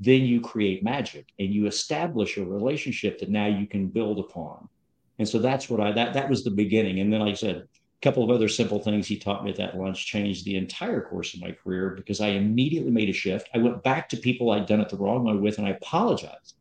then 0.01 0.23
you 0.23 0.41
create 0.41 0.83
magic 0.83 1.27
and 1.39 1.53
you 1.53 1.67
establish 1.67 2.39
a 2.39 2.45
relationship 2.45 3.19
that 3.19 3.29
now 3.29 3.47
you 3.47 3.67
can 3.67 3.89
build 3.89 4.19
upon. 4.19 4.67
And 5.19 5.29
so 5.29 5.39
that's 5.41 5.69
what 5.69 5.81
I 5.81 5.93
that 5.93 6.15
that 6.15 6.31
was 6.31 6.43
the 6.43 6.51
beginning. 6.51 7.01
And 7.01 7.13
then 7.13 7.21
like 7.21 7.33
I 7.33 7.35
said, 7.35 7.57
a 7.57 7.67
couple 8.01 8.25
of 8.25 8.31
other 8.31 8.49
simple 8.49 8.79
things 8.79 9.07
he 9.07 9.19
taught 9.19 9.45
me 9.45 9.51
at 9.51 9.57
that 9.57 9.77
lunch 9.77 10.07
changed 10.07 10.47
the 10.47 10.57
entire 10.57 11.03
course 11.03 11.35
of 11.35 11.43
my 11.43 11.53
career 11.53 11.91
because 11.91 12.23
I 12.23 12.29
immediately 12.29 12.93
made 12.93 13.11
a 13.11 13.13
shift. 13.13 13.51
I 13.53 13.59
went 13.59 13.83
back 13.83 14.09
to 14.09 14.17
people 14.17 14.53
I'd 14.53 14.67
done 14.67 14.81
it 14.81 14.89
the 14.89 14.97
wrong 14.97 15.25
way 15.25 15.35
with 15.35 15.59
and 15.59 15.67
I 15.67 15.73
apologized. 15.73 16.55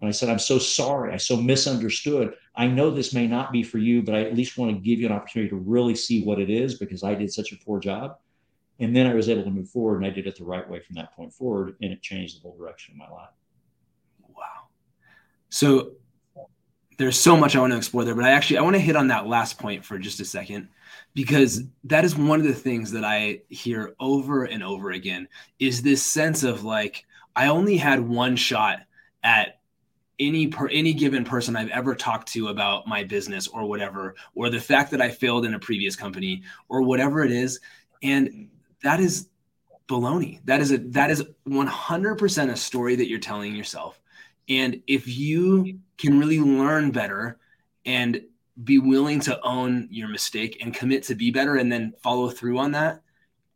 And 0.00 0.08
I 0.08 0.10
said, 0.10 0.28
I'm 0.28 0.38
so 0.38 0.58
sorry. 0.58 1.12
I 1.12 1.16
so 1.16 1.36
misunderstood. 1.36 2.34
I 2.54 2.66
know 2.66 2.90
this 2.90 3.14
may 3.14 3.26
not 3.26 3.50
be 3.50 3.62
for 3.62 3.78
you, 3.78 4.02
but 4.02 4.14
I 4.14 4.22
at 4.22 4.36
least 4.36 4.58
want 4.58 4.72
to 4.72 4.80
give 4.80 5.00
you 5.00 5.06
an 5.06 5.12
opportunity 5.12 5.48
to 5.50 5.56
really 5.56 5.94
see 5.94 6.22
what 6.22 6.38
it 6.38 6.50
is 6.50 6.78
because 6.78 7.02
I 7.02 7.14
did 7.14 7.32
such 7.32 7.52
a 7.52 7.56
poor 7.56 7.80
job. 7.80 8.16
And 8.78 8.94
then 8.94 9.06
I 9.06 9.14
was 9.14 9.30
able 9.30 9.44
to 9.44 9.50
move 9.50 9.70
forward 9.70 9.96
and 9.96 10.06
I 10.06 10.10
did 10.10 10.26
it 10.26 10.36
the 10.36 10.44
right 10.44 10.68
way 10.68 10.80
from 10.80 10.96
that 10.96 11.14
point 11.16 11.32
forward. 11.32 11.76
And 11.80 11.92
it 11.92 12.02
changed 12.02 12.36
the 12.36 12.42
whole 12.42 12.58
direction 12.58 12.92
of 12.94 12.98
my 12.98 13.14
life. 13.14 13.30
Wow. 14.28 14.68
So 15.48 15.92
there's 16.98 17.18
so 17.18 17.36
much 17.36 17.56
I 17.56 17.60
want 17.60 17.72
to 17.72 17.78
explore 17.78 18.04
there, 18.04 18.14
but 18.14 18.24
I 18.24 18.30
actually 18.30 18.58
I 18.58 18.62
want 18.62 18.76
to 18.76 18.80
hit 18.80 18.96
on 18.96 19.08
that 19.08 19.26
last 19.26 19.58
point 19.58 19.84
for 19.84 19.98
just 19.98 20.20
a 20.20 20.24
second 20.24 20.68
because 21.14 21.62
that 21.84 22.04
is 22.04 22.16
one 22.16 22.40
of 22.40 22.46
the 22.46 22.54
things 22.54 22.90
that 22.92 23.04
I 23.04 23.40
hear 23.48 23.94
over 24.00 24.44
and 24.44 24.62
over 24.62 24.90
again 24.90 25.28
is 25.58 25.82
this 25.82 26.02
sense 26.02 26.42
of 26.42 26.64
like 26.64 27.04
I 27.34 27.48
only 27.48 27.76
had 27.76 28.00
one 28.00 28.36
shot 28.36 28.80
at 29.22 29.55
any 30.18 30.46
per 30.46 30.68
any 30.68 30.94
given 30.94 31.24
person 31.24 31.56
I've 31.56 31.70
ever 31.70 31.94
talked 31.94 32.28
to 32.32 32.48
about 32.48 32.86
my 32.86 33.04
business 33.04 33.46
or 33.48 33.66
whatever, 33.66 34.14
or 34.34 34.50
the 34.50 34.60
fact 34.60 34.90
that 34.92 35.02
I 35.02 35.10
failed 35.10 35.44
in 35.44 35.54
a 35.54 35.58
previous 35.58 35.96
company 35.96 36.42
or 36.68 36.82
whatever 36.82 37.24
it 37.24 37.30
is. 37.30 37.60
And 38.02 38.48
that 38.82 39.00
is 39.00 39.28
baloney. 39.88 40.40
That 40.44 40.60
is 40.60 40.72
a 40.72 40.78
that 40.78 41.10
is 41.10 41.24
100% 41.48 42.50
a 42.50 42.56
story 42.56 42.96
that 42.96 43.08
you're 43.08 43.18
telling 43.18 43.54
yourself. 43.54 44.00
And 44.48 44.82
if 44.86 45.08
you 45.08 45.80
can 45.98 46.18
really 46.18 46.40
learn 46.40 46.90
better 46.90 47.38
and 47.84 48.22
be 48.62 48.78
willing 48.78 49.20
to 49.20 49.40
own 49.42 49.88
your 49.90 50.08
mistake 50.08 50.58
and 50.62 50.72
commit 50.72 51.02
to 51.04 51.14
be 51.14 51.30
better 51.30 51.56
and 51.56 51.70
then 51.70 51.92
follow 52.02 52.30
through 52.30 52.58
on 52.58 52.72
that, 52.72 53.02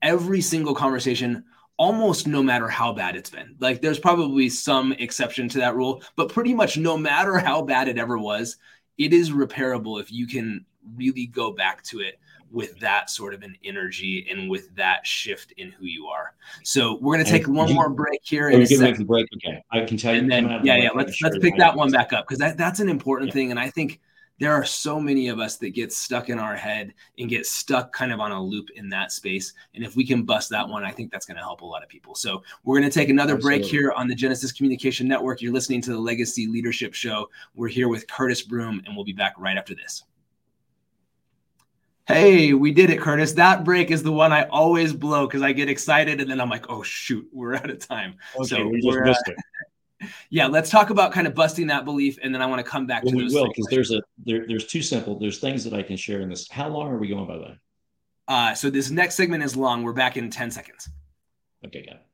every 0.02 0.40
single 0.40 0.74
conversation 0.74 1.44
almost 1.80 2.26
no 2.26 2.42
matter 2.42 2.68
how 2.68 2.92
bad 2.92 3.16
it's 3.16 3.30
been. 3.30 3.56
Like 3.58 3.80
there's 3.80 3.98
probably 3.98 4.50
some 4.50 4.92
exception 4.92 5.48
to 5.48 5.58
that 5.58 5.74
rule, 5.74 6.02
but 6.14 6.28
pretty 6.28 6.52
much 6.52 6.76
no 6.76 6.96
matter 6.96 7.38
how 7.38 7.62
bad 7.62 7.88
it 7.88 7.96
ever 7.96 8.18
was, 8.18 8.58
it 8.98 9.14
is 9.14 9.30
repairable 9.30 9.98
if 9.98 10.12
you 10.12 10.26
can 10.26 10.66
really 10.94 11.24
go 11.24 11.50
back 11.52 11.82
to 11.84 12.00
it 12.00 12.20
with 12.50 12.78
that 12.80 13.08
sort 13.08 13.32
of 13.32 13.42
an 13.42 13.56
energy 13.64 14.26
and 14.30 14.50
with 14.50 14.74
that 14.76 15.06
shift 15.06 15.52
in 15.56 15.70
who 15.70 15.86
you 15.86 16.06
are. 16.06 16.34
So 16.64 16.98
we're 17.00 17.14
going 17.14 17.24
to 17.24 17.30
take 17.30 17.48
one 17.48 17.72
more 17.72 17.88
break 17.88 18.20
here. 18.24 18.50
In 18.50 18.60
a 18.60 18.66
second. 18.66 19.06
break. 19.06 19.26
Okay, 19.36 19.64
I 19.72 19.86
can 19.86 19.96
tell 19.96 20.12
you. 20.12 20.20
And 20.20 20.30
then, 20.30 20.60
yeah, 20.62 20.76
yeah. 20.76 20.90
Let's 20.94 21.18
let's 21.22 21.38
pick 21.38 21.56
that 21.56 21.74
one 21.74 21.90
back 21.90 22.12
up 22.12 22.26
because 22.26 22.40
that, 22.40 22.58
that's 22.58 22.80
an 22.80 22.90
important 22.90 23.28
yeah. 23.28 23.34
thing, 23.34 23.50
and 23.52 23.58
I 23.58 23.70
think 23.70 24.00
there 24.40 24.54
are 24.54 24.64
so 24.64 24.98
many 24.98 25.28
of 25.28 25.38
us 25.38 25.58
that 25.58 25.70
get 25.70 25.92
stuck 25.92 26.30
in 26.30 26.38
our 26.38 26.56
head 26.56 26.94
and 27.18 27.28
get 27.28 27.44
stuck 27.44 27.92
kind 27.92 28.10
of 28.10 28.20
on 28.20 28.32
a 28.32 28.42
loop 28.42 28.70
in 28.74 28.88
that 28.88 29.12
space. 29.12 29.52
And 29.74 29.84
if 29.84 29.94
we 29.96 30.04
can 30.04 30.22
bust 30.22 30.48
that 30.48 30.66
one, 30.66 30.82
I 30.82 30.90
think 30.90 31.12
that's 31.12 31.26
going 31.26 31.36
to 31.36 31.42
help 31.42 31.60
a 31.60 31.66
lot 31.66 31.82
of 31.82 31.90
people. 31.90 32.14
So 32.14 32.42
we're 32.64 32.80
going 32.80 32.90
to 32.90 32.98
take 32.98 33.10
another 33.10 33.34
Absolutely. 33.34 33.58
break 33.60 33.70
here 33.70 33.92
on 33.92 34.08
the 34.08 34.14
Genesis 34.14 34.50
Communication 34.50 35.06
Network. 35.06 35.42
You're 35.42 35.52
listening 35.52 35.82
to 35.82 35.90
the 35.90 35.98
Legacy 35.98 36.46
Leadership 36.46 36.94
Show. 36.94 37.28
We're 37.54 37.68
here 37.68 37.88
with 37.88 38.08
Curtis 38.08 38.40
Broome, 38.40 38.82
and 38.86 38.96
we'll 38.96 39.04
be 39.04 39.12
back 39.12 39.34
right 39.36 39.58
after 39.58 39.74
this. 39.74 40.04
Hey, 42.06 42.54
we 42.54 42.72
did 42.72 42.88
it, 42.88 42.98
Curtis. 42.98 43.32
That 43.34 43.62
break 43.62 43.90
is 43.90 44.02
the 44.02 44.10
one 44.10 44.32
I 44.32 44.44
always 44.44 44.94
blow 44.94 45.26
because 45.26 45.42
I 45.42 45.52
get 45.52 45.68
excited 45.68 46.20
and 46.20 46.28
then 46.28 46.40
I'm 46.40 46.50
like, 46.50 46.68
oh 46.68 46.82
shoot, 46.82 47.28
we're 47.30 47.54
out 47.54 47.70
of 47.70 47.86
time. 47.86 48.16
Okay, 48.36 48.48
so 48.48 48.66
we 48.66 48.80
just 48.80 48.98
uh, 48.98 49.04
missed 49.04 49.28
it. 49.28 49.36
Yeah, 50.30 50.46
let's 50.46 50.70
talk 50.70 50.90
about 50.90 51.12
kind 51.12 51.26
of 51.26 51.34
busting 51.34 51.66
that 51.68 51.84
belief, 51.84 52.18
and 52.22 52.34
then 52.34 52.40
I 52.42 52.46
want 52.46 52.64
to 52.64 52.70
come 52.70 52.86
back 52.86 53.04
well, 53.04 53.12
to 53.12 53.16
we 53.18 53.24
will 53.26 53.48
because 53.48 53.66
there's 53.70 53.90
a 53.92 54.02
there, 54.24 54.46
there's 54.46 54.66
two 54.66 54.82
simple 54.82 55.18
there's 55.18 55.38
things 55.38 55.64
that 55.64 55.74
I 55.74 55.82
can 55.82 55.96
share 55.96 56.20
in 56.20 56.28
this. 56.28 56.48
How 56.48 56.68
long 56.68 56.88
are 56.88 56.98
we 56.98 57.08
going 57.08 57.26
by 57.26 57.36
the 57.36 57.42
way? 57.42 57.58
Uh, 58.28 58.54
so 58.54 58.70
this 58.70 58.90
next 58.90 59.16
segment 59.16 59.42
is 59.42 59.56
long. 59.56 59.82
We're 59.82 59.92
back 59.92 60.16
in 60.16 60.30
ten 60.30 60.50
seconds. 60.50 60.88
Okay, 61.66 61.84
got 61.84 61.96
it. 61.96 62.06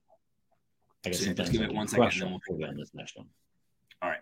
I 1.04 1.08
guess 1.10 1.24
so 1.24 1.32
just 1.32 1.52
give 1.52 1.62
it 1.62 1.72
one 1.72 1.86
second, 1.86 2.22
and 2.22 2.22
then 2.22 2.40
we'll 2.48 2.68
on 2.68 2.76
this 2.76 2.90
next 2.94 3.16
one. 3.16 3.26
All 4.02 4.10
right. 4.10 4.20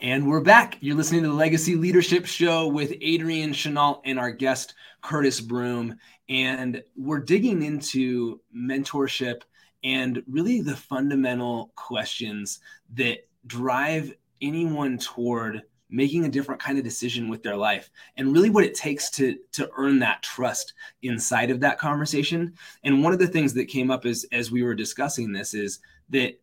And 0.00 0.28
we're 0.28 0.40
back. 0.40 0.76
You're 0.80 0.96
listening 0.96 1.22
to 1.22 1.28
the 1.28 1.34
Legacy 1.34 1.76
Leadership 1.76 2.26
Show 2.26 2.66
with 2.66 2.92
Adrian 3.00 3.52
Chenault 3.52 4.02
and 4.04 4.18
our 4.18 4.30
guest, 4.30 4.74
Curtis 5.00 5.40
Broome. 5.40 5.98
And 6.28 6.82
we're 6.96 7.20
digging 7.20 7.62
into 7.62 8.40
mentorship 8.54 9.42
and 9.84 10.22
really 10.26 10.60
the 10.60 10.76
fundamental 10.76 11.70
questions 11.76 12.60
that 12.94 13.28
drive 13.46 14.12
anyone 14.40 14.98
toward 14.98 15.62
making 15.90 16.24
a 16.24 16.30
different 16.30 16.60
kind 16.60 16.76
of 16.78 16.82
decision 16.82 17.28
with 17.28 17.42
their 17.42 17.56
life 17.56 17.90
and 18.16 18.32
really 18.32 18.50
what 18.50 18.64
it 18.64 18.74
takes 18.74 19.10
to 19.10 19.38
to 19.52 19.70
earn 19.76 19.98
that 20.00 20.22
trust 20.22 20.72
inside 21.02 21.50
of 21.50 21.60
that 21.60 21.78
conversation. 21.78 22.52
And 22.82 23.04
one 23.04 23.12
of 23.12 23.18
the 23.18 23.28
things 23.28 23.54
that 23.54 23.66
came 23.66 23.90
up 23.90 24.04
as 24.04 24.26
as 24.32 24.50
we 24.50 24.62
were 24.62 24.74
discussing 24.74 25.30
this 25.30 25.54
is 25.54 25.78
that 26.08 26.40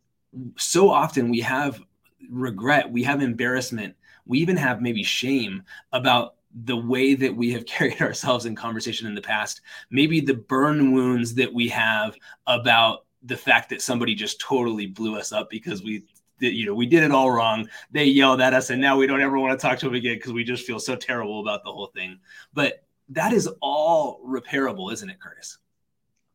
so 0.57 0.89
often 0.89 1.29
we 1.29 1.41
have 1.41 1.81
regret 2.29 2.89
we 2.89 3.03
have 3.03 3.21
embarrassment 3.21 3.95
we 4.25 4.39
even 4.39 4.55
have 4.55 4.81
maybe 4.81 5.03
shame 5.03 5.63
about 5.91 6.35
the 6.65 6.77
way 6.77 7.15
that 7.15 7.35
we 7.35 7.51
have 7.51 7.65
carried 7.75 8.01
ourselves 8.01 8.45
in 8.45 8.55
conversation 8.55 9.07
in 9.07 9.15
the 9.15 9.21
past. 9.21 9.61
Maybe 9.89 10.19
the 10.19 10.35
burn 10.35 10.91
wounds 10.91 11.33
that 11.35 11.53
we 11.53 11.67
have 11.69 12.15
about 12.47 13.05
the 13.23 13.37
fact 13.37 13.69
that 13.69 13.81
somebody 13.81 14.15
just 14.15 14.39
totally 14.39 14.87
blew 14.87 15.15
us 15.17 15.31
up 15.31 15.49
because 15.49 15.83
we 15.83 16.03
you 16.41 16.65
know, 16.65 16.73
we 16.73 16.85
did 16.85 17.03
it 17.03 17.11
all 17.11 17.31
wrong. 17.31 17.69
They 17.91 18.05
yelled 18.05 18.41
at 18.41 18.53
us, 18.53 18.69
and 18.69 18.81
now 18.81 18.97
we 18.97 19.07
don't 19.07 19.21
ever 19.21 19.37
want 19.37 19.57
to 19.57 19.61
talk 19.63 19.79
to 19.79 19.85
them 19.85 19.95
again 19.95 20.15
because 20.15 20.33
we 20.33 20.43
just 20.43 20.65
feel 20.65 20.79
so 20.79 20.95
terrible 20.95 21.41
about 21.41 21.63
the 21.63 21.71
whole 21.71 21.87
thing. 21.87 22.19
But 22.53 22.83
that 23.09 23.33
is 23.33 23.47
all 23.61 24.21
repairable, 24.25 24.91
isn't 24.91 25.09
it, 25.09 25.19
Curtis? 25.19 25.57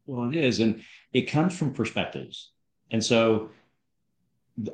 Well, 0.06 0.28
it 0.28 0.36
is, 0.36 0.60
and 0.60 0.82
it 1.12 1.22
comes 1.22 1.56
from 1.56 1.74
perspectives. 1.74 2.52
And 2.92 3.04
so, 3.04 3.50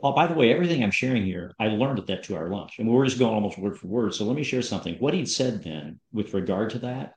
oh, 0.03 0.13
by 0.13 0.27
the 0.27 0.35
way, 0.35 0.53
everything 0.53 0.83
I'm 0.83 0.91
sharing 0.91 1.25
here, 1.25 1.55
I 1.59 1.69
learned 1.69 1.99
at 1.99 2.07
that 2.09 2.25
two-hour 2.25 2.51
lunch, 2.51 2.79
and 2.79 2.89
we're 2.89 3.07
just 3.07 3.19
going 3.19 3.33
almost 3.33 3.59
word 3.59 3.79
for 3.79 3.87
word. 3.87 4.15
So 4.15 4.25
let 4.25 4.37
me 4.37 4.43
share 4.43 4.63
something. 4.63 4.97
What 4.97 5.15
he'd 5.15 5.31
said 5.31 5.65
then, 5.65 5.99
with 6.13 6.35
regard 6.35 6.71
to 6.71 6.81
that, 6.81 7.15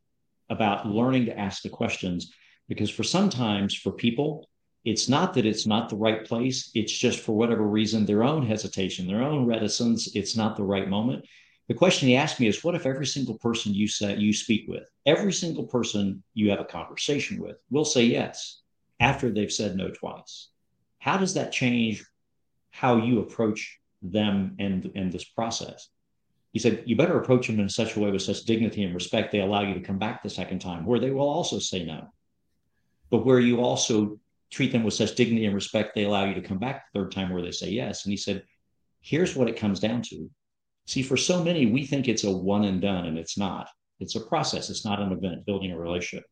about 0.50 0.88
learning 0.88 1.26
to 1.26 1.38
ask 1.38 1.64
the 1.64 1.70
questions, 1.70 2.32
because 2.70 2.90
for 2.90 3.04
sometimes 3.04 3.76
for 3.76 3.92
people 3.92 4.48
it's 4.86 5.10
not 5.10 5.34
that 5.34 5.48
it's 5.48 5.66
not 5.66 5.90
the 5.90 5.96
right 5.96 6.24
place. 6.24 6.70
It's 6.76 6.94
just 6.94 7.20
for 7.20 7.36
whatever 7.36 7.64
reason, 7.64 8.06
their 8.06 8.24
own 8.24 8.46
hesitation, 8.46 9.08
their 9.08 9.24
own 9.24 9.48
reticence, 9.48 10.16
it's 10.16 10.38
not 10.38 10.56
the 10.56 10.64
right 10.64 10.88
moment. 10.88 11.26
The 11.68 11.74
question 11.74 12.08
he 12.08 12.16
asked 12.16 12.40
me 12.40 12.48
is 12.48 12.64
what 12.64 12.76
if 12.76 12.86
every 12.86 13.08
single 13.08 13.40
person 13.40 13.74
you 13.74 13.88
say 13.88 14.16
you 14.16 14.32
speak 14.32 14.66
with, 14.68 14.88
every 15.08 15.34
single 15.34 15.66
person 15.66 16.24
you 16.36 16.52
have 16.52 16.60
a 16.60 16.66
conversation 16.66 17.42
with 17.42 17.58
will 17.72 17.84
say 17.84 18.06
yes 18.06 18.62
after 19.00 19.32
they've 19.32 19.52
said 19.52 19.76
no 19.76 19.90
twice? 19.90 20.50
How 21.00 21.18
does 21.18 21.34
that 21.34 21.52
change 21.52 22.06
how 22.70 22.98
you 22.98 23.20
approach 23.20 23.80
them 24.04 24.56
and, 24.60 24.92
and 24.94 25.12
this 25.12 25.24
process? 25.24 25.90
He 26.52 26.60
said, 26.60 26.84
you 26.86 26.96
better 26.96 27.20
approach 27.20 27.48
them 27.48 27.60
in 27.60 27.68
such 27.70 27.96
a 27.96 28.00
way 28.00 28.12
with 28.12 28.22
such 28.22 28.44
dignity 28.44 28.84
and 28.84 28.94
respect, 28.94 29.32
they 29.32 29.42
allow 29.42 29.62
you 29.62 29.74
to 29.74 29.82
come 29.82 29.98
back 29.98 30.22
the 30.22 30.30
second 30.30 30.60
time, 30.60 30.86
where 30.86 31.00
they 31.00 31.10
will 31.10 31.28
also 31.28 31.58
say 31.58 31.84
no. 31.84 32.08
But 33.10 33.26
where 33.26 33.40
you 33.40 33.62
also 33.62 34.20
treat 34.56 34.72
them 34.72 34.84
with 34.84 34.94
such 34.94 35.16
dignity 35.16 35.46
and 35.46 35.54
respect, 35.54 35.94
they 35.94 36.06
allow 36.06 36.24
you 36.24 36.34
to 36.34 36.42
come 36.42 36.58
back 36.58 36.86
the 36.86 37.00
third 37.00 37.12
time 37.12 37.30
where 37.30 37.42
they 37.42 37.52
say 37.52 37.70
yes. 37.70 38.06
And 38.06 38.12
he 38.12 38.18
said, 38.18 38.44
here's 39.02 39.36
what 39.36 39.50
it 39.50 39.58
comes 39.58 39.82
down 39.82 40.02
to. 40.04 40.30
See, 40.88 41.04
for 41.04 41.18
so 41.18 41.44
many, 41.44 41.66
we 41.66 41.86
think 41.86 42.08
it's 42.08 42.24
a 42.24 42.32
one 42.32 42.64
and 42.64 42.82
done, 42.82 43.06
and 43.06 43.18
it's 43.18 43.38
not. 43.38 43.68
It's 44.00 44.16
a 44.16 44.22
process, 44.22 44.70
it's 44.70 44.86
not 44.86 45.02
an 45.02 45.12
event, 45.12 45.46
building 45.46 45.74
a 45.74 45.78
relationship. 45.78 46.26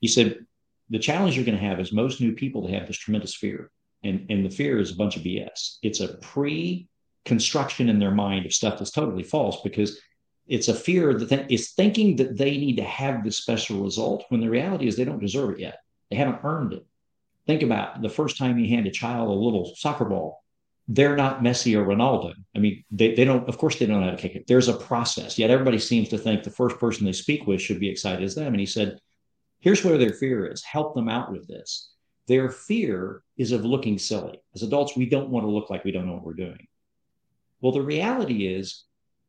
He 0.00 0.08
said, 0.08 0.44
the 0.90 0.98
challenge 0.98 1.34
you're 1.34 1.46
going 1.46 1.58
to 1.58 1.64
have 1.64 1.80
is 1.80 1.94
most 1.94 2.20
new 2.20 2.34
people 2.34 2.66
they 2.66 2.74
have 2.74 2.86
this 2.86 2.98
tremendous 2.98 3.34
fear. 3.34 3.70
And, 4.04 4.26
and 4.28 4.44
the 4.44 4.50
fear 4.50 4.78
is 4.78 4.90
a 4.90 4.96
bunch 4.96 5.16
of 5.16 5.22
BS. 5.22 5.78
It's 5.82 6.00
a 6.00 6.18
pre 6.18 6.88
construction 7.24 7.88
in 7.88 7.98
their 7.98 8.10
mind 8.10 8.44
of 8.44 8.52
stuff 8.52 8.78
that's 8.78 8.90
totally 8.90 9.22
false 9.22 9.62
because 9.62 9.98
it's 10.46 10.68
a 10.68 10.74
fear 10.74 11.14
that 11.14 11.28
th- 11.28 11.46
is 11.48 11.70
thinking 11.70 12.16
that 12.16 12.36
they 12.36 12.58
need 12.58 12.76
to 12.76 12.84
have 12.84 13.24
this 13.24 13.38
special 13.38 13.82
result 13.82 14.24
when 14.28 14.40
the 14.40 14.50
reality 14.50 14.88
is 14.88 14.96
they 14.96 15.04
don't 15.04 15.20
deserve 15.20 15.50
it 15.50 15.60
yet. 15.60 15.78
They 16.10 16.16
haven't 16.16 16.40
earned 16.42 16.74
it 16.74 16.84
think 17.46 17.62
about 17.62 18.02
the 18.02 18.08
first 18.08 18.38
time 18.38 18.58
you 18.58 18.68
hand 18.68 18.86
a 18.86 18.90
child 18.90 19.28
a 19.28 19.32
little 19.32 19.74
soccer 19.76 20.04
ball 20.04 20.42
they're 20.88 21.16
not 21.16 21.42
Messi 21.42 21.76
or 21.76 21.86
Ronaldo. 21.86 22.34
I 22.56 22.58
mean, 22.58 22.84
they, 22.90 23.14
they 23.14 23.24
don't, 23.24 23.48
of 23.48 23.56
course, 23.56 23.78
they 23.78 23.86
don't 23.86 24.00
know 24.00 24.10
how 24.10 24.16
to 24.16 24.20
kick 24.20 24.34
it. 24.34 24.46
There's 24.46 24.68
a 24.68 24.74
process. 24.74 25.38
Yet 25.38 25.50
everybody 25.50 25.78
seems 25.78 26.08
to 26.08 26.18
think 26.18 26.42
the 26.42 26.50
first 26.50 26.78
person 26.78 27.06
they 27.06 27.12
speak 27.12 27.46
with 27.46 27.60
should 27.60 27.80
be 27.80 27.88
excited 27.88 28.22
as 28.22 28.34
them. 28.34 28.48
And 28.48 28.60
he 28.60 28.66
said, 28.66 28.98
here's 29.60 29.84
where 29.84 29.98
their 29.98 30.12
fear 30.12 30.46
is 30.46 30.62
help 30.62 30.94
them 30.94 31.08
out 31.08 31.30
with 31.30 31.46
this. 31.46 31.92
Their 32.26 32.50
fear 32.50 33.22
is 33.36 33.52
of 33.52 33.64
looking 33.64 33.98
silly. 33.98 34.40
As 34.54 34.62
adults, 34.62 34.96
we 34.96 35.06
don't 35.06 35.30
want 35.30 35.44
to 35.44 35.50
look 35.50 35.70
like 35.70 35.84
we 35.84 35.92
don't 35.92 36.06
know 36.06 36.14
what 36.14 36.24
we're 36.24 36.34
doing. 36.34 36.66
Well, 37.60 37.72
the 37.72 37.82
reality 37.82 38.46
is, 38.46 38.84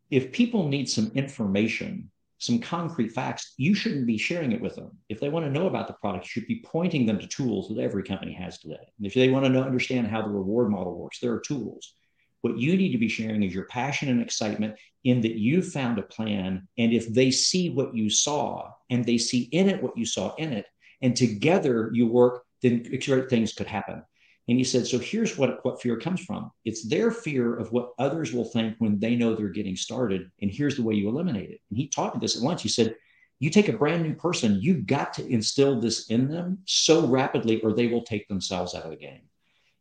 if 0.10 0.32
people 0.32 0.68
need 0.68 0.90
some 0.90 1.12
information 1.16 2.12
some 2.44 2.60
concrete 2.60 3.10
facts, 3.10 3.54
you 3.58 3.74
shouldn't 3.74 4.06
be 4.06 4.18
sharing 4.18 4.52
it 4.52 4.62
with 4.62 4.76
them. 4.76 4.92
If 5.10 5.20
they 5.20 5.30
want 5.30 5.46
to 5.46 5.52
know 5.52 5.68
about 5.68 5.88
the 5.88 5.94
product, 5.94 6.26
you 6.26 6.30
should 6.30 6.48
be 6.48 6.64
pointing 6.66 7.06
them 7.06 7.20
to 7.20 7.28
tools 7.28 7.70
that 7.70 7.80
every 7.80 8.04
company 8.04 8.34
has 8.34 8.60
today. 8.60 8.86
And 8.98 9.08
if 9.08 9.14
they 9.14 9.30
want 9.30 9.46
to 9.46 9.50
know, 9.50 9.64
understand 9.64 10.08
how 10.08 10.22
the 10.22 10.30
reward 10.30 10.70
model 10.70 10.98
works, 10.98 11.20
there 11.20 11.34
are 11.34 11.40
tools. 11.40 11.96
What 12.42 12.58
you 12.58 12.76
need 12.76 12.92
to 12.92 12.98
be 12.98 13.08
sharing 13.08 13.44
is 13.44 13.54
your 13.54 13.66
passion 13.66 14.10
and 14.10 14.22
excitement 14.22 14.76
in 15.06 15.22
that 15.22 15.38
you 15.38 15.62
found 15.62 16.00
a 16.00 16.04
plan. 16.04 16.68
And 16.78 16.92
if 16.92 17.08
they 17.08 17.32
see 17.32 17.70
what 17.70 17.96
you 17.96 18.10
saw 18.10 18.72
and 18.90 19.06
they 19.06 19.18
see 19.18 19.44
in 19.52 19.70
it 19.70 19.82
what 19.82 19.98
you 19.98 20.06
saw 20.06 20.36
in 20.36 20.52
it, 20.52 20.66
and 21.02 21.16
together 21.16 21.90
you 21.94 22.08
work, 22.08 22.44
then 22.62 22.84
great 22.84 23.30
things 23.30 23.54
could 23.54 23.68
happen. 23.68 24.04
And 24.48 24.58
he 24.58 24.64
said, 24.64 24.86
So 24.86 25.00
here's 25.00 25.38
what, 25.38 25.64
what 25.64 25.82
fear 25.82 25.98
comes 25.98 26.24
from 26.24 26.52
it's 26.66 26.88
their 26.88 27.12
fear 27.12 27.56
of 27.56 27.72
what 27.72 27.94
others 27.98 28.34
will 28.34 28.46
think 28.46 28.76
when 28.80 29.00
they 29.00 29.16
know 29.16 29.36
they're 29.36 29.50
getting 29.50 29.76
started. 29.76 30.30
And 30.42 30.52
here's 30.52 30.76
the 30.76 30.84
way 30.84 30.96
you 30.96 31.08
eliminate 31.08 31.50
it. 31.50 31.62
And 31.70 31.78
he 31.78 31.88
taught 31.88 32.16
me 32.16 32.20
this 32.20 32.36
at 32.36 32.44
lunch. 32.44 32.62
He 32.62 32.70
said, 32.70 32.96
You 33.40 33.50
take 33.50 33.70
a 33.70 33.74
brand 33.78 34.04
new 34.04 34.16
person, 34.16 34.60
you've 34.62 34.86
got 34.86 35.14
to 35.14 35.28
instill 35.28 35.80
this 35.80 36.08
in 36.10 36.28
them 36.30 36.60
so 36.66 37.08
rapidly, 37.08 37.62
or 37.62 37.74
they 37.74 37.88
will 37.88 38.04
take 38.04 38.28
themselves 38.28 38.76
out 38.76 38.84
of 38.84 38.92
the 38.92 38.98
game. 38.98 39.22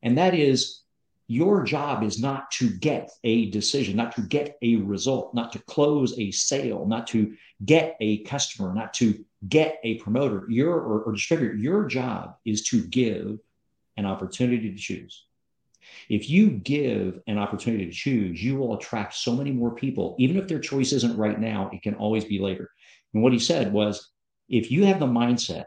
And 0.02 0.18
that 0.18 0.34
is, 0.34 0.82
your 1.28 1.62
job 1.62 2.02
is 2.02 2.20
not 2.20 2.50
to 2.50 2.68
get 2.68 3.10
a 3.24 3.50
decision, 3.50 3.96
not 3.96 4.14
to 4.16 4.22
get 4.22 4.58
a 4.60 4.76
result, 4.76 5.32
not 5.34 5.52
to 5.52 5.58
close 5.60 6.16
a 6.18 6.30
sale, 6.30 6.84
not 6.84 7.06
to 7.08 7.34
get 7.64 7.96
a 8.00 8.18
customer, 8.24 8.74
not 8.74 8.92
to 8.94 9.24
get 9.48 9.80
a 9.82 9.98
promoter, 9.98 10.44
your 10.48 10.74
or, 10.74 11.02
or 11.02 11.12
distributor. 11.12 11.54
Your 11.54 11.86
job 11.86 12.36
is 12.44 12.64
to 12.64 12.84
give 12.84 13.38
an 13.96 14.06
opportunity 14.06 14.70
to 14.70 14.76
choose. 14.76 15.26
If 16.08 16.30
you 16.30 16.50
give 16.50 17.20
an 17.26 17.38
opportunity 17.38 17.86
to 17.86 17.92
choose, 17.92 18.42
you 18.42 18.56
will 18.56 18.74
attract 18.74 19.14
so 19.14 19.34
many 19.34 19.50
more 19.50 19.74
people. 19.74 20.16
Even 20.18 20.36
if 20.36 20.48
their 20.48 20.60
choice 20.60 20.92
isn't 20.92 21.16
right 21.16 21.38
now, 21.38 21.70
it 21.72 21.82
can 21.82 21.94
always 21.94 22.24
be 22.24 22.38
later. 22.38 22.70
And 23.14 23.22
what 23.22 23.32
he 23.32 23.38
said 23.38 23.72
was 23.72 24.10
if 24.48 24.70
you 24.70 24.84
have 24.84 25.00
the 25.00 25.06
mindset, 25.06 25.64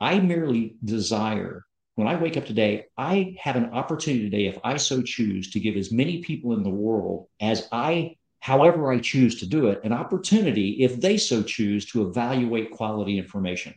I 0.00 0.20
merely 0.20 0.76
desire, 0.84 1.64
when 1.94 2.08
I 2.08 2.16
wake 2.16 2.36
up 2.36 2.46
today, 2.46 2.86
I 2.96 3.36
have 3.40 3.56
an 3.56 3.70
opportunity 3.72 4.24
today, 4.24 4.46
if 4.46 4.58
I 4.64 4.76
so 4.76 5.02
choose, 5.02 5.50
to 5.50 5.60
give 5.60 5.76
as 5.76 5.92
many 5.92 6.22
people 6.22 6.54
in 6.54 6.62
the 6.62 6.70
world 6.70 7.28
as 7.40 7.68
I, 7.70 8.16
however 8.40 8.90
I 8.90 8.98
choose 8.98 9.40
to 9.40 9.46
do 9.46 9.68
it, 9.68 9.80
an 9.84 9.92
opportunity, 9.92 10.82
if 10.82 11.00
they 11.00 11.18
so 11.18 11.42
choose, 11.42 11.86
to 11.86 12.08
evaluate 12.08 12.70
quality 12.70 13.18
information 13.18 13.74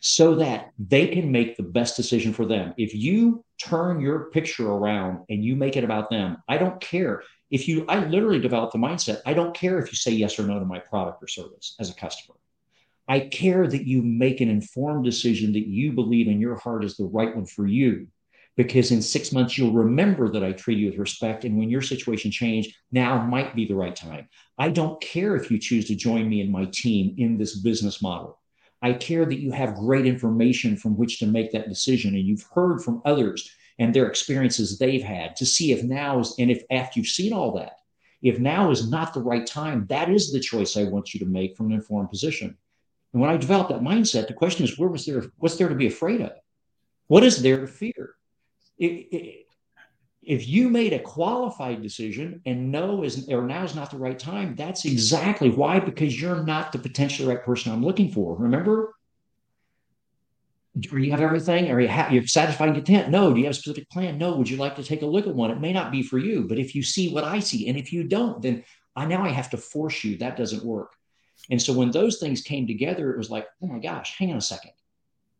so 0.00 0.34
that 0.36 0.70
they 0.78 1.08
can 1.08 1.30
make 1.32 1.56
the 1.56 1.62
best 1.62 1.96
decision 1.96 2.32
for 2.32 2.46
them. 2.46 2.74
If 2.76 2.94
you 2.94 3.44
turn 3.58 4.00
your 4.00 4.30
picture 4.30 4.70
around 4.70 5.24
and 5.28 5.44
you 5.44 5.56
make 5.56 5.76
it 5.76 5.84
about 5.84 6.10
them, 6.10 6.38
I 6.48 6.58
don't 6.58 6.80
care. 6.80 7.22
If 7.50 7.66
you, 7.66 7.84
I 7.88 8.04
literally 8.04 8.40
developed 8.40 8.72
the 8.72 8.78
mindset, 8.78 9.20
I 9.26 9.34
don't 9.34 9.54
care 9.54 9.78
if 9.78 9.90
you 9.90 9.96
say 9.96 10.12
yes 10.12 10.38
or 10.38 10.44
no 10.44 10.58
to 10.58 10.64
my 10.64 10.78
product 10.78 11.22
or 11.22 11.28
service 11.28 11.74
as 11.80 11.90
a 11.90 11.94
customer. 11.94 12.36
I 13.08 13.20
care 13.20 13.66
that 13.66 13.86
you 13.86 14.02
make 14.02 14.42
an 14.42 14.50
informed 14.50 15.04
decision 15.04 15.52
that 15.54 15.66
you 15.66 15.92
believe 15.92 16.28
in 16.28 16.40
your 16.40 16.56
heart 16.56 16.84
is 16.84 16.96
the 16.96 17.06
right 17.06 17.34
one 17.34 17.46
for 17.46 17.66
you. 17.66 18.06
Because 18.54 18.90
in 18.90 19.00
six 19.00 19.32
months, 19.32 19.56
you'll 19.56 19.72
remember 19.72 20.28
that 20.32 20.42
I 20.42 20.52
treat 20.52 20.78
you 20.78 20.90
with 20.90 20.98
respect. 20.98 21.44
And 21.44 21.56
when 21.56 21.70
your 21.70 21.80
situation 21.80 22.30
changed, 22.32 22.74
now 22.90 23.24
might 23.24 23.54
be 23.54 23.66
the 23.66 23.76
right 23.76 23.94
time. 23.94 24.28
I 24.58 24.70
don't 24.70 25.00
care 25.00 25.36
if 25.36 25.48
you 25.48 25.58
choose 25.58 25.86
to 25.86 25.94
join 25.94 26.28
me 26.28 26.40
and 26.40 26.50
my 26.50 26.66
team 26.72 27.14
in 27.18 27.38
this 27.38 27.60
business 27.60 28.02
model. 28.02 28.38
I 28.80 28.92
care 28.92 29.24
that 29.24 29.40
you 29.40 29.50
have 29.52 29.74
great 29.74 30.06
information 30.06 30.76
from 30.76 30.96
which 30.96 31.18
to 31.18 31.26
make 31.26 31.52
that 31.52 31.68
decision. 31.68 32.14
And 32.14 32.24
you've 32.24 32.46
heard 32.54 32.82
from 32.82 33.02
others 33.04 33.50
and 33.78 33.94
their 33.94 34.06
experiences 34.06 34.78
they've 34.78 35.02
had 35.02 35.36
to 35.36 35.46
see 35.46 35.72
if 35.72 35.82
now 35.82 36.20
is, 36.20 36.34
and 36.38 36.50
if 36.50 36.62
after 36.70 36.98
you've 36.98 37.08
seen 37.08 37.32
all 37.32 37.52
that, 37.56 37.78
if 38.22 38.38
now 38.38 38.70
is 38.70 38.90
not 38.90 39.14
the 39.14 39.22
right 39.22 39.46
time, 39.46 39.86
that 39.88 40.10
is 40.10 40.32
the 40.32 40.40
choice 40.40 40.76
I 40.76 40.84
want 40.84 41.14
you 41.14 41.20
to 41.20 41.26
make 41.26 41.56
from 41.56 41.66
an 41.66 41.72
informed 41.72 42.10
position. 42.10 42.56
And 43.12 43.22
when 43.22 43.30
I 43.30 43.36
developed 43.36 43.70
that 43.70 43.80
mindset, 43.80 44.26
the 44.26 44.34
question 44.34 44.64
is, 44.64 44.78
where 44.78 44.88
was 44.88 45.06
there, 45.06 45.24
what's 45.38 45.56
there 45.56 45.68
to 45.68 45.74
be 45.74 45.86
afraid 45.86 46.20
of? 46.20 46.32
What 47.06 47.24
is 47.24 47.40
there 47.40 47.60
to 47.60 47.66
fear? 47.66 48.14
If 50.28 50.46
you 50.46 50.68
made 50.68 50.92
a 50.92 50.98
qualified 50.98 51.80
decision 51.80 52.42
and 52.44 52.70
no 52.70 53.02
is 53.02 53.30
or 53.30 53.46
now 53.46 53.64
is 53.64 53.74
not 53.74 53.90
the 53.90 53.96
right 53.96 54.18
time, 54.18 54.54
that's 54.56 54.84
exactly 54.84 55.48
why, 55.48 55.80
because 55.80 56.20
you're 56.20 56.44
not 56.44 56.70
the 56.70 56.78
potentially 56.78 57.26
right 57.26 57.42
person 57.42 57.72
I'm 57.72 57.82
looking 57.82 58.12
for. 58.12 58.36
Remember? 58.36 58.94
Do 60.78 60.98
you 60.98 61.12
have 61.12 61.22
everything? 61.22 61.70
Are 61.70 61.80
you 61.80 61.88
ha- 61.88 62.10
you're 62.12 62.26
satisfied 62.26 62.68
and 62.68 62.76
content? 62.76 63.08
No. 63.08 63.32
Do 63.32 63.40
you 63.40 63.46
have 63.46 63.54
a 63.54 63.58
specific 63.58 63.88
plan? 63.88 64.18
No. 64.18 64.36
Would 64.36 64.50
you 64.50 64.58
like 64.58 64.76
to 64.76 64.84
take 64.84 65.00
a 65.00 65.06
look 65.06 65.26
at 65.26 65.34
one? 65.34 65.50
It 65.50 65.62
may 65.62 65.72
not 65.72 65.90
be 65.90 66.02
for 66.02 66.18
you, 66.18 66.44
but 66.46 66.58
if 66.58 66.74
you 66.74 66.82
see 66.82 67.10
what 67.10 67.24
I 67.24 67.40
see, 67.40 67.66
and 67.66 67.78
if 67.78 67.90
you 67.90 68.04
don't, 68.04 68.42
then 68.42 68.64
I 68.94 69.06
now 69.06 69.24
I 69.24 69.30
have 69.30 69.48
to 69.50 69.56
force 69.56 70.04
you. 70.04 70.18
That 70.18 70.36
doesn't 70.36 70.62
work. 70.62 70.92
And 71.50 71.60
so 71.60 71.72
when 71.72 71.90
those 71.90 72.18
things 72.18 72.42
came 72.42 72.66
together, 72.66 73.14
it 73.14 73.16
was 73.16 73.30
like, 73.30 73.46
oh 73.62 73.66
my 73.66 73.78
gosh, 73.78 74.18
hang 74.18 74.30
on 74.30 74.36
a 74.36 74.42
second. 74.42 74.72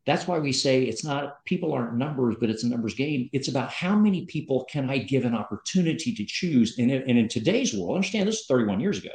That's 0.08 0.26
why 0.26 0.38
we 0.38 0.52
say 0.52 0.84
it's 0.84 1.04
not 1.04 1.44
people 1.44 1.74
aren't 1.74 1.94
numbers, 1.94 2.36
but 2.40 2.48
it's 2.48 2.64
a 2.64 2.68
numbers 2.68 2.94
game. 2.94 3.28
It's 3.34 3.48
about 3.48 3.70
how 3.70 3.94
many 3.94 4.24
people 4.24 4.66
can 4.70 4.88
I 4.88 4.96
give 4.96 5.26
an 5.26 5.34
opportunity 5.34 6.14
to 6.14 6.24
choose. 6.24 6.78
And, 6.78 6.90
and 6.90 7.18
in 7.18 7.28
today's 7.28 7.74
world, 7.74 7.96
understand 7.96 8.26
this 8.26 8.40
is 8.40 8.46
31 8.46 8.80
years 8.80 8.96
ago. 8.96 9.10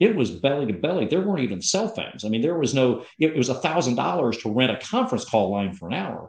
It 0.00 0.16
was 0.16 0.32
belly 0.32 0.66
to 0.66 0.72
belly. 0.72 1.06
There 1.06 1.20
weren't 1.20 1.44
even 1.44 1.62
cell 1.62 1.86
phones. 1.86 2.24
I 2.24 2.28
mean, 2.28 2.42
there 2.42 2.58
was 2.58 2.74
no, 2.74 3.04
it 3.20 3.36
was 3.36 3.50
a 3.50 3.54
thousand 3.54 3.94
dollars 3.94 4.38
to 4.38 4.50
rent 4.50 4.72
a 4.72 4.84
conference 4.84 5.24
call 5.24 5.52
line 5.52 5.72
for 5.72 5.86
an 5.86 5.94
hour. 5.94 6.28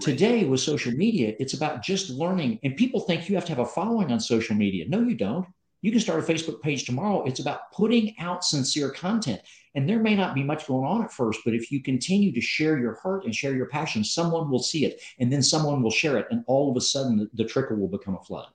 Today 0.00 0.46
with 0.46 0.60
social 0.60 0.92
media, 0.92 1.34
it's 1.38 1.52
about 1.52 1.82
just 1.82 2.08
learning. 2.08 2.60
And 2.62 2.78
people 2.78 3.00
think 3.00 3.28
you 3.28 3.34
have 3.34 3.44
to 3.44 3.52
have 3.52 3.58
a 3.58 3.66
following 3.66 4.10
on 4.10 4.20
social 4.20 4.56
media. 4.56 4.86
No, 4.88 5.00
you 5.00 5.14
don't. 5.14 5.46
You 5.80 5.92
can 5.92 6.00
start 6.00 6.18
a 6.18 6.32
Facebook 6.32 6.60
page 6.60 6.84
tomorrow. 6.84 7.24
It's 7.24 7.38
about 7.38 7.70
putting 7.72 8.18
out 8.18 8.44
sincere 8.44 8.90
content. 8.90 9.40
And 9.74 9.88
there 9.88 10.00
may 10.00 10.16
not 10.16 10.34
be 10.34 10.42
much 10.42 10.66
going 10.66 10.84
on 10.84 11.04
at 11.04 11.12
first, 11.12 11.40
but 11.44 11.54
if 11.54 11.70
you 11.70 11.80
continue 11.82 12.32
to 12.32 12.40
share 12.40 12.78
your 12.78 12.94
heart 12.94 13.24
and 13.24 13.34
share 13.34 13.54
your 13.54 13.68
passion, 13.68 14.02
someone 14.02 14.50
will 14.50 14.62
see 14.62 14.84
it 14.84 15.00
and 15.20 15.32
then 15.32 15.42
someone 15.42 15.82
will 15.82 15.90
share 15.90 16.16
it. 16.16 16.26
And 16.30 16.42
all 16.48 16.70
of 16.70 16.76
a 16.76 16.80
sudden, 16.80 17.16
the, 17.16 17.30
the 17.34 17.44
trickle 17.44 17.76
will 17.76 17.88
become 17.88 18.16
a 18.16 18.24
flood. 18.24 18.48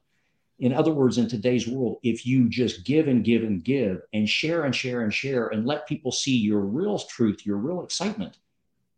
In 0.60 0.74
other 0.74 0.92
words, 0.92 1.18
in 1.18 1.28
today's 1.30 1.68
world, 1.68 1.98
if 2.04 2.26
you 2.26 2.50
just 2.50 2.86
give 2.86 3.08
and 3.08 3.24
give 3.24 3.44
and 3.44 3.64
give 3.64 4.02
and 4.14 4.28
share 4.28 4.66
and 4.66 4.76
share 4.76 5.02
and 5.02 5.14
share 5.14 5.48
and 5.48 5.66
let 5.66 5.88
people 5.88 6.12
see 6.12 6.38
your 6.38 6.60
real 6.60 7.00
truth, 7.00 7.46
your 7.46 7.58
real 7.58 7.84
excitement, 7.84 8.38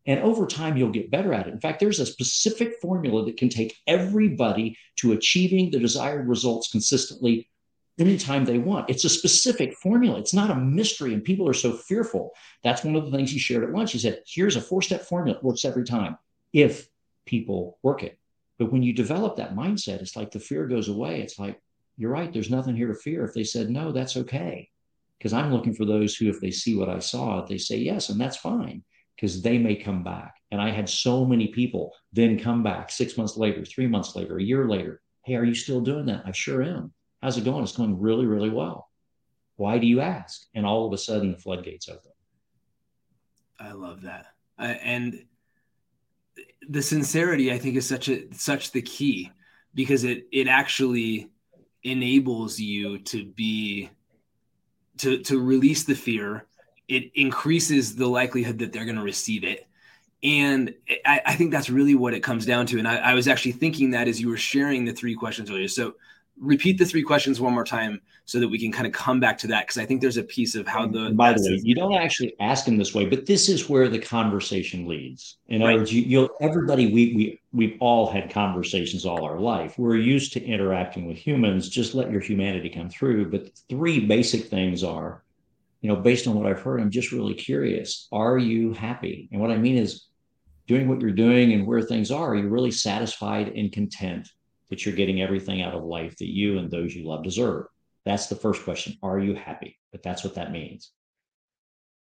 and 0.07 0.19
over 0.19 0.45
time, 0.45 0.77
you'll 0.77 0.91
get 0.91 1.09
better 1.09 1.33
at 1.33 1.47
it. 1.47 1.53
In 1.53 1.59
fact, 1.59 1.79
there's 1.79 1.99
a 1.99 2.05
specific 2.05 2.75
formula 2.81 3.25
that 3.25 3.37
can 3.37 3.49
take 3.49 3.75
everybody 3.87 4.77
to 4.97 5.13
achieving 5.13 5.71
the 5.71 5.79
desired 5.79 6.27
results 6.27 6.71
consistently 6.71 7.49
anytime 7.99 8.45
they 8.45 8.57
want. 8.57 8.89
It's 8.89 9.05
a 9.05 9.09
specific 9.09 9.73
formula. 9.75 10.19
It's 10.19 10.33
not 10.33 10.51
a 10.51 10.55
mystery, 10.55 11.13
and 11.13 11.23
people 11.23 11.47
are 11.47 11.53
so 11.53 11.73
fearful. 11.73 12.31
That's 12.63 12.83
one 12.83 12.95
of 12.95 13.05
the 13.05 13.11
things 13.11 13.31
he 13.31 13.39
shared 13.39 13.63
at 13.63 13.71
lunch. 13.71 13.91
He 13.91 13.99
said, 13.99 14.21
"Here's 14.27 14.55
a 14.55 14.61
four-step 14.61 15.01
formula. 15.01 15.37
It 15.37 15.43
works 15.43 15.65
every 15.65 15.85
time 15.85 16.17
if 16.53 16.87
people 17.25 17.79
work 17.83 18.03
it." 18.03 18.17
But 18.57 18.71
when 18.71 18.83
you 18.83 18.93
develop 18.93 19.35
that 19.35 19.55
mindset, 19.55 20.01
it's 20.01 20.15
like 20.15 20.31
the 20.31 20.39
fear 20.39 20.67
goes 20.67 20.87
away. 20.87 21.21
It's 21.21 21.39
like 21.39 21.61
you're 21.97 22.11
right. 22.11 22.31
There's 22.31 22.49
nothing 22.49 22.75
here 22.75 22.87
to 22.87 22.95
fear. 22.95 23.23
If 23.23 23.33
they 23.33 23.43
said 23.43 23.69
no, 23.69 23.91
that's 23.91 24.17
okay, 24.17 24.69
because 25.17 25.33
I'm 25.33 25.53
looking 25.53 25.73
for 25.73 25.85
those 25.85 26.15
who, 26.15 26.29
if 26.29 26.41
they 26.41 26.51
see 26.51 26.75
what 26.75 26.89
I 26.89 26.99
saw, 26.99 27.45
they 27.45 27.57
say 27.57 27.77
yes, 27.77 28.09
and 28.09 28.19
that's 28.19 28.37
fine 28.37 28.83
because 29.15 29.41
they 29.41 29.57
may 29.57 29.75
come 29.75 30.03
back. 30.03 30.35
And 30.51 30.61
I 30.61 30.69
had 30.71 30.89
so 30.89 31.25
many 31.25 31.47
people 31.47 31.93
then 32.11 32.37
come 32.39 32.63
back 32.63 32.91
six 32.91 33.17
months 33.17 33.37
later, 33.37 33.63
three 33.63 33.87
months 33.87 34.15
later, 34.15 34.37
a 34.37 34.43
year 34.43 34.67
later. 34.67 35.01
Hey, 35.23 35.35
are 35.35 35.45
you 35.45 35.55
still 35.55 35.81
doing 35.81 36.05
that? 36.07 36.23
I 36.25 36.31
sure 36.33 36.61
am. 36.61 36.93
How's 37.25 37.39
it 37.39 37.43
going? 37.43 37.63
It's 37.63 37.75
going 37.75 37.99
really, 37.99 38.27
really 38.27 38.51
well. 38.51 38.91
Why 39.55 39.79
do 39.79 39.87
you 39.87 39.99
ask? 39.99 40.45
And 40.53 40.63
all 40.63 40.85
of 40.85 40.93
a 40.93 40.97
sudden, 40.99 41.31
the 41.31 41.37
floodgates 41.39 41.89
open. 41.89 42.11
I 43.59 43.71
love 43.71 44.03
that. 44.03 44.27
I, 44.59 44.73
and 44.73 45.25
the 46.69 46.83
sincerity, 46.83 47.51
I 47.51 47.57
think, 47.57 47.77
is 47.77 47.87
such 47.87 48.09
a 48.09 48.31
such 48.31 48.73
the 48.73 48.83
key 48.83 49.31
because 49.73 50.03
it 50.03 50.27
it 50.31 50.47
actually 50.47 51.31
enables 51.81 52.59
you 52.59 52.99
to 52.99 53.25
be 53.25 53.89
to 54.99 55.17
to 55.23 55.41
release 55.41 55.83
the 55.83 55.95
fear. 55.95 56.45
It 56.87 57.11
increases 57.15 57.95
the 57.95 58.05
likelihood 58.05 58.59
that 58.59 58.71
they're 58.71 58.85
going 58.85 58.97
to 58.97 59.01
receive 59.01 59.43
it. 59.43 59.67
And 60.21 60.75
I, 61.03 61.21
I, 61.25 61.35
think 61.35 61.51
that's 61.51 61.71
really 61.71 61.95
what 61.95 62.13
it 62.13 62.21
comes 62.21 62.45
down 62.45 62.67
to. 62.67 62.77
And 62.77 62.87
I, 62.87 62.97
I 62.97 63.13
was 63.15 63.27
actually 63.27 63.53
thinking 63.53 63.91
that 63.91 64.07
as 64.07 64.21
you 64.21 64.29
were 64.29 64.37
sharing 64.37 64.85
the 64.85 64.93
three 64.93 65.15
questions 65.15 65.49
earlier. 65.49 65.67
So 65.67 65.95
repeat 66.39 66.77
the 66.77 66.85
three 66.85 67.03
questions 67.03 67.39
one 67.39 67.53
more 67.53 67.63
time 67.63 68.01
so 68.25 68.39
that 68.39 68.47
we 68.47 68.59
can 68.59 68.71
kind 68.71 68.87
of 68.87 68.93
come 68.93 69.19
back 69.19 69.37
to 69.37 69.47
that 69.47 69.65
because 69.65 69.77
I 69.77 69.85
think 69.85 70.01
there's 70.01 70.17
a 70.17 70.23
piece 70.23 70.55
of 70.55 70.67
how 70.67 70.87
the. 70.87 71.11
By 71.11 71.33
the 71.33 71.41
way, 71.41 71.59
you 71.63 71.75
don't 71.75 71.93
actually 71.93 72.35
ask 72.39 72.65
them 72.65 72.77
this 72.77 72.93
way, 72.93 73.05
but 73.05 73.25
this 73.25 73.49
is 73.49 73.69
where 73.69 73.87
the 73.87 73.99
conversation 73.99 74.87
leads. 74.87 75.37
In 75.47 75.61
other 75.61 75.75
words, 75.75 75.93
you, 75.93 76.01
you'll 76.01 76.29
everybody 76.41 76.91
we 76.91 77.13
we 77.15 77.41
we've 77.53 77.77
all 77.79 78.09
had 78.11 78.29
conversations 78.29 79.05
all 79.05 79.23
our 79.23 79.39
life. 79.39 79.77
We're 79.77 79.95
used 79.95 80.33
to 80.33 80.43
interacting 80.43 81.07
with 81.07 81.17
humans. 81.17 81.69
Just 81.69 81.95
let 81.95 82.11
your 82.11 82.21
humanity 82.21 82.69
come 82.69 82.89
through. 82.89 83.29
But 83.29 83.51
three 83.69 84.05
basic 84.05 84.45
things 84.45 84.83
are, 84.83 85.23
you 85.81 85.89
know, 85.89 85.95
based 85.95 86.27
on 86.27 86.35
what 86.35 86.47
I've 86.47 86.61
heard, 86.61 86.81
I'm 86.81 86.91
just 86.91 87.11
really 87.11 87.35
curious. 87.35 88.07
Are 88.11 88.37
you 88.37 88.73
happy? 88.73 89.29
And 89.31 89.39
what 89.39 89.51
I 89.51 89.57
mean 89.57 89.77
is, 89.77 90.07
doing 90.67 90.87
what 90.87 90.99
you're 90.99 91.11
doing 91.11 91.53
and 91.53 91.67
where 91.67 91.81
things 91.81 92.11
are. 92.11 92.31
Are 92.31 92.35
you 92.35 92.49
really 92.49 92.71
satisfied 92.71 93.49
and 93.49 93.71
content? 93.71 94.29
That 94.69 94.85
you're 94.85 94.95
getting 94.95 95.21
everything 95.21 95.61
out 95.61 95.73
of 95.73 95.83
life 95.83 96.15
that 96.17 96.33
you 96.33 96.57
and 96.57 96.69
those 96.69 96.95
you 96.95 97.07
love 97.07 97.23
deserve? 97.23 97.65
That's 98.05 98.27
the 98.27 98.35
first 98.35 98.63
question. 98.63 98.97
Are 99.01 99.19
you 99.19 99.35
happy? 99.35 99.79
But 99.91 100.03
that's 100.03 100.23
what 100.23 100.35
that 100.35 100.51
means. 100.51 100.91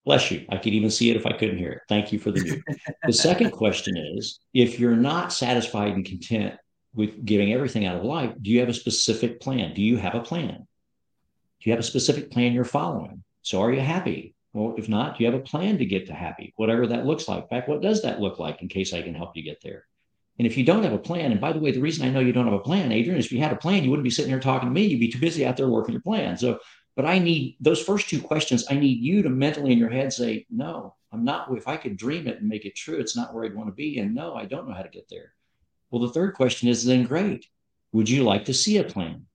Bless 0.05 0.31
you. 0.31 0.47
I 0.49 0.57
could 0.57 0.73
even 0.73 0.91
see 0.91 1.11
it 1.11 1.17
if 1.17 1.27
I 1.27 1.33
couldn't 1.33 1.59
hear 1.59 1.73
it. 1.73 1.83
Thank 1.89 2.13
you 2.13 2.19
for 2.19 2.31
the 2.31 2.43
mute. 2.43 2.63
the 3.05 3.13
second 3.29 3.51
question 3.51 3.97
is 3.97 4.41
if 4.55 4.79
you're 4.79 4.97
not 4.97 5.33
satisfied 5.33 5.93
and 5.93 6.05
content 6.05 6.55
with 6.95 7.25
giving 7.25 7.53
everything 7.53 7.85
out 7.85 7.97
of 7.97 8.05
life, 8.05 8.33
do 8.41 8.51
you 8.51 8.61
have 8.61 8.69
a 8.69 8.75
specific 8.75 9.41
plan? 9.41 9.75
Do 9.75 9.83
you 9.83 9.97
have 9.97 10.15
a 10.15 10.21
plan? 10.21 10.67
Do 11.61 11.71
you 11.71 11.73
have 11.73 11.81
a 11.81 11.85
specific 11.85 12.31
plan 12.31 12.53
you're 12.53 12.65
following? 12.65 13.23
So 13.43 13.61
are 13.61 13.73
you 13.73 13.81
happy? 13.81 14.35
Well, 14.53 14.75
if 14.79 14.89
not, 14.89 15.17
do 15.17 15.25
you 15.25 15.31
have 15.31 15.39
a 15.39 15.45
plan 15.45 15.79
to 15.79 15.85
get 15.85 16.07
to 16.07 16.15
happy, 16.15 16.55
whatever 16.57 16.87
that 16.87 17.07
looks 17.07 17.29
like? 17.29 17.43
In 17.43 17.49
fact, 17.49 17.69
what 17.69 17.83
does 17.83 18.03
that 18.03 18.21
look 18.21 18.39
like 18.39 18.63
in 18.63 18.69
case 18.69 18.93
I 18.93 19.03
can 19.03 19.15
help 19.15 19.37
you 19.37 19.43
get 19.43 19.61
there? 19.63 19.85
And 20.39 20.47
if 20.47 20.57
you 20.57 20.65
don't 20.65 20.85
have 20.85 20.93
a 20.93 20.99
plan, 20.99 21.33
and 21.33 21.41
by 21.41 21.53
the 21.53 21.59
way, 21.59 21.73
the 21.73 21.81
reason 21.81 22.07
I 22.07 22.11
know 22.11 22.21
you 22.21 22.33
don't 22.33 22.45
have 22.45 22.55
a 22.55 22.61
plan, 22.61 22.93
Adrian, 22.93 23.19
is 23.19 23.27
if 23.27 23.33
you 23.33 23.41
had 23.41 23.53
a 23.53 23.57
plan, 23.57 23.83
you 23.83 23.91
wouldn't 23.91 24.05
be 24.05 24.11
sitting 24.11 24.31
here 24.31 24.39
talking 24.39 24.69
to 24.69 24.73
me. 24.73 24.87
You'd 24.87 25.01
be 25.01 25.11
too 25.11 25.19
busy 25.19 25.45
out 25.45 25.57
there 25.57 25.69
working 25.69 25.93
your 25.93 26.03
plan. 26.03 26.37
So, 26.37 26.61
but 26.95 27.05
I 27.05 27.19
need 27.19 27.57
those 27.61 27.83
first 27.83 28.09
two 28.09 28.21
questions. 28.21 28.65
I 28.71 28.75
need 28.75 29.03
you 29.03 29.23
to 29.23 29.31
mentally 29.31 29.73
in 29.73 29.79
your 29.79 29.91
head 29.91 30.13
say, 30.13 30.47
no, 30.49 30.95
I'm 31.13 31.25
not. 31.25 31.49
If 31.57 31.67
I 31.67 31.77
could 31.77 31.97
dream 31.97 32.29
it 32.29 32.39
and 32.39 32.49
make 32.49 32.65
it 32.67 32.77
true, 32.77 32.99
it's 32.99 33.17
not 33.17 33.35
where 33.35 33.45
I'd 33.45 33.55
want 33.55 33.69
to 33.69 33.75
be. 33.75 33.99
And 33.99 34.15
no, 34.15 34.35
I 34.35 34.45
don't 34.45 34.69
know 34.69 34.75
how 34.75 34.83
to 34.83 34.89
get 34.89 35.09
there. 35.09 35.33
Well, 35.91 36.03
the 36.03 36.13
third 36.13 36.35
question 36.35 36.69
is 36.69 36.85
then 36.85 37.05
great. 37.05 37.47
Would 37.93 38.09
you 38.09 38.23
like 38.23 38.45
to 38.45 38.55
see 38.55 38.77
a 38.77 38.85
plan? 38.85 39.27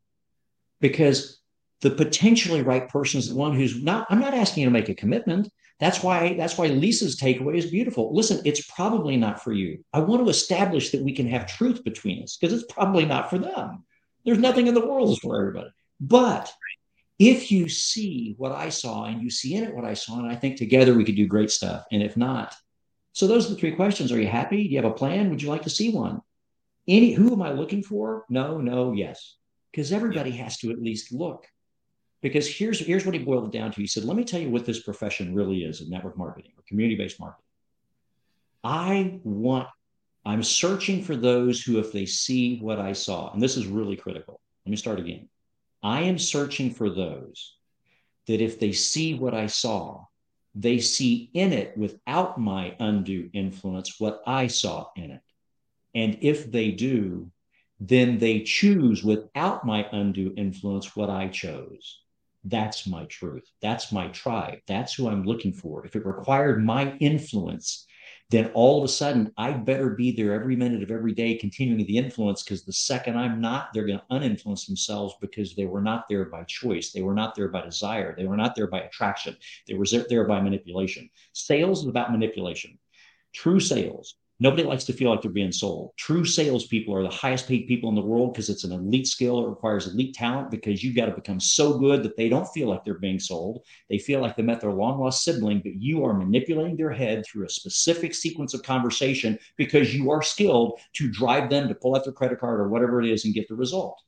Because 0.80 1.42
the 1.82 1.92
potentially 1.92 2.62
right 2.62 2.88
person 2.88 3.20
is 3.20 3.30
the 3.30 3.36
one 3.36 3.56
who's 3.56 3.82
not, 3.82 4.08
I'm 4.10 4.20
not 4.20 4.34
asking 4.34 4.64
you 4.64 4.68
to 4.68 4.74
make 4.74 4.90
a 4.90 4.96
commitment. 4.96 5.52
That's 5.84 6.02
why 6.02 6.36
that's 6.36 6.58
why 6.58 6.68
Lisa's 6.68 7.20
takeaway 7.20 7.58
is 7.58 7.70
beautiful. 7.70 8.16
Listen, 8.16 8.40
it's 8.46 8.66
probably 8.72 9.18
not 9.18 9.44
for 9.44 9.52
you. 9.52 9.84
I 9.92 10.00
want 10.00 10.24
to 10.24 10.30
establish 10.30 10.92
that 10.92 11.04
we 11.04 11.12
can 11.12 11.28
have 11.28 11.46
truth 11.46 11.84
between 11.84 12.24
us 12.24 12.38
because 12.38 12.54
it's 12.54 12.72
probably 12.72 13.04
not 13.04 13.30
for 13.30 13.38
them. 13.38 13.84
There's 14.24 14.38
nothing 14.38 14.68
in 14.68 14.76
the 14.76 14.88
world 14.88 15.10
is 15.12 15.20
for 15.20 15.38
everybody. 15.38 15.72
But 16.00 16.50
if 17.20 17.52
you 17.52 17.68
see 17.68 18.36
what 18.38 18.54
I 18.54 18.70
saw 18.70 19.04
and 19.04 19.22
you 19.22 19.30
see 19.30 19.56
in 19.56 19.66
it 19.66 19.76
what 19.76 19.84
I 19.84 19.94
saw, 19.94 20.20
and 20.20 20.32
I 20.32 20.36
think 20.36 20.56
together 20.56 20.94
we 20.94 21.04
could 21.04 21.18
do 21.18 21.28
great 21.28 21.52
stuff. 21.52 21.84
And 21.92 22.02
if 22.02 22.16
not, 22.16 22.56
so 23.12 23.28
those 23.28 23.48
are 23.48 23.50
the 23.50 23.60
three 23.60 23.76
questions. 23.76 24.10
Are 24.14 24.22
you 24.22 24.30
happy? 24.30 24.64
Do 24.64 24.70
you 24.70 24.82
have 24.82 24.90
a 24.90 24.96
plan? 24.96 25.32
Would 25.32 25.42
you 25.42 25.50
like 25.50 25.64
to 25.64 25.70
see 25.70 25.90
one? 25.90 26.22
Any 26.88 27.12
who 27.12 27.34
am 27.34 27.42
I 27.42 27.52
looking 27.52 27.84
for? 27.84 28.24
No, 28.30 28.62
no, 28.62 28.94
yes. 28.94 29.36
Because 29.70 29.92
everybody 29.92 30.32
has 30.32 30.56
to 30.60 30.72
at 30.72 30.82
least 30.82 31.12
look 31.12 31.46
because 32.24 32.48
here's 32.48 32.80
here's 32.80 33.06
what 33.06 33.14
he 33.14 33.20
boiled 33.20 33.54
it 33.54 33.58
down 33.58 33.72
to. 33.72 33.82
He 33.82 33.86
said, 33.86 34.06
"Let 34.06 34.18
me 34.18 34.24
tell 34.24 34.40
you 34.40 34.50
what 34.50 34.66
this 34.66 34.82
profession 34.82 35.36
really 35.36 35.64
is 35.64 35.82
in 35.82 35.90
network 35.90 36.18
marketing 36.18 36.54
or 36.58 36.64
community-based 36.68 37.20
marketing. 37.20 37.46
I 38.64 39.20
want 39.24 39.68
I'm 40.26 40.42
searching 40.42 41.04
for 41.04 41.18
those 41.18 41.62
who, 41.62 41.80
if 41.80 41.92
they 41.92 42.06
see 42.06 42.58
what 42.60 42.80
I 42.80 42.94
saw, 42.94 43.32
and 43.34 43.42
this 43.42 43.58
is 43.58 43.68
really 43.68 43.98
critical. 43.98 44.40
Let 44.66 44.72
me 44.72 44.78
start 44.78 45.00
again. 45.00 45.28
I 45.84 46.04
am 46.04 46.18
searching 46.18 46.74
for 46.74 46.90
those 46.90 47.58
that 48.28 48.40
if 48.40 48.58
they 48.58 48.72
see 48.72 49.16
what 49.16 49.34
I 49.34 49.48
saw, 49.48 50.06
they 50.56 50.80
see 50.80 51.30
in 51.34 51.52
it 51.52 51.78
without 51.78 52.40
my 52.40 52.74
undue 52.80 53.30
influence 53.34 54.00
what 54.00 54.22
I 54.26 54.48
saw 54.48 54.88
in 54.96 55.12
it. 55.12 55.22
And 55.94 56.20
if 56.22 56.50
they 56.50 56.72
do, 56.72 57.30
then 57.82 58.18
they 58.18 58.44
choose 58.44 59.04
without 59.04 59.66
my 59.66 59.86
undue 59.92 60.34
influence 60.38 60.96
what 60.96 61.10
I 61.10 61.28
chose. 61.28 62.03
That's 62.44 62.86
my 62.86 63.06
truth. 63.06 63.50
That's 63.62 63.92
my 63.92 64.08
tribe. 64.10 64.60
That's 64.68 64.94
who 64.94 65.08
I'm 65.08 65.24
looking 65.24 65.54
for. 65.54 65.86
If 65.86 65.96
it 65.96 66.06
required 66.06 66.64
my 66.64 66.98
influence, 66.98 67.86
then 68.30 68.52
all 68.54 68.80
of 68.80 68.84
a 68.84 68.92
sudden 68.92 69.32
I'd 69.38 69.64
better 69.64 69.92
be 69.92 70.12
there 70.12 70.34
every 70.34 70.56
minute 70.56 70.84
of 70.84 70.92
every 70.92 71.14
day, 71.14 71.36
continuing 71.36 71.86
the 71.86 71.98
influence. 71.98 72.44
Because 72.44 72.66
the 72.66 72.74
second 72.74 73.18
I'm 73.18 73.40
not, 73.40 73.70
they're 73.74 73.86
going 73.86 74.00
to 74.00 74.06
uninfluence 74.12 74.66
themselves 74.66 75.16
because 75.22 75.56
they 75.56 75.66
were 75.66 75.82
not 75.82 76.10
there 76.10 76.26
by 76.26 76.44
choice. 76.44 76.92
They 76.92 77.02
were 77.02 77.14
not 77.14 77.36
there 77.36 77.48
by 77.48 77.62
desire. 77.62 78.14
They 78.18 78.26
were 78.26 78.38
not 78.38 78.56
there 78.56 78.68
by 78.68 78.82
attraction. 78.82 79.38
They 79.68 79.76
were 79.76 79.86
there 80.10 80.26
by 80.26 80.42
manipulation. 80.42 81.10
Sales 81.32 81.84
is 81.84 81.88
about 81.88 82.12
manipulation. 82.12 82.78
True 83.34 83.60
sales 83.60 84.16
Nobody 84.40 84.64
likes 84.64 84.84
to 84.86 84.94
feel 84.94 85.12
like 85.12 85.22
they're 85.22 85.32
being 85.32 85.52
sold. 85.52 85.92
True 85.96 86.26
salespeople 86.26 86.94
are 86.96 87.04
the 87.04 87.10
highest 87.10 87.48
paid 87.48 87.68
people 87.68 87.90
in 87.90 87.96
the 87.96 88.02
world 88.02 88.34
because 88.34 88.50
it's 88.50 88.64
an 88.64 88.72
elite 88.72 89.08
skill. 89.08 89.46
It 89.46 89.50
requires 89.50 89.88
elite 89.88 90.16
talent 90.16 90.50
because 90.50 90.84
you've 90.84 90.96
got 90.96 91.06
to 91.06 91.14
become 91.14 91.40
so 91.40 91.78
good 91.78 92.04
that 92.04 92.18
they 92.18 92.30
don't 92.30 92.48
feel 92.48 92.68
like 92.68 92.84
they're 92.84 92.96
being 92.96 93.20
sold. 93.20 93.64
They 93.90 94.00
feel 94.00 94.22
like 94.22 94.36
they 94.36 94.44
met 94.44 94.60
their 94.60 94.74
long 94.74 95.00
lost 95.00 95.24
sibling, 95.24 95.60
but 95.60 95.76
you 95.76 96.04
are 96.04 96.14
manipulating 96.14 96.76
their 96.76 96.92
head 96.92 97.24
through 97.26 97.46
a 97.46 97.50
specific 97.50 98.16
sequence 98.16 98.54
of 98.54 98.64
conversation 98.64 99.38
because 99.56 99.96
you 99.96 100.10
are 100.10 100.24
skilled 100.24 100.80
to 100.94 101.12
drive 101.12 101.50
them 101.50 101.68
to 101.68 101.76
pull 101.76 101.96
out 101.96 102.04
their 102.04 102.14
credit 102.14 102.40
card 102.40 102.60
or 102.60 102.70
whatever 102.70 103.02
it 103.02 103.10
is 103.10 103.26
and 103.26 103.36
get 103.36 103.48
the 103.48 103.56
result. 103.56 104.02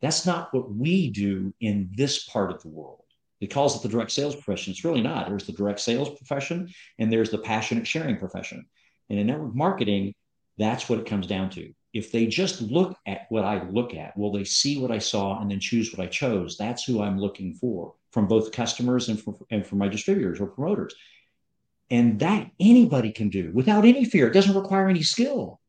That's 0.00 0.26
not 0.26 0.52
what 0.52 0.72
we 0.72 1.10
do 1.10 1.52
in 1.60 1.90
this 1.94 2.24
part 2.24 2.50
of 2.50 2.62
the 2.62 2.68
world. 2.68 3.04
It 3.40 3.48
calls 3.48 3.74
it 3.74 3.82
the 3.82 3.88
direct 3.88 4.10
sales 4.10 4.34
profession. 4.34 4.70
It's 4.70 4.84
really 4.84 5.00
not. 5.00 5.28
There's 5.28 5.46
the 5.46 5.52
direct 5.52 5.80
sales 5.80 6.10
profession 6.10 6.68
and 6.98 7.10
there's 7.10 7.30
the 7.30 7.38
passionate 7.38 7.86
sharing 7.86 8.18
profession. 8.18 8.66
And 9.10 9.18
in 9.18 9.26
network 9.26 9.54
marketing, 9.54 10.14
that's 10.56 10.88
what 10.88 11.00
it 11.00 11.06
comes 11.06 11.26
down 11.26 11.50
to. 11.50 11.72
If 11.92 12.12
they 12.12 12.26
just 12.26 12.62
look 12.62 12.96
at 13.06 13.26
what 13.30 13.44
I 13.44 13.68
look 13.68 13.94
at, 13.94 14.16
will 14.16 14.30
they 14.30 14.44
see 14.44 14.78
what 14.78 14.92
I 14.92 14.98
saw 14.98 15.40
and 15.40 15.50
then 15.50 15.58
choose 15.58 15.92
what 15.92 16.04
I 16.04 16.08
chose? 16.08 16.56
That's 16.56 16.84
who 16.84 17.02
I'm 17.02 17.18
looking 17.18 17.54
for 17.54 17.94
from 18.12 18.28
both 18.28 18.52
customers 18.52 19.08
and 19.08 19.20
from, 19.20 19.36
and 19.50 19.66
from 19.66 19.78
my 19.78 19.88
distributors 19.88 20.40
or 20.40 20.46
promoters. 20.46 20.94
And 21.90 22.20
that 22.20 22.48
anybody 22.60 23.10
can 23.10 23.28
do 23.28 23.50
without 23.52 23.84
any 23.84 24.04
fear. 24.04 24.28
It 24.28 24.34
doesn't 24.34 24.54
require 24.54 24.88
any 24.88 25.02
skill. 25.02 25.60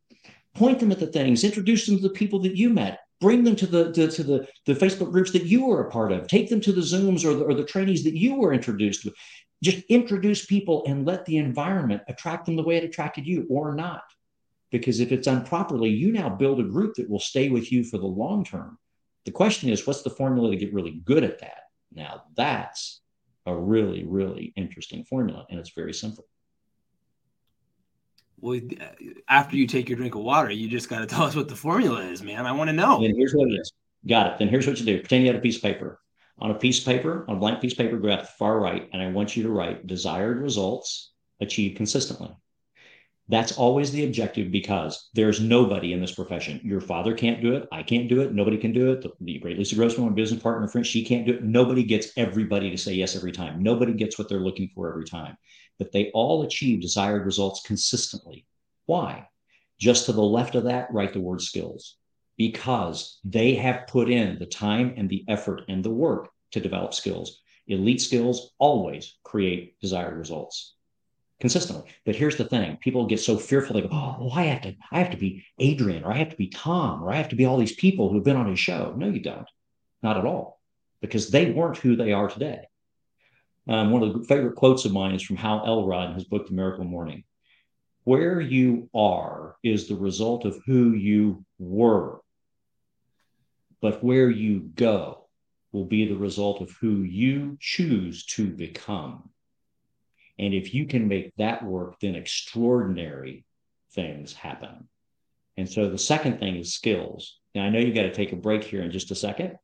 Point 0.54 0.80
them 0.80 0.92
at 0.92 1.00
the 1.00 1.08
things, 1.08 1.44
introduce 1.44 1.88
them 1.88 1.98
to 1.98 2.04
the 2.04 2.10
people 2.10 2.40
that 2.42 2.56
you 2.56 2.70
met, 2.70 3.00
bring 3.22 3.44
them 3.44 3.56
to 3.56 3.66
the 3.66 3.92
to, 3.94 4.10
to, 4.10 4.24
the, 4.24 4.48
the 4.66 4.74
facebook 4.74 5.12
groups 5.12 5.32
that 5.32 5.46
you 5.46 5.66
were 5.66 5.88
a 5.88 5.92
part 5.92 6.12
of 6.12 6.28
take 6.28 6.50
them 6.50 6.60
to 6.60 6.74
the 6.74 6.82
zooms 6.82 7.24
or 7.24 7.36
the, 7.36 7.44
or 7.46 7.54
the 7.54 7.64
trainings 7.64 8.04
that 8.04 8.18
you 8.18 8.36
were 8.36 8.52
introduced 8.52 9.04
to 9.04 9.14
just 9.64 9.84
introduce 9.90 10.46
people 10.46 10.84
and 10.88 11.06
let 11.06 11.26
the 11.26 11.38
environment 11.38 12.02
attract 12.08 12.46
them 12.46 12.56
the 12.56 12.64
way 12.64 12.78
it 12.78 12.84
attracted 12.84 13.28
you 13.28 13.46
or 13.50 13.76
not. 13.76 14.04
Because 14.72 15.00
if 15.00 15.12
it's 15.12 15.26
done 15.26 15.46
properly, 15.46 15.90
you 15.90 16.12
now 16.12 16.30
build 16.30 16.60
a 16.60 16.64
group 16.64 16.96
that 16.96 17.10
will 17.10 17.20
stay 17.20 17.50
with 17.50 17.72
you 17.72 17.84
for 17.84 17.98
the 17.98 18.08
long 18.08 18.44
term. 18.44 18.78
The 19.26 19.32
question 19.32 19.70
is, 19.70 19.86
what's 19.86 20.02
the 20.02 20.10
formula 20.10 20.50
to 20.50 20.56
get 20.58 20.74
really 20.74 21.02
good 21.04 21.24
at 21.24 21.40
that? 21.40 21.64
Now, 21.94 22.24
that's 22.36 23.02
a 23.46 23.56
really, 23.56 24.04
really 24.04 24.54
interesting 24.56 25.04
formula, 25.04 25.46
and 25.50 25.60
it's 25.60 25.72
very 25.72 25.94
simple. 25.94 26.26
Well, 28.40 28.60
after 29.30 29.56
you 29.56 29.68
take 29.68 29.88
your 29.88 29.98
drink 29.98 30.16
of 30.16 30.22
water, 30.22 30.50
you 30.50 30.68
just 30.68 30.90
got 30.90 31.00
to 31.00 31.06
tell 31.06 31.24
us 31.24 31.36
what 31.36 31.48
the 31.48 31.56
formula 31.56 32.02
is, 32.02 32.24
man. 32.24 32.48
I 32.48 32.52
want 32.52 32.70
to 32.70 32.74
know. 32.74 33.04
And 33.04 33.16
here's 33.16 33.34
what 33.36 33.48
it 33.50 33.54
is. 33.54 33.72
Got 34.08 34.28
it. 34.34 34.40
Then 34.40 34.48
here's 34.48 34.66
what 34.66 34.80
you 34.80 34.86
do. 34.86 35.00
Pretend 35.00 35.24
you 35.24 35.30
had 35.32 35.36
a 35.36 35.42
piece 35.42 35.58
of 35.58 35.62
paper 35.62 36.01
on 36.42 36.52
a 36.52 36.56
piece 36.56 36.80
of 36.80 36.86
paper, 36.86 37.24
on 37.28 37.38
a 37.38 37.40
blank 37.40 37.62
piece 37.62 37.74
of 37.74 37.78
paper, 37.78 37.96
to 37.96 38.02
the 38.02 38.28
far 38.40 38.60
right, 38.60 38.90
and 38.92 39.02
I 39.02 39.12
want 39.12 39.38
you 39.38 39.44
to 39.44 39.50
write 39.50 39.86
desired 39.86 40.42
results 40.42 41.12
achieved 41.40 41.78
consistently. 41.78 42.36
That's 43.30 43.58
always 43.58 43.92
the 43.92 44.04
objective 44.04 44.52
because 44.52 45.10
there's 45.14 45.40
nobody 45.40 45.94
in 45.94 46.02
this 46.02 46.14
profession. 46.14 46.60
Your 46.64 46.82
father 46.82 47.14
can't 47.14 47.42
do 47.42 47.56
it. 47.56 47.68
I 47.72 47.84
can't 47.84 48.10
do 48.10 48.22
it. 48.22 48.34
Nobody 48.34 48.58
can 48.58 48.74
do 48.74 48.92
it. 48.92 49.02
The, 49.02 49.12
the 49.22 49.40
great 49.40 49.58
Lisa 49.58 49.76
Grossman, 49.76 50.10
my 50.10 50.14
business 50.14 50.42
partner, 50.42 50.68
friend, 50.68 50.86
she 50.86 51.06
can't 51.06 51.26
do 51.26 51.36
it. 51.36 51.44
Nobody 51.44 51.84
gets 51.84 52.12
everybody 52.18 52.70
to 52.72 52.78
say 52.78 52.94
yes 52.94 53.16
every 53.16 53.32
time. 53.32 53.62
Nobody 53.62 53.94
gets 53.94 54.18
what 54.18 54.28
they're 54.28 54.40
looking 54.40 54.70
for 54.74 54.90
every 54.90 55.06
time. 55.06 55.38
But 55.78 55.92
they 55.92 56.12
all 56.14 56.42
achieve 56.42 56.82
desired 56.82 57.26
results 57.26 57.62
consistently. 57.66 58.46
Why? 58.88 59.28
Just 59.80 60.08
to 60.08 60.12
the 60.12 60.22
left 60.22 60.56
of 60.56 60.66
that, 60.66 60.92
write 60.92 61.14
the 61.14 61.22
word 61.22 61.42
skills 61.42 61.98
because 62.42 63.20
they 63.24 63.54
have 63.54 63.86
put 63.86 64.10
in 64.10 64.40
the 64.40 64.48
time 64.48 64.96
and 64.98 65.08
the 65.08 65.24
effort 65.28 65.62
and 65.68 65.84
the 65.84 65.92
work 65.92 66.32
to 66.50 66.60
develop 66.60 66.92
skills. 66.92 67.40
Elite 67.68 68.02
skills 68.02 68.56
always 68.58 69.20
create 69.24 69.80
desired 69.80 70.18
results 70.18 70.74
consistently. 71.40 71.92
But 72.04 72.16
here's 72.16 72.38
the 72.38 72.46
thing: 72.46 72.78
people 72.78 73.06
get 73.06 73.20
so 73.20 73.38
fearful. 73.38 73.76
They 73.76 73.82
go, 73.82 73.90
"Oh, 73.92 74.16
well, 74.20 74.32
I 74.34 74.46
have 74.46 74.64
to, 74.64 74.74
I 74.92 74.98
have 74.98 75.12
to 75.12 75.18
be 75.18 75.44
Adrian, 75.60 76.04
or 76.04 76.12
I 76.12 76.18
have 76.18 76.30
to 76.30 76.36
be 76.36 76.48
Tom, 76.48 77.04
or 77.04 77.12
I 77.12 77.18
have 77.18 77.30
to 77.30 77.36
be 77.36 77.46
all 77.46 77.60
these 77.60 77.76
people 77.76 78.10
who've 78.10 78.24
been 78.24 78.42
on 78.44 78.50
his 78.50 78.60
show." 78.60 78.96
No, 78.98 79.08
you 79.08 79.20
don't. 79.20 79.50
Not 80.02 80.18
at 80.18 80.26
all, 80.26 80.60
because 81.00 81.30
they 81.30 81.52
weren't 81.52 81.78
who 81.78 81.96
they 81.96 82.12
are 82.12 82.28
today. 82.28 82.62
Um, 83.68 83.92
one 83.92 84.02
of 84.02 84.14
the 84.14 84.26
favorite 84.26 84.56
quotes 84.56 84.86
of 84.86 84.94
mine 84.94 85.14
is 85.14 85.22
from 85.22 85.36
Hal 85.36 85.64
Elrod 85.64 86.10
in 86.10 86.16
his 86.16 86.26
book, 86.26 86.48
The 86.48 86.56
Miracle 86.56 86.86
Morning. 86.86 87.24
Where 88.04 88.42
you 88.42 88.90
are 88.96 89.58
is 89.64 89.88
the 89.88 90.02
result 90.10 90.46
of 90.46 90.60
who 90.66 90.94
you 90.94 91.46
were 91.60 92.21
but 93.82 94.04
where 94.04 94.30
you 94.30 94.60
go 94.76 95.26
will 95.72 95.86
be 95.86 96.08
the 96.08 96.18
result 96.18 96.62
of 96.62 96.72
who 96.82 97.02
you 97.02 97.58
choose 97.60 98.26
to 98.26 98.48
become. 98.48 99.30
And 100.38 100.54
if 100.54 100.74
you 100.74 100.86
can 100.86 101.08
make 101.08 101.34
that 101.38 101.64
work, 101.64 102.00
then 102.00 102.16
extraordinary 102.16 103.46
things 103.94 104.34
happen. 104.34 104.88
And 105.58 105.70
so 105.70 105.90
the 105.90 105.98
second 105.98 106.40
thing 106.40 106.56
is 106.56 106.74
skills. 106.74 107.40
Now, 107.54 107.64
I 107.64 107.70
know 107.70 107.80
you 107.80 107.94
got 107.94 108.04
to 108.04 108.14
take 108.14 108.32
a 108.32 108.38
break 108.38 108.64
here 108.64 108.82
in 108.82 108.92
just 108.92 109.12
a 109.12 109.16
second. 109.16 109.58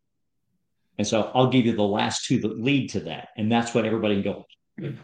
And 0.98 1.08
so 1.08 1.32
I'll 1.34 1.50
give 1.50 1.66
you 1.66 1.76
the 1.76 1.84
last 1.84 2.26
two 2.26 2.40
that 2.42 2.60
lead 2.60 2.90
to 2.92 3.02
that. 3.02 3.30
And 3.38 3.52
that's 3.52 3.74
what 3.74 3.86
everybody 3.86 4.22
can 4.22 4.24
go, 4.24 4.46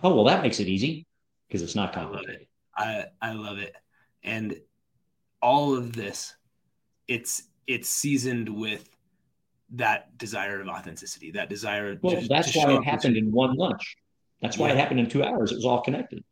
oh, 0.03 0.15
well, 0.15 0.25
that 0.25 0.41
makes 0.41 0.59
it 0.59 0.67
easy 0.67 1.05
because 1.47 1.61
it's 1.61 1.75
not 1.75 1.93
complicated. 1.93 2.47
I 2.75 2.85
love 2.85 2.99
it. 2.99 3.13
I, 3.21 3.29
I 3.29 3.33
love 3.33 3.57
it. 3.59 3.75
And 4.23 4.55
all 5.41 5.75
of 5.75 5.93
this, 5.93 6.33
it's 7.07 7.43
it's 7.67 7.89
seasoned 7.89 8.49
with 8.49 8.89
that 9.73 10.17
desire 10.17 10.61
of 10.61 10.67
authenticity, 10.67 11.31
that 11.31 11.49
desire. 11.49 11.97
Well, 12.01 12.21
to, 12.21 12.27
that's 12.27 12.51
to 12.51 12.59
why 12.59 12.73
it 12.73 12.83
happened 12.83 13.17
in 13.17 13.31
one 13.31 13.55
lunch. 13.55 13.95
That's 14.41 14.57
why 14.57 14.67
yeah. 14.67 14.73
it 14.73 14.77
happened 14.77 14.99
in 14.99 15.09
two 15.09 15.23
hours. 15.23 15.51
It 15.51 15.55
was 15.55 15.65
all 15.65 15.81
connected. 15.81 16.23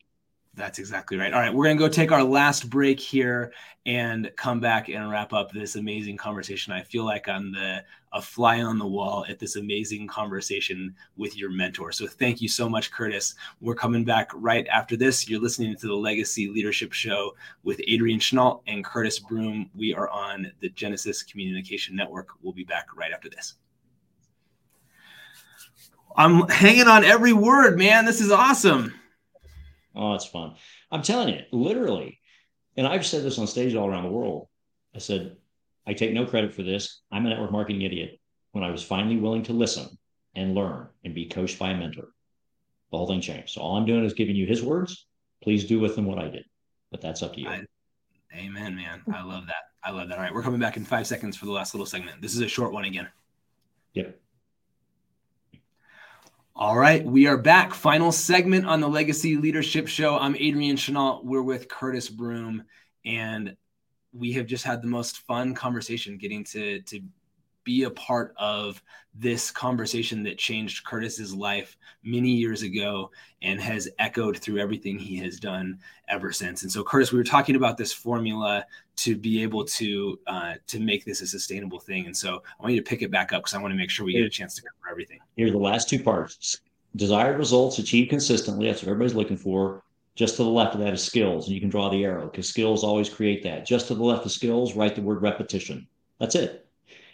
That's 0.54 0.80
exactly 0.80 1.18
right. 1.18 1.34
All 1.34 1.40
right, 1.40 1.54
we're 1.54 1.64
going 1.64 1.78
to 1.78 1.84
go 1.84 1.88
take 1.88 2.12
our 2.12 2.24
last 2.24 2.70
break 2.70 3.00
here 3.00 3.54
and 3.86 4.30
come 4.36 4.60
back 4.60 4.90
and 4.90 5.10
wrap 5.10 5.32
up 5.32 5.52
this 5.52 5.78
amazing 5.78 6.18
conversation. 6.18 6.74
I 6.74 6.84
feel 6.84 7.06
like 7.06 7.30
I'm 7.30 7.54
the 7.54 7.84
a 8.14 8.22
fly 8.22 8.62
on 8.62 8.78
the 8.78 8.86
wall 8.86 9.26
at 9.30 9.40
this 9.40 9.56
amazing 9.56 10.08
conversation 10.08 10.94
with 11.16 11.38
your 11.38 11.50
mentor. 11.50 11.92
So 11.94 12.08
thank 12.08 12.42
you 12.42 12.50
so 12.50 12.68
much, 12.68 12.92
Curtis. 12.92 13.36
We're 13.62 13.76
coming 13.76 14.04
back 14.04 14.30
right 14.34 14.68
after 14.68 14.98
this. 14.98 15.30
You're 15.30 15.40
listening 15.40 15.78
to 15.78 15.88
the 15.88 15.96
Legacy 15.96 16.50
Leadership 16.50 16.92
Show 16.92 17.34
with 17.64 17.80
Adrian 17.88 18.20
Chenault 18.20 18.64
and 18.68 18.84
Curtis 18.84 19.20
Broome. 19.20 19.70
We 19.74 19.94
are 19.94 20.10
on 20.10 20.52
the 20.60 20.70
Genesis 20.70 21.24
Communication 21.24 21.96
Network. 21.96 22.30
We'll 22.42 22.52
be 22.52 22.66
back 22.66 22.88
right 22.96 23.14
after 23.14 23.30
this. 23.30 23.54
I'm 26.18 26.50
hanging 26.50 26.88
on 26.88 27.06
every 27.06 27.32
word, 27.32 27.78
man. 27.78 28.04
This 28.04 28.20
is 28.20 28.32
awesome. 28.32 28.94
Oh, 29.95 30.13
it's 30.13 30.25
fun. 30.25 30.56
I'm 30.91 31.01
telling 31.01 31.34
you, 31.34 31.41
literally. 31.51 32.19
And 32.77 32.88
I've 32.88 33.06
said 33.06 33.23
this 33.23 33.38
on 33.39 33.47
stage 33.47 33.75
all 33.75 33.88
around 33.88 34.04
the 34.04 34.12
world. 34.12 34.47
I 34.95 34.99
said, 34.99 35.36
I 35.86 35.93
take 35.93 36.13
no 36.13 36.25
credit 36.25 36.54
for 36.54 36.63
this. 36.63 37.01
I'm 37.12 37.25
a 37.25 37.30
network 37.30 37.51
marketing 37.51 37.82
idiot. 37.82 38.19
When 38.51 38.63
I 38.63 38.71
was 38.71 38.84
finally 38.84 39.17
willing 39.17 39.43
to 39.43 39.54
listen 39.54 39.97
and 40.36 40.56
learn 40.56 40.88
and 41.04 41.15
be 41.15 41.27
coached 41.27 41.60
by 41.60 41.71
a 41.71 41.77
mentor, 41.77 42.10
the 42.91 42.97
whole 42.97 43.08
thing 43.08 43.21
changed. 43.21 43.54
So 43.54 43.62
all 43.62 43.77
I'm 43.77 43.86
doing 43.86 44.04
is 44.04 44.13
giving 44.13 44.36
you 44.36 44.45
his 44.45 44.62
words. 44.62 45.08
Please 45.43 45.65
do 45.65 45.80
with 45.80 45.95
them 45.95 46.06
what 46.06 46.19
I 46.19 46.27
did. 46.27 46.45
But 46.91 47.01
that's 47.01 47.23
up 47.23 47.34
to 47.36 47.41
you. 47.41 47.49
I, 47.49 47.63
amen, 48.36 48.75
man. 48.75 49.01
I 49.13 49.23
love 49.23 49.47
that. 49.47 49.63
I 49.84 49.91
love 49.91 50.10
that. 50.10 50.17
All 50.17 50.23
right. 50.23 50.34
We're 50.34 50.43
coming 50.43 50.60
back 50.60 50.77
in 50.77 50.86
five 50.86 51.08
seconds 51.08 51.36
for 51.36 51.45
the 51.45 51.51
last 51.51 51.73
little 51.73 51.86
segment. 51.86 52.21
This 52.21 52.36
is 52.36 52.41
a 52.41 52.47
short 52.47 52.73
one 52.73 52.86
again. 52.86 53.08
Yep. 53.93 54.19
All 56.56 56.78
right, 56.78 57.04
we 57.04 57.28
are 57.28 57.38
back. 57.38 57.74
Final 57.74 58.12
segment 58.12 58.66
on 58.66 58.82
the 58.82 58.88
Legacy 58.90 59.38
Leadership 59.38 59.88
Show. 59.88 60.18
I'm 60.18 60.36
Adrian 60.38 60.76
Chenault. 60.76 61.22
We're 61.24 61.42
with 61.42 61.70
Curtis 61.70 62.10
Broome, 62.10 62.66
and 63.06 63.56
we 64.12 64.34
have 64.34 64.48
just 64.48 64.66
had 64.66 64.82
the 64.82 64.88
most 64.88 65.20
fun 65.20 65.56
conversation 65.56 66.18
getting 66.18 66.44
to 66.46 66.82
to 66.82 67.00
be 67.63 67.84
a 67.84 67.89
part 67.89 68.34
of 68.38 68.82
this 69.13 69.52
conversation 69.52 70.24
that 70.24 70.38
changed 70.38 70.86
Curtis's 70.86 71.34
life 71.34 71.78
many 72.04 72.30
years 72.30 72.62
ago 72.62 73.12
and 73.41 73.59
has 73.59 73.89
echoed 73.99 74.38
through 74.38 74.59
everything 74.59 74.97
he 74.97 75.18
has 75.18 75.39
done 75.39 75.80
ever 76.07 76.32
since. 76.32 76.64
And 76.64 76.72
so, 76.72 76.84
Curtis, 76.84 77.12
we 77.12 77.18
were 77.18 77.24
talking 77.24 77.55
about 77.55 77.78
this 77.78 77.91
formula 77.91 78.66
to 78.97 79.18
be 79.18 79.43
able 79.43 79.66
to 79.66 80.20
uh, 80.28 80.53
to 80.68 80.80
make 80.80 81.03
this 81.05 81.22
a 81.22 81.28
sustainable 81.28 81.80
thing. 81.80 82.05
And 82.05 82.16
so, 82.16 82.41
I 82.59 82.64
want 82.64 82.74
you 82.74 82.82
to 82.82 82.89
pick 82.89 83.01
it 83.01 83.12
back 83.12 83.34
up 83.34 83.41
because 83.41 83.53
I 83.53 83.62
want 83.62 83.72
to 83.74 83.78
make 83.78 83.89
sure 83.89 84.05
we 84.05 84.14
get 84.14 84.24
a 84.24 84.30
chance 84.30 84.55
to 84.55 84.62
cover 84.62 84.91
everything. 84.91 85.20
Here 85.36 85.47
are 85.47 85.51
the 85.51 85.57
last 85.57 85.89
two 85.89 86.01
parts: 86.01 86.62
desired 86.95 87.38
results 87.38 87.80
achieved 87.80 88.09
consistently. 88.09 88.68
That's 88.68 88.82
what 88.82 88.89
everybody's 88.89 89.16
looking 89.16 89.38
for. 89.38 89.84
Just 90.16 90.36
to 90.38 90.43
the 90.43 90.49
left 90.49 90.76
of 90.76 90.82
that 90.82 90.93
is 90.93 91.03
skills, 91.03 91.47
and 91.47 91.55
you 91.55 91.62
can 91.62 91.70
draw 91.70 91.89
the 91.89 92.03
arrow 92.03 92.26
because 92.28 92.47
skills 92.47 92.84
always 92.84 93.09
create 93.09 93.43
that. 93.43 93.66
Just 93.66 93.88
to 93.88 93.95
the 93.95 94.03
left 94.03 94.26
of 94.26 94.32
skills, 94.32 94.76
write 94.76 94.95
the 94.95 95.01
word 95.01 95.22
repetition. 95.22 95.88
That's 96.20 96.36
it, 96.36 96.68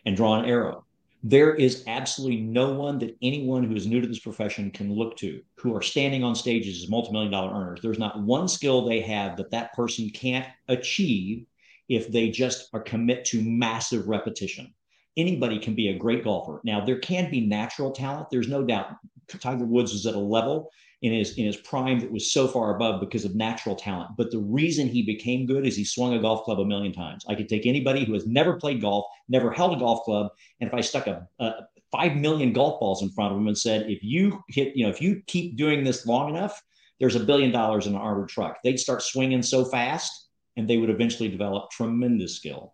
and 0.07 0.15
draw 0.15 0.39
an 0.39 0.45
arrow. 0.45 0.85
There 1.21 1.53
is 1.53 1.83
absolutely 1.85 2.39
no 2.39 2.71
one 2.71 2.97
that 2.99 3.17
anyone 3.21 3.65
who 3.65 3.75
is 3.75 3.85
new 3.85 3.99
to 3.99 4.07
this 4.07 4.19
profession 4.19 4.71
can 4.71 4.93
look 4.93 5.17
to 5.17 5.41
who 5.57 5.75
are 5.75 5.81
standing 5.81 6.23
on 6.23 6.33
stages 6.33 6.81
as 6.81 6.89
multi-million 6.89 7.29
dollar 7.29 7.53
earners. 7.53 7.81
There's 7.83 7.99
not 7.99 8.21
one 8.21 8.47
skill 8.47 8.85
they 8.85 9.01
have 9.01 9.35
that 9.35 9.51
that 9.51 9.73
person 9.73 10.09
can't 10.09 10.47
achieve 10.69 11.45
if 11.89 12.09
they 12.09 12.29
just 12.29 12.69
are 12.71 12.79
commit 12.79 13.25
to 13.25 13.41
massive 13.41 14.07
repetition. 14.07 14.73
Anybody 15.17 15.59
can 15.59 15.75
be 15.75 15.89
a 15.89 15.97
great 15.97 16.23
golfer. 16.23 16.61
Now 16.63 16.85
there 16.85 16.99
can 16.99 17.29
be 17.29 17.41
natural 17.41 17.91
talent. 17.91 18.29
There's 18.31 18.47
no 18.47 18.63
doubt 18.63 18.95
tiger 19.27 19.65
woods 19.65 19.91
is 19.91 20.05
at 20.05 20.15
a 20.15 20.19
level 20.19 20.71
in 21.01 21.13
his 21.13 21.37
in 21.37 21.45
his 21.45 21.57
prime 21.57 21.99
that 21.99 22.11
was 22.11 22.31
so 22.31 22.47
far 22.47 22.75
above 22.75 22.99
because 22.99 23.23
of 23.23 23.35
natural 23.35 23.75
talent. 23.75 24.11
But 24.17 24.31
the 24.31 24.39
reason 24.39 24.87
he 24.87 25.03
became 25.03 25.45
good 25.45 25.65
is 25.65 25.75
he 25.75 25.85
swung 25.85 26.13
a 26.13 26.21
golf 26.21 26.43
club 26.43 26.59
a 26.59 26.65
million 26.65 26.91
times. 26.91 27.23
I 27.27 27.35
could 27.35 27.49
take 27.49 27.65
anybody 27.65 28.03
who 28.03 28.13
has 28.13 28.25
never 28.25 28.57
played 28.57 28.81
golf, 28.81 29.05
never 29.29 29.51
held 29.51 29.75
a 29.75 29.79
golf 29.79 30.03
club, 30.03 30.31
and 30.59 30.67
if 30.67 30.73
I 30.73 30.81
stuck 30.81 31.07
a, 31.07 31.27
a 31.39 31.51
five 31.91 32.15
million 32.15 32.51
golf 32.53 32.79
balls 32.79 33.01
in 33.01 33.09
front 33.09 33.31
of 33.33 33.39
him 33.39 33.47
and 33.47 33.57
said, 33.57 33.89
if 33.89 34.03
you 34.03 34.43
hit, 34.49 34.75
you 34.75 34.83
know, 34.83 34.89
if 34.89 35.01
you 35.01 35.21
keep 35.27 35.55
doing 35.55 35.83
this 35.83 36.05
long 36.05 36.29
enough, 36.29 36.61
there's 36.99 37.15
a 37.15 37.19
billion 37.19 37.51
dollars 37.51 37.87
in 37.87 37.93
an 37.93 38.01
armored 38.01 38.29
truck. 38.29 38.57
They'd 38.63 38.79
start 38.79 39.03
swinging 39.03 39.43
so 39.43 39.65
fast, 39.65 40.29
and 40.57 40.67
they 40.67 40.77
would 40.77 40.89
eventually 40.89 41.29
develop 41.29 41.69
tremendous 41.69 42.35
skill. 42.35 42.73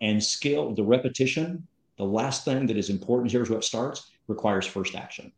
And 0.00 0.22
skill, 0.22 0.74
the 0.74 0.84
repetition, 0.84 1.66
the 1.96 2.04
last 2.04 2.44
thing 2.44 2.66
that 2.66 2.76
is 2.76 2.90
important 2.90 3.30
here 3.30 3.42
is 3.42 3.50
what 3.50 3.64
starts 3.64 4.10
requires 4.28 4.66
first 4.66 4.94
action. 4.94 5.32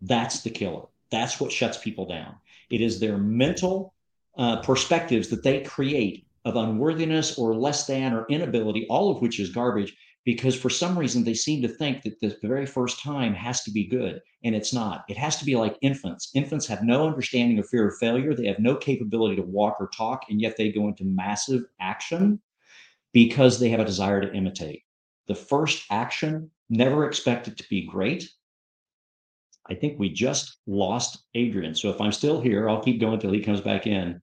That's 0.00 0.42
the 0.42 0.50
killer. 0.50 0.84
That's 1.12 1.38
what 1.38 1.52
shuts 1.52 1.78
people 1.78 2.06
down. 2.06 2.34
It 2.70 2.80
is 2.80 2.98
their 2.98 3.18
mental 3.18 3.94
uh, 4.36 4.62
perspectives 4.62 5.28
that 5.28 5.44
they 5.44 5.60
create 5.60 6.26
of 6.44 6.56
unworthiness 6.56 7.38
or 7.38 7.54
less 7.54 7.86
than 7.86 8.14
or 8.14 8.26
inability, 8.28 8.86
all 8.88 9.10
of 9.10 9.22
which 9.22 9.38
is 9.38 9.50
garbage, 9.50 9.94
because 10.24 10.56
for 10.56 10.70
some 10.70 10.98
reason 10.98 11.22
they 11.22 11.34
seem 11.34 11.60
to 11.62 11.68
think 11.68 12.02
that 12.02 12.18
the, 12.20 12.36
very 12.42 12.64
first 12.64 13.00
time 13.00 13.34
has 13.34 13.62
to 13.62 13.70
be 13.70 13.86
good, 13.86 14.20
and 14.42 14.54
it's 14.54 14.72
not. 14.72 15.04
It 15.08 15.18
has 15.18 15.36
to 15.36 15.44
be 15.44 15.54
like 15.54 15.76
infants. 15.82 16.30
Infants 16.34 16.66
have 16.66 16.82
no 16.82 17.06
understanding 17.06 17.58
of 17.58 17.68
fear 17.68 17.88
of 17.88 17.98
failure, 17.98 18.34
they 18.34 18.46
have 18.46 18.58
no 18.58 18.74
capability 18.74 19.36
to 19.36 19.42
walk 19.42 19.76
or 19.78 19.90
talk, 19.94 20.24
and 20.30 20.40
yet 20.40 20.56
they 20.56 20.72
go 20.72 20.88
into 20.88 21.04
massive 21.04 21.62
action 21.78 22.40
because 23.12 23.60
they 23.60 23.68
have 23.68 23.80
a 23.80 23.84
desire 23.84 24.22
to 24.22 24.32
imitate. 24.32 24.82
The 25.28 25.34
first 25.34 25.84
action, 25.90 26.50
never 26.70 27.06
expect 27.06 27.48
it 27.48 27.58
to 27.58 27.68
be 27.68 27.86
great 27.86 28.30
I 29.68 29.74
think 29.74 29.98
we 29.98 30.10
just 30.10 30.58
lost 30.66 31.24
Adrian. 31.34 31.74
So 31.74 31.90
if 31.90 32.00
I'm 32.00 32.12
still 32.12 32.40
here, 32.40 32.68
I'll 32.68 32.82
keep 32.82 33.00
going 33.00 33.14
until 33.14 33.32
he 33.32 33.42
comes 33.42 33.60
back 33.60 33.86
in. 33.86 34.20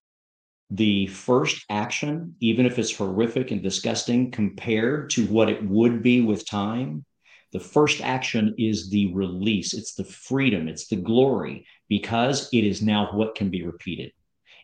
The 0.71 1.07
first 1.07 1.65
action, 1.69 2.35
even 2.39 2.65
if 2.65 2.77
it's 2.77 2.95
horrific 2.95 3.51
and 3.51 3.63
disgusting 3.63 4.31
compared 4.31 5.09
to 5.11 5.25
what 5.27 5.49
it 5.49 5.63
would 5.67 6.03
be 6.03 6.21
with 6.21 6.47
time, 6.47 7.05
the 7.51 7.59
first 7.59 8.01
action 8.01 8.53
is 8.59 8.89
the 8.89 9.11
release. 9.13 9.73
It's 9.73 9.95
the 9.95 10.03
freedom. 10.03 10.67
It's 10.67 10.87
the 10.87 10.97
glory 10.97 11.65
because 11.87 12.49
it 12.53 12.63
is 12.63 12.81
now 12.81 13.09
what 13.11 13.33
can 13.33 13.49
be 13.49 13.63
repeated. 13.63 14.11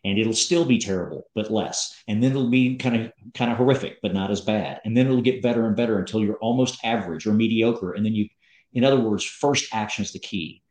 And 0.04 0.20
it'll 0.20 0.34
still 0.34 0.66
be 0.66 0.78
terrible, 0.78 1.24
but 1.34 1.52
less. 1.52 1.96
And 2.08 2.22
then 2.22 2.30
it'll 2.32 2.52
be 2.52 2.76
kind 2.76 2.96
of 2.96 3.12
kind 3.34 3.52
of 3.52 3.58
horrific, 3.58 3.98
but 4.04 4.14
not 4.14 4.30
as 4.30 4.42
bad. 4.42 4.82
And 4.86 4.96
then 4.96 5.08
it'll 5.08 5.22
get 5.22 5.42
better 5.42 5.66
and 5.66 5.76
better 5.76 5.98
until 5.98 6.22
you're 6.22 6.38
almost 6.38 6.86
average 6.86 7.26
or 7.26 7.34
mediocre. 7.34 7.94
And 7.94 8.06
then 8.06 8.14
you, 8.14 8.30
in 8.74 8.84
other 8.84 9.00
words, 9.00 9.24
first 9.24 9.74
action 9.74 10.04
is 10.04 10.12
the 10.12 10.20
key. 10.20 10.62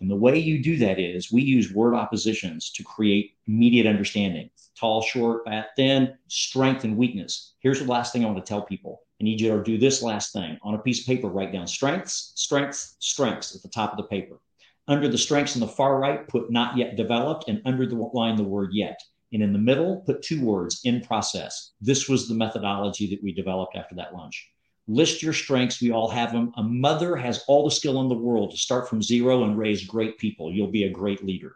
And 0.00 0.10
the 0.10 0.16
way 0.16 0.38
you 0.38 0.62
do 0.62 0.78
that 0.78 0.98
is 0.98 1.30
we 1.30 1.42
use 1.42 1.74
word 1.74 1.94
oppositions 1.94 2.70
to 2.70 2.82
create 2.82 3.34
immediate 3.46 3.86
understanding 3.86 4.50
tall, 4.74 5.02
short, 5.02 5.44
fat, 5.44 5.68
thin, 5.76 6.16
strength, 6.28 6.84
and 6.84 6.96
weakness. 6.96 7.54
Here's 7.60 7.80
the 7.80 7.90
last 7.90 8.12
thing 8.12 8.24
I 8.24 8.28
want 8.28 8.44
to 8.44 8.48
tell 8.48 8.62
people. 8.62 9.02
I 9.20 9.24
need 9.24 9.40
you 9.40 9.50
to 9.50 9.62
do 9.62 9.76
this 9.76 10.02
last 10.02 10.32
thing 10.32 10.58
on 10.62 10.74
a 10.74 10.78
piece 10.78 11.00
of 11.00 11.06
paper. 11.06 11.28
Write 11.28 11.52
down 11.52 11.66
strengths, 11.66 12.32
strengths, 12.34 12.96
strengths 12.98 13.54
at 13.54 13.60
the 13.60 13.68
top 13.68 13.90
of 13.90 13.98
the 13.98 14.04
paper. 14.04 14.40
Under 14.88 15.06
the 15.06 15.18
strengths 15.18 15.54
in 15.54 15.60
the 15.60 15.68
far 15.68 15.98
right, 15.98 16.26
put 16.26 16.50
not 16.50 16.78
yet 16.78 16.96
developed, 16.96 17.44
and 17.48 17.60
under 17.66 17.84
the 17.84 17.96
line, 17.96 18.36
the 18.36 18.42
word 18.42 18.70
yet. 18.72 18.98
And 19.32 19.42
in 19.42 19.52
the 19.52 19.58
middle, 19.58 19.98
put 20.06 20.22
two 20.22 20.42
words 20.42 20.80
in 20.84 21.02
process. 21.02 21.72
This 21.80 22.08
was 22.08 22.26
the 22.26 22.34
methodology 22.34 23.08
that 23.10 23.22
we 23.22 23.32
developed 23.32 23.76
after 23.76 23.94
that 23.96 24.14
lunch 24.14 24.50
list 24.90 25.22
your 25.22 25.32
strengths. 25.32 25.80
We 25.80 25.92
all 25.92 26.08
have 26.08 26.32
them. 26.32 26.52
A 26.56 26.62
mother 26.62 27.16
has 27.16 27.44
all 27.46 27.64
the 27.64 27.70
skill 27.70 28.00
in 28.00 28.08
the 28.08 28.14
world 28.14 28.50
to 28.50 28.56
start 28.56 28.88
from 28.88 29.02
zero 29.02 29.44
and 29.44 29.56
raise 29.56 29.84
great 29.84 30.18
people. 30.18 30.52
You'll 30.52 30.66
be 30.70 30.84
a 30.84 30.90
great 30.90 31.24
leader. 31.24 31.54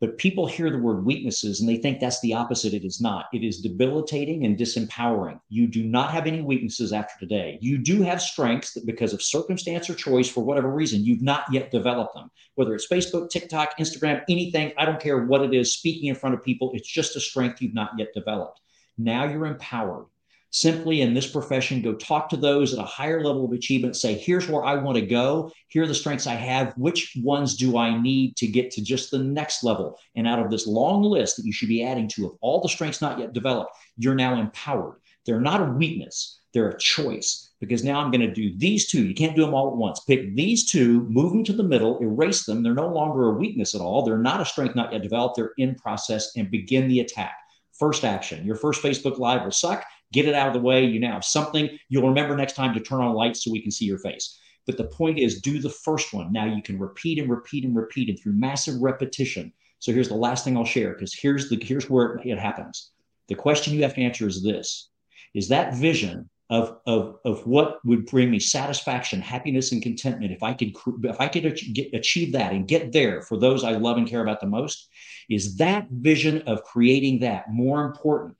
But 0.00 0.18
people 0.18 0.46
hear 0.46 0.68
the 0.68 0.78
word 0.78 1.04
weaknesses 1.04 1.60
and 1.60 1.68
they 1.68 1.76
think 1.76 2.00
that's 2.00 2.20
the 2.22 2.34
opposite. 2.34 2.74
It 2.74 2.84
is 2.84 3.00
not. 3.00 3.26
It 3.32 3.44
is 3.44 3.60
debilitating 3.60 4.44
and 4.44 4.58
disempowering. 4.58 5.40
You 5.48 5.68
do 5.68 5.84
not 5.84 6.10
have 6.10 6.26
any 6.26 6.42
weaknesses 6.42 6.92
after 6.92 7.14
today. 7.20 7.56
You 7.62 7.78
do 7.78 8.02
have 8.02 8.20
strengths 8.20 8.74
that, 8.74 8.84
because 8.84 9.12
of 9.12 9.22
circumstance 9.22 9.88
or 9.88 9.94
choice, 9.94 10.28
for 10.28 10.42
whatever 10.42 10.70
reason, 10.70 11.04
you've 11.04 11.22
not 11.22 11.44
yet 11.52 11.70
developed 11.70 12.14
them. 12.14 12.32
Whether 12.56 12.74
it's 12.74 12.88
Facebook, 12.88 13.30
TikTok, 13.30 13.78
Instagram, 13.78 14.24
anything, 14.28 14.72
I 14.76 14.86
don't 14.86 15.00
care 15.00 15.24
what 15.24 15.42
it 15.42 15.54
is, 15.54 15.72
speaking 15.72 16.08
in 16.08 16.16
front 16.16 16.34
of 16.34 16.42
people, 16.42 16.72
it's 16.74 16.90
just 16.90 17.14
a 17.14 17.20
strength 17.20 17.62
you've 17.62 17.72
not 17.72 17.92
yet 17.96 18.08
developed. 18.12 18.60
Now 18.98 19.24
you're 19.24 19.46
empowered 19.46 20.06
simply 20.52 21.00
in 21.00 21.14
this 21.14 21.26
profession 21.26 21.82
go 21.82 21.94
talk 21.94 22.28
to 22.28 22.36
those 22.36 22.72
at 22.72 22.78
a 22.78 22.86
higher 22.86 23.24
level 23.24 23.44
of 23.44 23.52
achievement 23.52 23.96
say 23.96 24.14
here's 24.14 24.48
where 24.48 24.64
i 24.64 24.74
want 24.74 24.96
to 24.96 25.04
go. 25.04 25.50
Here 25.68 25.82
are 25.82 25.88
the 25.88 25.94
strengths 25.94 26.26
i 26.26 26.34
have. 26.34 26.72
Which 26.76 27.16
ones 27.22 27.56
do 27.56 27.76
i 27.76 28.00
need 28.00 28.36
to 28.36 28.46
get 28.46 28.70
to 28.72 28.82
just 28.82 29.10
the 29.10 29.18
next 29.18 29.64
level? 29.64 29.98
And 30.14 30.28
out 30.28 30.38
of 30.38 30.50
this 30.50 30.66
long 30.66 31.02
list 31.02 31.36
that 31.36 31.46
you 31.46 31.52
should 31.52 31.68
be 31.68 31.84
adding 31.84 32.08
to 32.10 32.26
of 32.26 32.32
all 32.40 32.60
the 32.60 32.68
strengths 32.68 33.00
not 33.00 33.18
yet 33.18 33.32
developed 33.32 33.72
you're 33.96 34.14
now 34.14 34.40
empowered. 34.40 35.00
They're 35.26 35.40
not 35.40 35.60
a 35.60 35.72
weakness 35.72 36.38
they're 36.52 36.68
a 36.68 36.78
choice. 36.78 37.48
Because 37.60 37.84
now 37.84 38.00
i'm 38.00 38.10
going 38.10 38.26
to 38.26 38.32
do 38.32 38.56
these 38.58 38.88
two. 38.88 39.06
You 39.06 39.14
can't 39.14 39.36
do 39.36 39.44
them 39.44 39.54
all 39.54 39.68
at 39.68 39.76
once. 39.76 40.00
Pick 40.00 40.34
these 40.34 40.68
two 40.68 41.02
move 41.02 41.32
them 41.32 41.44
to 41.44 41.52
the 41.52 41.62
middle 41.62 41.98
erase 42.00 42.44
them. 42.44 42.62
They're 42.62 42.74
no 42.74 42.88
longer 42.88 43.28
a 43.28 43.34
weakness 43.34 43.74
at 43.74 43.80
all. 43.80 44.04
They're 44.04 44.18
not 44.18 44.40
a 44.40 44.44
strength 44.44 44.74
not 44.74 44.92
yet 44.92 45.02
developed. 45.02 45.36
They're 45.36 45.52
in 45.58 45.76
process 45.76 46.32
and 46.36 46.50
begin 46.50 46.88
the 46.88 47.00
attack. 47.00 47.34
First 47.78 48.04
action. 48.04 48.44
Your 48.44 48.56
first 48.56 48.82
facebook 48.82 49.18
live 49.18 49.44
will 49.44 49.52
suck 49.52 49.84
Get 50.12 50.26
it 50.26 50.34
out 50.34 50.48
of 50.48 50.54
the 50.54 50.60
way. 50.60 50.84
You 50.84 51.00
now 51.00 51.14
have 51.14 51.24
something 51.24 51.68
you'll 51.88 52.08
remember 52.08 52.36
next 52.36 52.54
time 52.54 52.74
to 52.74 52.80
turn 52.80 53.00
on 53.00 53.14
lights 53.14 53.44
so 53.44 53.50
we 53.50 53.62
can 53.62 53.70
see 53.70 53.86
your 53.86 53.98
face. 53.98 54.38
But 54.66 54.76
the 54.76 54.84
point 54.84 55.18
is, 55.18 55.40
do 55.40 55.58
the 55.58 55.70
first 55.70 56.12
one. 56.12 56.32
Now 56.32 56.44
you 56.44 56.62
can 56.62 56.78
repeat 56.78 57.18
and 57.18 57.28
repeat 57.28 57.64
and 57.64 57.74
repeat 57.74 58.08
and 58.08 58.18
through 58.18 58.34
massive 58.34 58.80
repetition. 58.80 59.52
So 59.80 59.92
here's 59.92 60.08
the 60.08 60.14
last 60.14 60.44
thing 60.44 60.56
I'll 60.56 60.64
share 60.64 60.92
because 60.92 61.14
here's 61.14 61.48
the 61.48 61.58
here's 61.60 61.90
where 61.90 62.20
it 62.24 62.38
happens. 62.38 62.92
The 63.28 63.34
question 63.34 63.74
you 63.74 63.82
have 63.82 63.94
to 63.94 64.02
answer 64.02 64.28
is 64.28 64.42
this: 64.42 64.90
Is 65.34 65.48
that 65.48 65.74
vision 65.74 66.30
of, 66.50 66.78
of, 66.86 67.16
of 67.24 67.46
what 67.46 67.78
would 67.84 68.04
bring 68.06 68.30
me 68.30 68.38
satisfaction, 68.38 69.20
happiness, 69.20 69.72
and 69.72 69.82
contentment 69.82 70.32
if 70.32 70.42
I 70.42 70.52
could 70.52 70.72
if 71.02 71.18
I 71.18 71.26
could 71.26 71.58
get, 71.72 71.94
achieve 71.94 72.32
that 72.32 72.52
and 72.52 72.68
get 72.68 72.92
there 72.92 73.22
for 73.22 73.38
those 73.38 73.64
I 73.64 73.72
love 73.72 73.96
and 73.96 74.06
care 74.06 74.22
about 74.22 74.40
the 74.40 74.46
most? 74.46 74.88
Is 75.30 75.56
that 75.56 75.88
vision 75.90 76.42
of 76.42 76.62
creating 76.62 77.20
that 77.20 77.50
more 77.50 77.84
important 77.84 78.36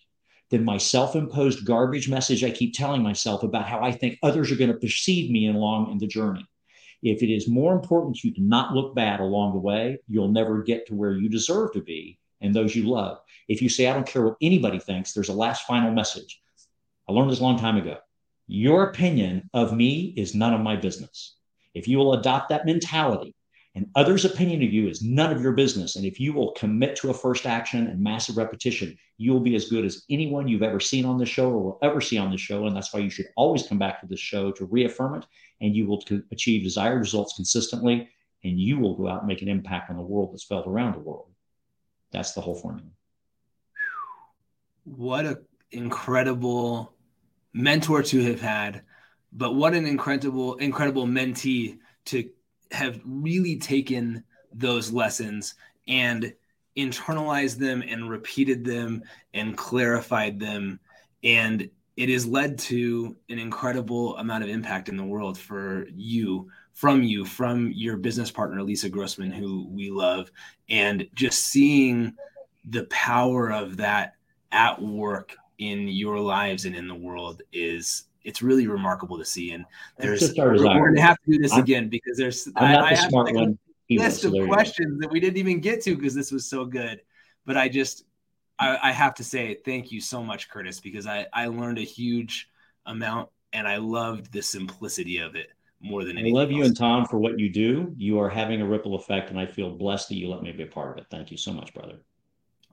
than 0.53 0.65
my 0.65 0.77
self 0.77 1.17
imposed 1.17 1.65
garbage 1.65 2.09
message 2.09 2.45
I 2.45 2.51
keep 2.51 2.75
telling 2.75 3.03
myself 3.03 3.43
about 3.43 3.67
how 3.67 3.83
I 3.83 3.91
think 3.91 4.19
others 4.23 4.53
are 4.53 4.57
going 4.57 4.71
to 4.71 4.77
perceive 4.77 5.31
me 5.31 5.49
along 5.49 5.91
in 5.91 5.99
the 5.99 6.07
journey. 6.07 6.47
If 7.03 7.23
it 7.23 7.33
is 7.33 7.49
more 7.49 7.73
important 7.75 8.17
to 8.17 8.29
you 8.29 8.35
to 8.35 8.43
not 8.43 8.75
look 8.75 8.95
bad 8.95 9.19
along 9.19 9.55
the 9.55 9.59
way, 9.59 9.99
you'll 10.07 10.29
never 10.29 10.63
get 10.63 10.87
to 10.87 10.95
where 10.95 11.13
you 11.13 11.29
deserve 11.29 11.73
to 11.73 11.81
be 11.81 12.19
and 12.43 12.55
those 12.55 12.77
you 12.77 12.85
love. 12.85 13.19
If 13.49 13.63
you 13.63 13.69
say, 13.69 13.89
I 13.89 13.95
don't 13.95 14.07
care 14.07 14.23
what 14.23 14.37
anybody 14.43 14.79
thinks, 14.79 15.13
there's 15.13 15.31
a 15.31 15.35
last 15.35 15.67
final 15.67 15.91
message. 15.91 16.41
I 17.09 17.13
learned 17.13 17.31
this 17.31 17.41
a 17.41 17.43
long 17.43 17.59
time 17.59 17.79
ago. 17.79 17.97
Your 18.47 18.85
opinion 18.85 19.49
of 19.55 19.75
me 19.75 20.13
is 20.17 20.35
none 20.35 20.53
of 20.53 20.61
my 20.61 20.77
business. 20.77 21.37
If 21.75 21.89
you 21.89 21.97
will 21.97 22.13
adopt 22.13 22.51
that 22.51 22.67
mentality, 22.67 23.35
and 23.75 23.89
others' 23.95 24.27
opinion 24.27 24.63
of 24.63 24.73
you 24.73 24.89
is 24.89 25.03
none 25.03 25.35
of 25.35 25.41
your 25.41 25.53
business. 25.53 25.97
And 25.97 26.05
if 26.05 26.21
you 26.21 26.35
will 26.35 26.53
commit 26.53 26.95
to 26.97 27.11
a 27.11 27.15
first 27.15 27.47
action 27.47 27.87
and 27.87 28.03
massive 28.03 28.37
repetition, 28.37 28.99
you 29.17 29.33
will 29.33 29.41
be 29.41 29.55
as 29.55 29.71
good 29.71 29.87
as 29.87 30.05
anyone 30.11 30.47
you've 30.47 30.63
ever 30.63 30.79
seen 30.79 31.07
on 31.07 31.17
this 31.17 31.31
show 31.31 31.51
or 31.51 31.63
will 31.63 31.79
ever 31.83 32.01
see 32.01 32.19
on 32.19 32.31
this 32.31 32.41
show. 32.41 32.67
And 32.67 32.77
that's 32.77 32.93
why 32.93 33.01
you 33.01 33.09
should 33.09 33.29
always 33.35 33.67
come 33.67 33.79
back 33.79 34.01
to 34.01 34.07
this 34.07 34.21
show 34.21 34.53
to 34.53 34.67
reaffirm 34.67 35.15
it. 35.15 35.27
And 35.63 35.75
you 35.75 35.87
will 35.87 36.05
achieve 36.31 36.65
desired 36.65 36.99
results 36.99 37.35
consistently. 37.35 38.11
And 38.45 38.61
you 38.61 38.79
will 38.79 38.95
go 38.95 39.09
out 39.09 39.21
and 39.21 39.29
make 39.29 39.41
an 39.41 39.49
impact 39.49 39.89
on 39.89 39.97
the 39.97 40.03
world 40.03 40.33
that's 40.33 40.45
felt 40.45 40.67
around 40.67 40.95
the 40.95 41.01
world. 41.01 41.29
That's 42.11 42.33
the 42.33 42.43
whole 42.43 42.57
formula. 42.57 42.91
What 44.85 45.25
an 45.25 45.37
incredible 45.71 46.93
mentor 47.55 48.03
to 48.03 48.23
have 48.25 48.41
had, 48.41 48.83
but 49.33 49.55
what 49.55 49.75
an 49.75 49.87
incredible, 49.87 50.57
incredible 50.57 51.07
mentee 51.07 51.79
to 52.07 52.29
have 52.73 53.01
really 53.05 53.57
taken 53.57 54.25
those 54.53 54.93
lessons 54.93 55.55
and 55.89 56.33
internalized 56.77 57.59
them 57.59 57.83
and 57.87 58.09
repeated 58.09 58.65
them 58.65 59.03
and 59.35 59.57
clarified 59.57 60.41
them. 60.41 60.81
And 61.23 61.71
it 61.97 62.09
has 62.09 62.27
led 62.27 62.59
to 62.59 63.17
an 63.29 63.39
incredible 63.39 64.17
amount 64.17 64.45
of 64.45 64.51
impact 64.51 64.89
in 64.89 64.97
the 64.97 65.05
world 65.05 65.39
for 65.39 65.87
you 65.95 66.51
from 66.73 67.03
you 67.03 67.25
from 67.25 67.71
your 67.73 67.99
business 67.99 68.31
partner 68.31 68.63
lisa 68.63 68.89
grossman 68.89 69.31
who 69.31 69.67
we 69.69 69.91
love. 69.91 70.31
And 70.71 71.07
just 71.15 71.47
seeing 71.47 72.15
the 72.65 72.85
power 72.85 73.53
of 73.53 73.77
that 73.77 74.15
at 74.53 74.81
work 74.81 75.37
in 75.59 75.89
your 75.89 76.19
lives 76.19 76.65
and 76.65 76.75
in 76.75 76.89
the 76.89 76.95
world 76.95 77.43
is 77.53 78.05
it's 78.25 78.43
really 78.43 78.67
remarkable 78.67 79.19
to 79.19 79.25
see. 79.25 79.53
And 79.53 79.65
there's 79.99 80.35
we're, 80.37 80.57
going 80.57 80.95
to 80.95 81.03
have 81.03 81.19
to 81.25 81.31
do 81.31 81.39
this 81.39 81.53
I'm, 81.53 81.61
again 81.61 81.89
because 81.89 82.17
there's 82.17 82.49
I'm 82.57 82.73
not 82.73 82.85
I, 82.85 82.95
the 82.95 83.01
I 83.01 83.09
smart 83.09 83.35
one. 83.35 83.59
list 83.91 84.25
of 84.25 84.33
questions 84.49 85.01
that 85.01 85.11
we 85.11 85.21
didn't 85.21 85.39
even 85.39 85.61
get 85.61 85.83
to 85.83 85.97
because 85.97 86.15
this 86.15 86.33
was 86.33 86.47
so 86.47 86.65
good. 86.65 87.01
But 87.45 87.57
I 87.57 87.69
just 87.69 88.05
I, 88.59 88.79
I 88.83 88.93
have 88.93 89.15
to 89.15 89.25
say 89.25 89.55
thank 89.65 89.91
you 89.93 90.01
so 90.01 90.23
much, 90.23 90.49
Curtis, 90.49 90.81
because 90.81 91.07
I 91.07 91.27
I 91.33 91.47
learned 91.47 91.79
a 91.79 91.83
huge 91.83 92.49
amount 92.87 93.29
and 93.53 93.69
I 93.69 93.77
loved 93.77 94.33
the 94.33 94.43
simplicity 94.43 95.19
of 95.19 95.35
it 95.37 95.49
more 95.81 96.05
than 96.05 96.17
anything. 96.17 96.37
I 96.37 96.41
love 96.41 96.51
you 96.51 96.65
and 96.65 96.77
Tom 96.77 97.07
for 97.07 97.19
what 97.19 97.39
you 97.39 97.51
do. 97.51 97.93
You 97.97 98.21
are 98.21 98.29
having 98.29 98.63
a 98.63 98.67
ripple 98.67 98.95
effect, 98.95 99.31
and 99.31 99.39
I 99.39 99.47
feel 99.47 99.71
blessed 99.71 100.09
that 100.09 100.17
you 100.17 100.29
let 100.29 100.43
me 100.43 100.53
be 100.53 100.63
a 100.63 100.67
part 100.67 100.91
of 100.91 100.99
it. 100.99 101.07
Thank 101.11 101.31
you 101.31 101.37
so 101.37 101.53
much, 101.53 101.75
brother. 101.75 101.99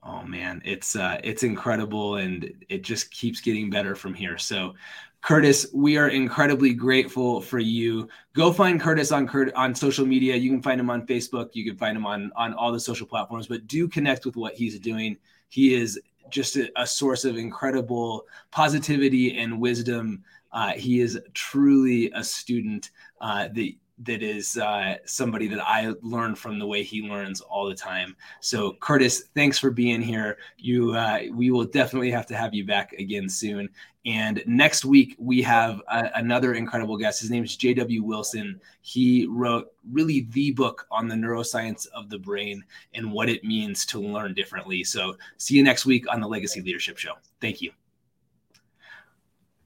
Oh 0.04 0.24
man, 0.24 0.62
it's 0.64 0.96
uh, 0.96 1.20
it's 1.24 1.44
incredible, 1.44 2.16
and 2.16 2.54
it 2.70 2.84
just 2.84 3.12
keeps 3.12 3.42
getting 3.42 3.70
better 3.70 3.96
from 3.96 4.14
here. 4.14 4.38
So, 4.38 4.76
Curtis, 5.22 5.68
we 5.74 5.98
are 5.98 6.08
incredibly 6.08 6.74
grateful 6.74 7.42
for 7.42 7.60
you. 7.60 8.08
Go 8.34 8.54
find 8.54 8.80
Curtis 8.80 9.12
on 9.12 9.28
Curt 9.28 9.54
on 9.54 9.76
social 9.76 10.06
media. 10.06 10.36
You 10.36 10.50
can 10.50 10.62
find 10.62 10.80
him 10.80 10.90
on 10.90 11.06
Facebook. 11.06 11.50
You 11.54 11.66
can 11.66 11.78
find 11.78 11.98
him 11.98 12.06
on 12.06 12.32
on 12.36 12.54
all 12.54 12.72
the 12.72 12.80
social 12.80 13.06
platforms. 13.06 13.48
But 13.48 13.68
do 13.68 13.88
connect 13.88 14.26
with 14.26 14.38
what 14.38 14.54
he's 14.54 14.80
doing. 14.80 15.18
He 15.50 15.74
is 15.74 16.00
just 16.30 16.56
a, 16.56 16.72
a 16.78 16.88
source 16.88 17.26
of 17.26 17.38
incredible 17.38 18.26
positivity 18.52 19.38
and 19.38 19.60
wisdom. 19.60 20.24
Uh, 20.52 20.72
he 20.72 21.02
is 21.02 21.20
truly 21.34 22.12
a 22.16 22.24
student 22.24 22.92
uh, 23.20 23.50
that 23.50 23.74
that 24.02 24.24
is 24.24 24.58
uh, 24.58 24.96
somebody 25.06 25.48
that 25.48 25.62
I 25.62 25.94
learn 26.02 26.36
from 26.36 26.58
the 26.58 26.66
way 26.66 26.84
he 26.84 27.02
learns 27.02 27.42
all 27.42 27.68
the 27.68 27.76
time. 27.76 28.16
So, 28.40 28.78
Curtis, 28.80 29.26
thanks 29.36 29.60
for 29.60 29.72
being 29.72 30.02
here. 30.02 30.38
You, 30.58 30.94
uh, 30.94 31.24
we 31.34 31.52
will 31.52 31.66
definitely 31.66 32.12
have 32.12 32.26
to 32.28 32.38
have 32.38 32.54
you 32.54 32.66
back 32.66 32.94
again 32.94 33.28
soon. 33.28 33.70
And 34.06 34.42
next 34.48 34.86
week 34.86 35.16
we 35.20 35.42
have 35.42 35.82
a, 35.92 36.10
another 36.16 36.54
incredible 36.54 36.98
guest. 36.98 37.20
His 37.20 37.30
name 37.30 37.44
is 37.44 37.56
J.W. 37.58 38.02
Wilson. 38.04 38.60
He 38.82 39.28
wrote 39.30 39.74
really 39.92 40.28
the 40.32 40.52
book 40.52 40.88
on 40.90 41.08
the 41.08 41.16
neuroscience 41.16 41.86
of 41.94 42.10
the 42.10 42.18
brain 42.18 42.64
and 42.94 43.12
what 43.12 43.30
it 43.30 43.44
means 43.44 43.86
to 43.88 44.00
learn 44.00 44.34
differently. 44.34 44.84
So, 44.84 45.18
see 45.38 45.56
you 45.56 45.64
next 45.64 45.86
week 45.86 46.06
on 46.12 46.22
the 46.22 46.28
Legacy 46.28 46.62
Leadership 46.62 46.98
Show. 46.98 47.14
Thank 47.42 47.62
you. 47.62 47.72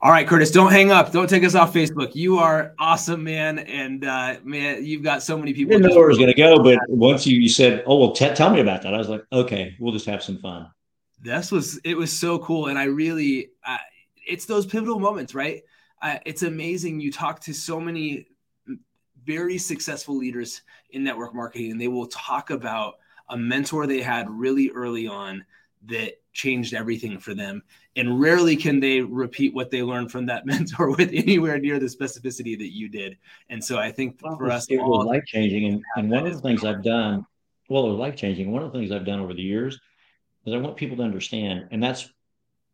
All 0.04 0.12
right, 0.12 0.28
Curtis, 0.28 0.52
don't 0.52 0.70
hang 0.70 0.92
up. 0.92 1.14
Don't 1.14 1.30
take 1.30 1.46
us 1.46 1.56
off 1.56 1.74
Facebook. 1.74 2.14
You 2.14 2.38
are 2.38 2.74
awesome, 2.78 3.24
man. 3.24 3.60
And 3.60 4.04
uh, 4.04 4.36
man, 4.44 4.84
you've 4.84 5.02
got 5.02 5.24
so 5.24 5.38
many 5.38 5.54
people. 5.54 5.76
I 5.76 5.78
didn't 5.78 5.92
know 5.92 5.96
where 5.96 6.08
it 6.08 6.10
was 6.10 6.18
going 6.18 6.34
to 6.34 6.38
go, 6.38 6.62
but 6.62 6.78
once 6.90 7.26
you, 7.26 7.40
you 7.40 7.48
said, 7.48 7.86
"Oh 7.88 7.98
well, 7.98 8.12
t- 8.12 8.34
tell 8.34 8.50
me 8.50 8.60
about 8.60 8.82
that," 8.82 8.94
I 8.94 8.98
was 8.98 9.08
like, 9.08 9.24
"Okay, 9.32 9.78
we'll 9.80 9.94
just 9.94 10.06
have 10.08 10.22
some 10.22 10.40
fun." 10.40 10.70
This 11.22 11.54
was 11.54 11.80
it 11.86 11.96
was 11.96 12.12
so 12.12 12.38
cool, 12.40 12.68
and 12.68 12.78
I 12.78 12.84
really, 12.84 13.52
uh, 13.66 13.78
it's 14.28 14.46
those 14.46 14.66
pivotal 14.66 15.00
moments, 15.00 15.36
right? 15.36 15.64
Uh, 16.02 16.18
it's 16.26 16.44
amazing. 16.44 17.00
You 17.00 17.12
talk 17.12 17.40
to 17.42 17.54
so 17.54 17.80
many 17.80 18.28
very 19.26 19.58
successful 19.58 20.18
leaders 20.18 20.62
in 20.92 21.04
network 21.04 21.34
marketing, 21.34 21.72
and 21.72 21.82
they 21.82 21.88
will 21.88 22.08
talk 22.08 22.50
about 22.50 22.96
a 23.30 23.38
mentor 23.38 23.88
they 23.88 24.02
had 24.02 24.30
really 24.30 24.70
early 24.72 25.08
on 25.08 25.46
that 25.86 26.22
changed 26.34 26.74
everything 26.74 27.18
for 27.20 27.34
them. 27.34 27.62
And 27.96 28.20
rarely 28.20 28.56
can 28.56 28.80
they 28.80 29.02
repeat 29.02 29.54
what 29.54 29.70
they 29.70 29.84
learned 29.84 30.12
from 30.12 30.26
that 30.28 30.46
mentor 30.46 30.92
with 30.92 31.10
anywhere 31.14 31.60
near 31.60 31.80
the 31.80 31.86
specificity 31.86 32.58
that 32.58 32.74
you 32.74 32.90
did. 32.90 33.18
And 33.50 33.64
so 33.64 33.78
I 33.78 33.92
think 33.92 34.20
well, 34.22 34.38
for 34.38 34.52
us, 34.52 34.66
it 34.70 34.78
was 34.78 35.06
life 35.06 35.26
changing. 35.26 35.72
And, 35.72 35.84
and 35.96 36.10
one 36.10 36.26
of 36.26 36.34
the 36.34 36.42
things 36.42 36.64
I've 36.64 36.84
done, 36.84 37.26
well, 37.70 37.86
it 37.86 37.90
was 37.92 38.00
life 38.00 38.16
changing. 38.16 38.52
One 38.52 38.64
of 38.64 38.72
the 38.72 38.80
things 38.80 38.92
I've 38.92 39.06
done 39.06 39.20
over 39.20 39.34
the 39.34 39.42
years 39.42 39.80
is 40.46 40.54
I 40.54 40.58
want 40.58 40.76
people 40.76 40.98
to 40.98 41.04
understand, 41.04 41.68
and 41.72 41.82
that's 41.82 42.10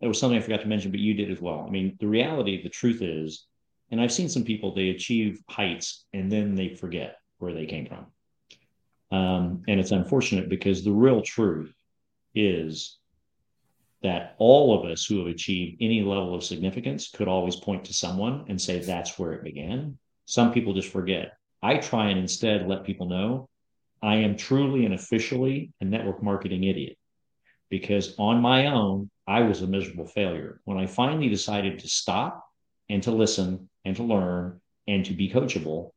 that 0.01 0.07
was 0.07 0.19
something 0.19 0.37
I 0.37 0.41
forgot 0.41 0.61
to 0.61 0.67
mention, 0.67 0.91
but 0.91 0.99
you 0.99 1.13
did 1.13 1.31
as 1.31 1.41
well. 1.41 1.65
I 1.67 1.69
mean, 1.69 1.97
the 1.99 2.07
reality, 2.07 2.61
the 2.61 2.69
truth 2.69 3.01
is, 3.01 3.45
and 3.91 3.99
I've 3.99 4.13
seen 4.13 4.29
some 4.29 4.43
people 4.43 4.73
they 4.73 4.89
achieve 4.89 5.41
heights 5.49 6.05
and 6.13 6.31
then 6.31 6.55
they 6.55 6.75
forget 6.75 7.17
where 7.39 7.53
they 7.53 7.65
came 7.65 7.87
from. 7.87 8.05
Um, 9.11 9.63
and 9.67 9.79
it's 9.79 9.91
unfortunate 9.91 10.49
because 10.49 10.83
the 10.83 10.91
real 10.91 11.21
truth 11.21 11.73
is 12.35 12.97
that 14.03 14.35
all 14.37 14.77
of 14.77 14.89
us 14.89 15.05
who 15.05 15.17
have 15.19 15.27
achieved 15.27 15.77
any 15.81 16.01
level 16.01 16.35
of 16.35 16.43
significance 16.43 17.09
could 17.09 17.27
always 17.27 17.55
point 17.55 17.83
to 17.85 17.93
someone 17.93 18.45
and 18.47 18.61
say 18.61 18.79
that's 18.79 19.17
where 19.17 19.33
it 19.33 19.43
began. 19.43 19.97
Some 20.25 20.53
people 20.53 20.73
just 20.73 20.91
forget. 20.91 21.33
I 21.61 21.77
try 21.77 22.09
and 22.09 22.19
instead 22.19 22.67
let 22.67 22.85
people 22.85 23.09
know 23.09 23.49
I 24.01 24.15
am 24.17 24.37
truly 24.37 24.85
and 24.85 24.93
officially 24.93 25.73
a 25.81 25.85
network 25.85 26.23
marketing 26.23 26.63
idiot 26.63 26.97
because 27.69 28.15
on 28.17 28.41
my 28.41 28.67
own, 28.67 29.09
I 29.27 29.41
was 29.41 29.61
a 29.61 29.67
miserable 29.67 30.07
failure. 30.07 30.61
When 30.65 30.77
I 30.77 30.87
finally 30.87 31.29
decided 31.29 31.79
to 31.79 31.87
stop 31.87 32.43
and 32.89 33.03
to 33.03 33.11
listen 33.11 33.69
and 33.85 33.95
to 33.95 34.03
learn 34.03 34.59
and 34.87 35.05
to 35.05 35.13
be 35.13 35.29
coachable. 35.29 35.91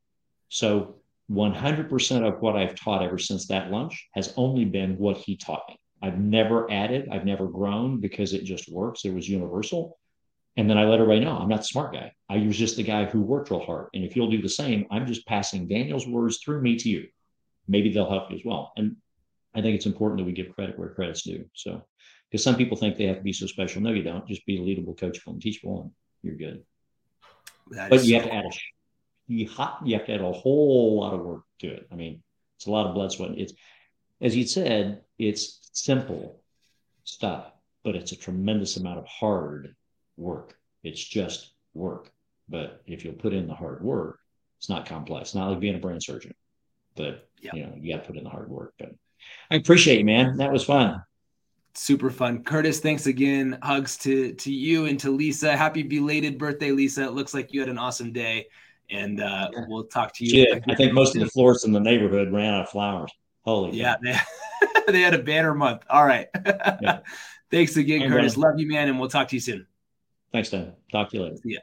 So 0.49 0.97
100% 1.31 2.29
of 2.29 2.43
what 2.43 2.57
I've 2.57 2.75
taught 2.75 3.03
ever 3.03 3.19
since 3.19 3.47
that 3.47 3.71
lunch 3.71 4.09
has 4.15 4.35
only 4.37 4.65
been 4.65 4.99
what 4.99 5.17
he 5.17 5.37
taught 5.37 5.65
me. 5.69 5.77
I've 6.03 6.19
never 6.19 6.71
added, 6.71 7.09
I've 7.11 7.25
never 7.25 7.47
grown 7.47 8.01
because 8.01 8.35
it 8.35 8.45
just 8.45 8.71
works. 8.71 9.05
It 9.05 9.15
was 9.15 9.29
universal. 9.29 9.99
And 10.57 10.69
then 10.69 10.77
I 10.77 10.85
let 10.85 11.01
everybody 11.01 11.21
know 11.21 11.39
I'm 11.39 11.49
not 11.49 11.61
the 11.61 11.65
smart 11.65 11.95
guy. 11.95 12.13
I 12.29 12.39
was 12.39 12.59
just 12.59 12.77
the 12.77 12.83
guy 12.83 13.07
who 13.07 13.23
worked 13.23 13.51
real 13.51 13.65
hard. 13.65 13.89
And 13.95 14.05
if 14.05 14.15
you'll 14.15 14.31
do 14.31 14.43
the 14.43 14.49
same, 14.49 14.87
I'm 14.91 15.07
just 15.07 15.27
passing 15.27 15.69
Daniel's 15.69 16.07
words 16.07 16.39
through 16.39 16.61
me 16.61 16.77
to 16.77 16.89
you. 16.89 17.07
Maybe 17.69 17.93
they'll 17.93 18.11
help 18.11 18.31
you 18.31 18.37
as 18.37 18.45
well. 18.45 18.73
And 18.77 18.97
I 19.55 19.61
think 19.61 19.75
it's 19.75 19.87
important 19.87 20.19
that 20.19 20.25
we 20.25 20.33
give 20.33 20.55
credit 20.55 20.79
where 20.79 20.91
credit's 20.91 21.23
due. 21.23 21.45
So, 21.55 21.85
because 22.31 22.43
some 22.43 22.57
people 22.57 22.77
think 22.77 22.97
they 22.97 23.07
have 23.07 23.19
to 23.19 23.23
be 23.23 23.33
so 23.33 23.47
special. 23.47 23.83
No, 23.83 23.91
you 23.91 24.03
don't. 24.03 24.27
Just 24.27 24.47
be 24.47 24.59
leadable, 24.59 24.97
coachable, 24.97 25.33
and 25.33 25.43
teachable, 25.43 25.83
and 25.83 25.91
you're 26.23 26.37
good. 26.37 26.65
but 27.69 28.05
you 28.05 28.15
so 28.17 28.21
have 28.21 28.31
to 28.31 28.35
add 28.35 28.45
a 28.47 28.51
you 29.29 29.49
have 29.49 29.85
to 29.85 30.13
add 30.13 30.21
a 30.21 30.33
whole 30.33 31.01
lot 31.01 31.15
of 31.15 31.21
work 31.21 31.43
to 31.61 31.69
it. 31.69 31.87
I 31.91 31.95
mean, 31.95 32.23
it's 32.57 32.67
a 32.67 32.71
lot 32.71 32.87
of 32.87 32.95
blood, 32.95 33.13
sweat. 33.13 33.33
It's 33.37 33.53
as 34.21 34.37
you 34.37 34.47
said, 34.47 35.03
it's 35.19 35.59
simple 35.73 36.41
stuff, 37.05 37.51
but 37.83 37.97
it's 37.97 38.13
a 38.13 38.17
tremendous 38.17 38.77
amount 38.77 38.99
of 38.99 39.07
hard 39.07 39.75
work. 40.17 40.57
It's 40.83 41.03
just 41.03 41.53
work. 41.75 42.11
But 42.49 42.83
if 42.87 43.05
you'll 43.05 43.15
put 43.15 43.33
in 43.33 43.47
the 43.47 43.55
hard 43.55 43.83
work, 43.83 44.19
it's 44.59 44.69
not 44.69 44.87
complex. 44.87 45.31
It's 45.31 45.35
not 45.35 45.51
like 45.51 45.61
being 45.61 45.75
a 45.75 45.79
brain 45.79 46.01
surgeon, 46.01 46.35
but 46.97 47.29
yep. 47.41 47.55
you 47.55 47.63
know, 47.65 47.75
you 47.77 47.93
got 47.93 48.03
to 48.03 48.07
put 48.07 48.17
in 48.17 48.25
the 48.25 48.31
hard 48.31 48.49
work. 48.49 48.75
But 48.79 48.93
I 49.51 49.57
appreciate 49.57 49.99
you, 49.99 50.05
man. 50.05 50.37
That 50.37 50.53
was 50.53 50.65
fun. 50.65 51.03
Super 51.75 52.11
fun. 52.11 52.45
Curtis, 52.45 52.81
thanks 52.81 53.07
again. 53.07 53.59
Hugs 53.63 53.97
to 53.99 54.35
to 54.35 54.53
you 54.53 54.87
and 54.87 54.99
to 55.01 55.11
Lisa. 55.11 55.57
Happy 55.57 55.83
belated 55.83 56.39
birthday, 56.39 56.71
Lisa. 56.71 57.05
It 57.05 57.13
looks 57.13 57.33
like 57.33 57.53
you 57.53 57.61
had 57.61 57.69
an 57.69 57.79
awesome 57.79 58.13
day. 58.13 58.47
And 58.91 59.21
uh, 59.23 59.49
we'll 59.69 59.85
talk 59.85 60.13
to 60.17 60.25
you. 60.25 60.45
Yeah, 60.47 60.59
I 60.69 60.75
think 60.75 60.93
most 60.93 61.17
of 61.17 61.23
the 61.23 61.29
florists 61.29 61.65
in 61.65 61.73
the 61.73 61.81
neighborhood 61.81 62.31
ran 62.31 62.53
out 62.53 62.63
of 62.63 62.69
flowers. 62.69 63.11
Holy 63.43 63.77
yeah, 63.77 63.97
they, 64.03 64.17
they, 64.93 65.01
had 65.01 65.15
a 65.15 65.23
banner 65.23 65.55
month. 65.55 65.83
All 65.89 66.05
right. 66.05 66.29
yeah. 66.47 67.01
Thanks 67.51 67.77
again, 67.77 68.09
Curtis. 68.09 68.37
Love 68.37 68.59
you, 68.59 68.69
man, 68.69 68.89
and 68.89 69.01
we'll 69.01 69.09
talk 69.09 69.29
to 69.29 69.37
you 69.37 69.41
soon. 69.41 69.67
Thanks, 70.31 70.51
Dan. 70.51 70.73
Talk 70.91 71.11
to 71.11 71.17
you 71.17 71.23
later. 71.25 71.37
Yeah. 71.45 71.59